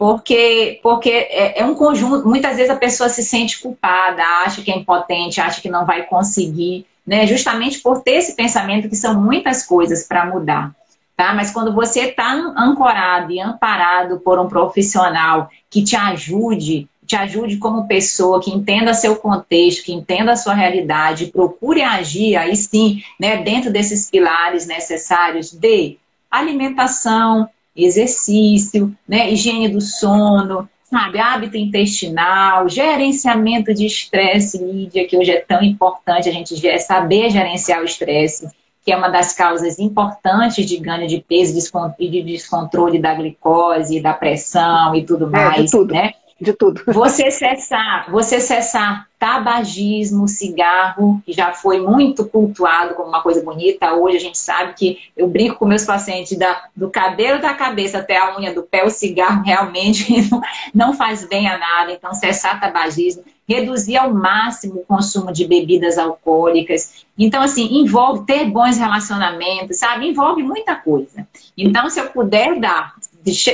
Porque, 0.03 0.81
porque 0.83 1.11
é, 1.11 1.61
é, 1.61 1.65
um 1.65 1.77
conjunto, 1.77 2.27
muitas 2.27 2.57
vezes 2.57 2.71
a 2.71 2.75
pessoa 2.75 3.09
se 3.09 3.23
sente 3.23 3.61
culpada, 3.61 4.21
acha 4.45 4.61
que 4.61 4.73
é 4.73 4.77
impotente, 4.77 5.41
acha 5.41 5.61
que 5.61 5.71
não 5.71 5.87
vai 5.87 6.03
conseguir, 6.07 6.85
né? 7.07 7.25
Justamente 7.25 7.79
por 7.79 8.03
ter 8.03 8.15
esse 8.15 8.35
pensamento 8.35 8.89
que 8.89 8.97
são 8.97 9.23
muitas 9.23 9.65
coisas 9.65 10.03
para 10.03 10.27
mudar. 10.27 10.75
Tá? 11.17 11.33
Mas 11.35 11.53
quando 11.53 11.73
você 11.73 12.07
está 12.07 12.33
ancorado 12.33 13.31
e 13.31 13.39
amparado 13.39 14.19
por 14.19 14.41
um 14.41 14.49
profissional 14.49 15.49
que 15.71 15.85
te 15.85 15.95
ajude, 15.95 16.89
te 17.07 17.15
ajude 17.15 17.59
como 17.59 17.87
pessoa, 17.87 18.43
que 18.43 18.51
entenda 18.51 18.95
seu 18.95 19.15
contexto, 19.15 19.85
que 19.85 19.93
entenda 19.93 20.33
a 20.33 20.37
sua 20.37 20.55
realidade, 20.55 21.27
procure 21.27 21.81
agir 21.81 22.35
aí 22.35 22.57
sim, 22.57 23.05
né, 23.21 23.37
dentro 23.37 23.73
desses 23.73 24.11
pilares 24.11 24.67
necessários 24.67 25.53
de 25.53 25.97
alimentação, 26.29 27.49
exercício, 27.75 28.95
né, 29.09 29.31
higiene 29.31 29.69
do 29.69 29.81
sono, 29.81 30.69
sabe, 30.83 31.19
hábito 31.19 31.57
intestinal, 31.57 32.69
gerenciamento 32.69 33.73
de 33.73 33.87
estresse, 33.87 34.59
Lídia, 34.59 35.07
que 35.07 35.17
hoje 35.17 35.31
é 35.31 35.41
tão 35.41 35.63
importante 35.63 36.29
a 36.29 36.33
gente 36.33 36.55
saber 36.81 37.31
gerenciar 37.31 37.81
o 37.81 37.85
estresse, 37.85 38.49
que 38.85 38.93
é 38.93 38.97
uma 38.97 39.09
das 39.09 39.33
causas 39.33 39.79
importantes 39.79 40.67
de 40.67 40.77
ganho 40.77 41.07
de 41.07 41.25
peso 41.27 41.57
e 41.99 42.09
de 42.09 42.23
descontrole 42.23 42.99
da 42.99 43.15
glicose, 43.15 44.01
da 44.01 44.13
pressão 44.13 44.95
e 44.95 45.05
tudo 45.05 45.31
mais, 45.31 45.73
é, 45.73 45.77
tudo. 45.77 45.95
né? 45.95 46.13
De 46.43 46.53
tudo. 46.53 46.83
Você 46.93 47.31
cessar, 47.31 48.11
você 48.11 48.41
cessar 48.41 49.07
tabagismo, 49.19 50.27
cigarro, 50.27 51.23
que 51.25 51.33
já 51.33 51.53
foi 51.53 51.81
muito 51.81 52.29
cultuado 52.29 52.95
como 52.95 53.09
uma 53.09 53.23
coisa 53.23 53.41
bonita. 53.41 53.95
Hoje 53.95 54.17
a 54.17 54.21
gente 54.21 54.37
sabe 54.37 54.75
que 54.75 54.99
eu 55.17 55.29
brinco 55.29 55.55
com 55.55 55.65
meus 55.65 55.85
pacientes 55.85 56.37
da, 56.37 56.65
do 56.75 56.91
cabelo 56.91 57.41
da 57.41 57.55
cabeça 57.55 57.99
até 57.99 58.17
a 58.17 58.37
unha 58.37 58.53
do 58.53 58.65
pé, 58.65 58.85
o 58.85 58.91
cigarro 58.91 59.43
realmente 59.47 60.29
não, 60.29 60.41
não 60.75 60.93
faz 60.93 61.25
bem 61.29 61.49
a 61.49 61.57
nada. 61.57 61.93
Então, 61.93 62.13
cessar 62.13 62.61
tabagismo, 62.61 63.23
reduzir 63.49 63.97
ao 63.97 64.13
máximo 64.13 64.81
o 64.81 64.85
consumo 64.85 65.33
de 65.33 65.47
bebidas 65.47 65.99
alcoólicas. 65.99 67.05
Então, 67.17 67.43
assim, 67.43 67.79
envolve 67.79 68.27
ter 68.27 68.47
bons 68.47 68.77
relacionamentos, 68.77 69.79
sabe? 69.79 70.09
Envolve 70.09 70.43
muita 70.43 70.75
coisa. 70.75 71.27
Então, 71.57 71.89
se 71.89 72.01
eu 72.01 72.09
puder 72.11 72.59
dar, 72.59 72.95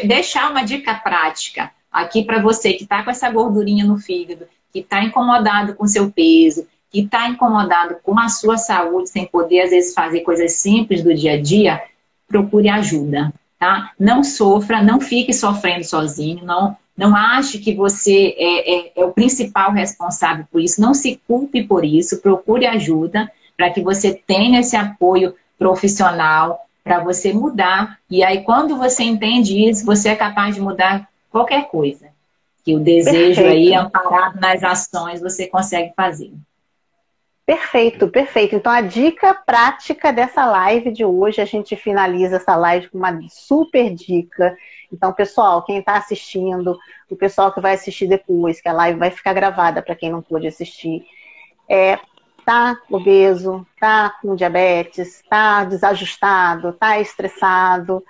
deixar 0.05 0.51
uma 0.51 0.65
dica 0.65 0.95
prática 0.95 1.71
aqui 2.01 2.25
para 2.25 2.41
você 2.41 2.73
que 2.73 2.85
está 2.85 3.03
com 3.03 3.11
essa 3.11 3.31
gordurinha 3.31 3.85
no 3.85 3.99
fígado, 3.99 4.47
que 4.73 4.81
está 4.81 5.03
incomodado 5.03 5.75
com 5.75 5.87
seu 5.87 6.11
peso, 6.11 6.67
que 6.91 7.01
está 7.01 7.29
incomodado 7.29 7.97
com 8.03 8.19
a 8.19 8.29
sua 8.29 8.57
saúde, 8.57 9.11
sem 9.11 9.27
poder 9.27 9.61
às 9.63 9.71
vezes 9.71 9.95
fazer 9.95 10.21
coisas 10.21 10.53
simples 10.53 11.03
do 11.03 11.15
dia 11.15 11.35
a 11.35 11.41
dia, 11.41 11.83
procure 12.27 12.69
ajuda, 12.69 13.33
tá? 13.59 13.93
Não 13.99 14.23
sofra, 14.23 14.83
não 14.83 15.01
fique 15.01 15.33
sofrendo 15.33 15.85
sozinho, 15.85 16.45
não, 16.45 16.77
não 16.97 17.15
ache 17.15 17.59
que 17.59 17.75
você 17.75 18.35
é, 18.39 18.75
é, 18.75 18.93
é 18.97 19.05
o 19.05 19.13
principal 19.13 19.73
responsável 19.73 20.47
por 20.51 20.61
isso, 20.61 20.81
não 20.81 20.95
se 20.95 21.21
culpe 21.27 21.63
por 21.63 21.85
isso, 21.85 22.21
procure 22.21 22.67
ajuda 22.67 23.31
para 23.57 23.71
que 23.71 23.83
você 23.83 24.15
tenha 24.15 24.61
esse 24.61 24.77
apoio 24.77 25.35
profissional 25.59 26.61
para 26.85 27.01
você 27.01 27.33
mudar. 27.33 27.99
E 28.09 28.25
aí, 28.25 28.43
quando 28.43 28.77
você 28.77 29.03
entende 29.03 29.69
isso, 29.69 29.85
você 29.85 30.11
é 30.11 30.17
capaz 30.17 30.55
de 30.55 30.61
mudar 30.61 31.09
qualquer 31.31 31.69
coisa. 31.69 32.09
Que 32.65 32.75
o 32.75 32.81
desejo 32.81 33.41
perfeito. 33.41 33.49
aí, 33.49 33.75
amparado 33.75 34.41
nas 34.41 34.63
ações, 34.63 35.21
você 35.21 35.47
consegue 35.47 35.93
fazer. 35.97 36.33
Perfeito, 37.49 38.09
perfeito. 38.09 38.55
Então, 38.55 38.71
a 38.71 38.83
dica 38.83 39.33
prática 39.33 40.13
dessa 40.13 40.45
live 40.45 40.93
de 40.93 41.03
hoje, 41.03 41.41
a 41.41 41.47
gente 41.47 41.75
finaliza 41.77 42.37
essa 42.37 42.55
live 42.55 42.91
com 42.91 42.99
uma 42.99 43.19
super 43.31 43.95
dica. 43.95 44.55
Então, 44.93 45.15
pessoal, 45.15 45.65
quem 45.65 45.79
está 45.79 45.97
assistindo, 45.97 46.79
o 47.09 47.17
pessoal 47.17 47.51
que 47.51 47.61
vai 47.61 47.73
assistir 47.73 48.07
depois, 48.07 48.61
que 48.61 48.69
a 48.69 48.73
live 48.75 48.99
vai 48.99 49.11
ficar 49.11 49.33
gravada 49.33 49.81
para 49.81 49.95
quem 49.95 50.11
não 50.11 50.21
pôde 50.21 50.47
assistir, 50.47 51.07
é, 51.67 51.99
tá 52.45 52.79
obeso, 52.91 53.67
tá 53.81 54.15
com 54.21 54.35
diabetes, 54.35 55.23
tá 55.29 55.65
desajustado, 55.65 56.75
tá 56.75 57.01
estressado, 57.01 58.05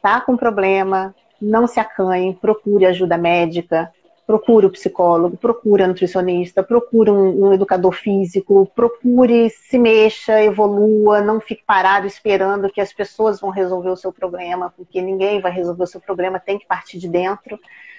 tá 0.00 0.20
com 0.20 0.36
problema, 0.36 1.12
não 1.40 1.66
se 1.66 1.80
acanhe, 1.80 2.34
procure 2.34 2.86
ajuda 2.86 3.18
médica, 3.18 3.92
procure 4.26 4.66
o 4.66 4.70
psicólogo, 4.70 5.36
procure 5.36 5.82
a 5.82 5.86
nutricionista, 5.86 6.62
procure 6.62 7.10
um, 7.10 7.46
um, 7.46 7.52
educador 7.52 7.92
físico, 7.92 8.70
procure 8.74 9.50
se 9.50 9.78
mexa, 9.78 10.42
evolua, 10.42 11.20
não 11.20 11.40
fique 11.40 11.62
parado 11.66 12.06
esperando 12.06 12.70
que 12.70 12.80
as 12.80 12.92
pessoas 12.92 13.40
vão 13.40 13.50
resolver 13.50 13.90
o 13.90 13.96
seu 13.96 14.12
problema, 14.12 14.72
porque 14.76 15.02
ninguém 15.02 15.40
vai 15.40 15.52
resolver 15.52 15.84
o 15.84 15.86
seu 15.86 16.00
problema, 16.00 16.40
tem 16.40 16.58
que 16.58 16.66
partir 16.66 16.98
de 16.98 17.08
dentro, 17.08 17.58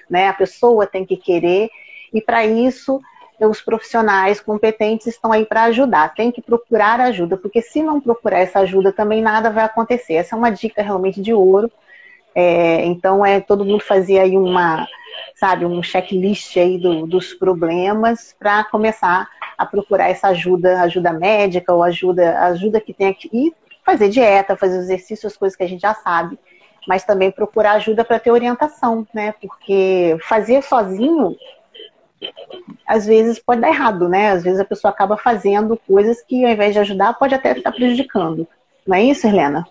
né? 0.09 0.27
A 0.27 0.33
pessoa 0.33 0.87
tem 0.87 1.05
que 1.05 1.15
querer, 1.15 1.69
e 2.11 2.19
para 2.19 2.45
isso 2.45 2.99
os 3.39 3.61
profissionais 3.61 4.39
competentes 4.39 5.07
estão 5.07 5.31
aí 5.31 5.45
para 5.45 5.63
ajudar. 5.63 6.13
Tem 6.13 6.31
que 6.31 6.41
procurar 6.41 7.01
ajuda, 7.01 7.35
porque 7.35 7.61
se 7.61 7.83
não 7.83 7.99
procurar 7.99 8.39
essa 8.39 8.59
ajuda, 8.59 8.93
também 8.93 9.21
nada 9.21 9.49
vai 9.49 9.65
acontecer. 9.65 10.13
Essa 10.13 10.35
é 10.35 10.37
uma 10.37 10.49
dica 10.49 10.81
realmente 10.81 11.21
de 11.21 11.33
ouro 11.33 11.69
é, 12.35 12.85
então, 12.85 13.25
é, 13.25 13.39
todo 13.39 13.63
mundo 13.63 13.81
fazia 13.81 14.23
aí 14.23 14.37
uma, 14.37 14.85
sabe, 15.33 15.65
um 15.65 15.81
checklist 15.81 16.57
aí 16.57 16.77
do, 16.77 17.07
dos 17.07 17.33
problemas 17.33 18.35
para 18.37 18.65
começar 18.65 19.29
a 19.57 19.65
procurar 19.65 20.09
essa 20.09 20.27
ajuda, 20.27 20.81
ajuda 20.81 21.13
médica 21.13 21.73
ou 21.73 21.81
ajuda, 21.81 22.37
ajuda 22.41 22.81
que 22.81 22.93
tem 22.93 23.07
aqui, 23.07 23.29
e 23.31 23.53
fazer 23.85 24.09
dieta, 24.09 24.57
fazer 24.57 24.79
exercícios, 24.79 25.31
as 25.31 25.37
coisas 25.37 25.55
que 25.55 25.63
a 25.63 25.67
gente 25.67 25.81
já 25.81 25.93
sabe, 25.93 26.37
mas 26.85 27.05
também 27.05 27.31
procurar 27.31 27.73
ajuda 27.73 28.03
para 28.03 28.19
ter 28.19 28.31
orientação, 28.31 29.07
né? 29.13 29.33
Porque 29.39 30.17
fazer 30.27 30.61
sozinho 30.61 31.37
às 32.85 33.05
vezes 33.05 33.39
pode 33.39 33.61
dar 33.61 33.69
errado, 33.69 34.09
né? 34.09 34.31
Às 34.31 34.43
vezes 34.43 34.59
a 34.59 34.65
pessoa 34.65 34.91
acaba 34.91 35.15
fazendo 35.15 35.79
coisas 35.87 36.21
que 36.21 36.43
ao 36.43 36.51
invés 36.51 36.73
de 36.73 36.79
ajudar 36.79 37.13
pode 37.13 37.33
até 37.33 37.57
estar 37.57 37.71
prejudicando. 37.71 38.45
Não 38.85 38.97
é 38.97 39.03
isso, 39.03 39.25
Helena? 39.25 39.65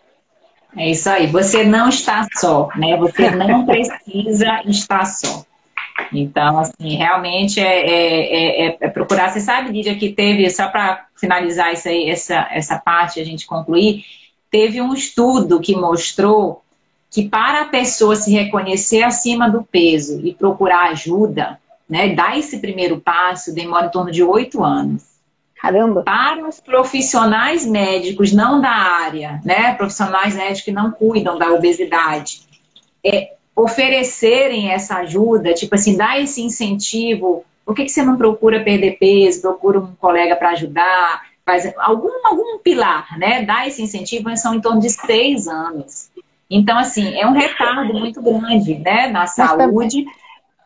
É 0.77 0.91
isso 0.91 1.09
aí. 1.09 1.27
Você 1.29 1.65
não 1.65 1.89
está 1.89 2.27
só, 2.35 2.69
né? 2.77 2.97
Você 2.97 3.31
não 3.31 3.65
precisa 3.67 4.63
estar 4.67 5.05
só. 5.05 5.45
Então, 6.13 6.59
assim, 6.59 6.97
realmente 6.97 7.61
é, 7.61 7.65
é, 7.65 8.67
é, 8.67 8.79
é, 8.81 8.89
procurar. 8.89 9.31
Você 9.31 9.41
sabe, 9.41 9.71
Lídia, 9.71 9.97
que 9.97 10.13
teve, 10.13 10.49
só 10.51 10.69
para 10.69 11.07
finalizar 11.17 11.73
isso 11.73 11.89
aí, 11.89 12.09
essa, 12.11 12.49
essa 12.51 12.79
parte, 12.79 13.21
a 13.21 13.25
gente 13.25 13.47
concluir, 13.47 14.05
teve 14.51 14.81
um 14.81 14.93
estudo 14.93 15.61
que 15.61 15.75
mostrou 15.77 16.63
que 17.11 17.29
para 17.29 17.63
a 17.63 17.67
pessoa 17.67 18.17
se 18.17 18.33
reconhecer 18.33 19.05
acima 19.05 19.49
do 19.49 19.63
peso 19.63 20.21
e 20.27 20.35
procurar 20.35 20.91
ajuda, 20.91 21.61
né, 21.89 22.09
dar 22.13 22.37
esse 22.37 22.59
primeiro 22.59 23.01
passo, 23.01 23.55
demora 23.55 23.87
em 23.87 23.91
torno 23.91 24.11
de 24.11 24.23
oito 24.23 24.65
anos. 24.65 25.14
Caramba! 25.65 26.03
Para 26.03 26.47
os 26.47 26.61
profissionais 26.61 27.65
médicos 27.65 28.35
não 28.35 28.61
da 28.61 28.69
área, 28.69 29.41
né? 29.43 29.73
Profissionais 29.75 30.35
médicos 30.35 30.61
que 30.61 30.71
não 30.71 30.91
cuidam 30.91 31.39
da 31.39 31.51
obesidade, 31.53 32.43
é, 33.03 33.33
oferecerem 33.57 34.71
essa 34.71 34.97
ajuda, 34.97 35.55
tipo 35.55 35.75
assim, 35.75 35.97
dar 35.97 36.21
esse 36.21 36.43
incentivo. 36.43 37.47
Por 37.65 37.75
que, 37.75 37.85
que 37.85 37.91
você 37.91 38.03
não 38.03 38.19
procura 38.19 38.63
perder 38.63 38.99
peso, 38.99 39.41
procura 39.41 39.81
um 39.81 39.95
colega 39.95 40.37
para 40.37 40.51
ajudar? 40.51 41.23
Faz 41.47 41.73
algum, 41.79 42.13
algum 42.27 42.59
pilar, 42.59 43.19
né? 43.19 43.43
Dar 43.43 43.67
esse 43.67 43.83
incentivo 43.83 44.37
são 44.37 44.55
em 44.55 44.61
torno 44.61 44.83
de 44.83 44.91
seis 44.91 45.49
anos. 45.49 46.11
Então, 46.51 46.77
assim, 46.77 47.19
é 47.19 47.27
um 47.27 47.33
retardo 47.33 47.95
muito 47.95 48.21
grande, 48.21 48.75
né? 48.75 49.07
Na 49.07 49.27
saúde. 49.27 50.05
Também 50.05 50.24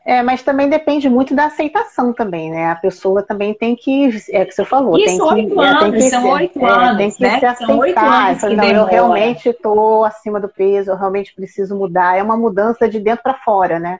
é, 0.08 0.22
mas 0.22 0.42
também 0.42 0.70
depende 0.70 1.06
muito 1.06 1.34
da 1.34 1.44
aceitação 1.44 2.14
também, 2.14 2.50
né? 2.50 2.70
A 2.70 2.76
pessoa 2.76 3.22
também 3.22 3.52
tem 3.52 3.76
que, 3.76 4.08
é 4.30 4.42
o 4.42 4.46
que 4.46 4.52
você 4.52 4.64
falou, 4.64 4.94
tem 4.94 5.18
que, 5.18 5.22
anos, 5.22 5.80
tem 5.80 5.92
que, 5.92 6.08
são 6.08 6.30
oito 6.30 6.64
é, 6.64 6.70
anos, 6.70 6.96
tem 6.96 7.10
que 7.10 7.22
né? 7.22 7.38
se 7.38 7.44
aceitar. 7.44 8.34
Não, 8.56 8.72
eu 8.72 8.86
realmente 8.86 9.50
estou 9.50 10.06
acima 10.06 10.40
do 10.40 10.48
peso, 10.48 10.90
eu 10.90 10.96
realmente 10.96 11.34
preciso 11.34 11.76
mudar. 11.76 12.16
É 12.16 12.22
uma 12.22 12.38
mudança 12.38 12.88
de 12.88 12.98
dentro 12.98 13.22
para 13.22 13.34
fora, 13.34 13.78
né? 13.78 13.98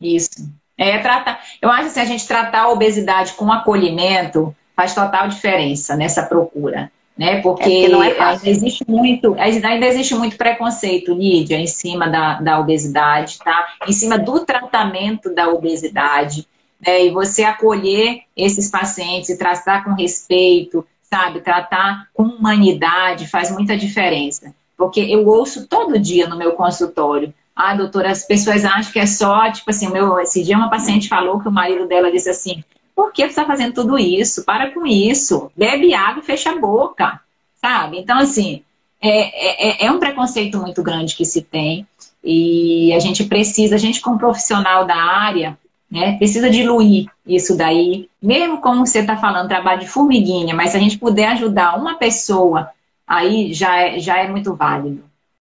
Isso. 0.00 0.50
É 0.78 0.96
tratar. 0.96 1.38
Eu 1.60 1.68
acho 1.68 1.88
que 1.88 1.90
se 1.90 2.00
a 2.00 2.06
gente 2.06 2.26
tratar 2.26 2.62
a 2.62 2.70
obesidade 2.70 3.34
com 3.34 3.52
acolhimento, 3.52 4.56
faz 4.74 4.94
total 4.94 5.28
diferença 5.28 5.94
nessa 5.96 6.22
procura 6.22 6.90
né? 7.20 7.42
Porque, 7.42 7.84
é 7.84 7.88
não 7.90 8.02
é 8.02 8.18
ainda 8.18 8.48
existe 8.48 8.82
muito, 8.88 9.36
ainda 9.38 9.86
existe 9.86 10.14
muito 10.14 10.38
preconceito, 10.38 11.12
Lídia, 11.12 11.58
em 11.58 11.66
cima 11.66 12.08
da, 12.08 12.40
da 12.40 12.58
obesidade, 12.58 13.38
tá? 13.40 13.74
Em 13.86 13.92
cima 13.92 14.18
do 14.18 14.40
tratamento 14.40 15.34
da 15.34 15.50
obesidade, 15.50 16.48
né? 16.80 17.04
E 17.04 17.10
você 17.10 17.44
acolher 17.44 18.22
esses 18.34 18.70
pacientes 18.70 19.28
e 19.28 19.36
tratar 19.36 19.84
com 19.84 19.92
respeito, 19.92 20.82
sabe? 21.02 21.42
Tratar 21.42 22.08
com 22.14 22.22
humanidade 22.22 23.28
faz 23.28 23.50
muita 23.50 23.76
diferença. 23.76 24.54
Porque 24.74 25.00
eu 25.00 25.28
ouço 25.28 25.66
todo 25.66 25.98
dia 25.98 26.26
no 26.26 26.38
meu 26.38 26.52
consultório. 26.52 27.34
Ah, 27.54 27.74
doutora, 27.74 28.10
as 28.10 28.26
pessoas 28.26 28.64
acham 28.64 28.90
que 28.90 28.98
é 28.98 29.04
só, 29.04 29.52
tipo 29.52 29.68
assim, 29.68 29.90
meu, 29.92 30.18
esse 30.20 30.42
dia 30.42 30.56
uma 30.56 30.70
paciente 30.70 31.06
falou 31.06 31.38
que 31.38 31.48
o 31.48 31.52
marido 31.52 31.86
dela 31.86 32.10
disse 32.10 32.30
assim, 32.30 32.64
por 33.00 33.14
que 33.14 33.22
você 33.22 33.28
está 33.28 33.46
fazendo 33.46 33.72
tudo 33.72 33.98
isso? 33.98 34.44
Para 34.44 34.72
com 34.72 34.86
isso. 34.86 35.50
Bebe 35.56 35.94
água 35.94 36.22
e 36.22 36.26
fecha 36.26 36.50
a 36.50 36.58
boca. 36.58 37.18
Sabe? 37.54 37.98
Então, 37.98 38.18
assim, 38.18 38.62
é, 39.00 39.08
é, 39.08 39.68
é, 39.68 39.86
é 39.86 39.90
um 39.90 39.98
preconceito 39.98 40.58
muito 40.58 40.82
grande 40.82 41.16
que 41.16 41.24
se 41.24 41.40
tem. 41.40 41.86
E 42.22 42.92
a 42.92 42.98
gente 42.98 43.24
precisa, 43.24 43.74
a 43.74 43.78
gente 43.78 44.02
como 44.02 44.18
profissional 44.18 44.84
da 44.84 44.96
área, 44.96 45.58
né, 45.90 46.18
precisa 46.18 46.50
diluir 46.50 47.06
isso 47.26 47.56
daí. 47.56 48.06
Mesmo 48.22 48.60
como 48.60 48.86
você 48.86 48.98
está 48.98 49.16
falando, 49.16 49.48
trabalho 49.48 49.80
de 49.80 49.88
formiguinha, 49.88 50.54
mas 50.54 50.72
se 50.72 50.76
a 50.76 50.80
gente 50.80 50.98
puder 50.98 51.28
ajudar 51.28 51.78
uma 51.78 51.94
pessoa, 51.94 52.68
aí 53.06 53.54
já 53.54 53.80
é, 53.80 53.98
já 53.98 54.18
é 54.18 54.28
muito 54.28 54.54
válido. 54.54 55.02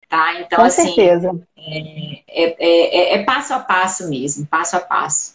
Tá? 0.09 0.41
Então, 0.41 0.59
Com 0.59 0.65
assim, 0.65 0.83
certeza. 0.83 1.39
É, 1.57 2.19
é, 2.27 2.55
é, 2.59 3.15
é 3.15 3.23
passo 3.23 3.53
a 3.53 3.59
passo 3.59 4.09
mesmo, 4.09 4.45
passo 4.45 4.75
a 4.75 4.81
passo. 4.81 5.34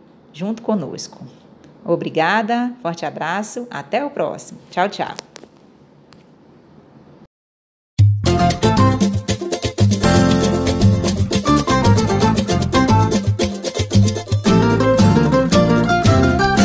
junto 0.33 0.61
conosco. 0.61 1.25
Obrigada, 1.83 2.73
forte 2.81 3.05
abraço, 3.05 3.67
até 3.69 4.05
o 4.05 4.09
próximo. 4.09 4.59
Tchau, 4.69 4.87
tchau. 4.89 5.15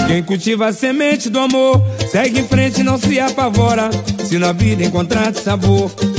Quem 0.06 0.22
cultiva 0.22 0.68
a 0.68 0.72
semente 0.72 1.28
do 1.28 1.38
amor, 1.38 1.82
segue 2.10 2.40
em 2.40 2.46
frente, 2.46 2.82
não 2.82 2.96
se 2.96 3.20
apavora. 3.20 3.90
Se 4.24 4.38
na 4.38 4.52
vida 4.52 4.82
encontrar 4.82 5.34
sabor, 5.34 5.90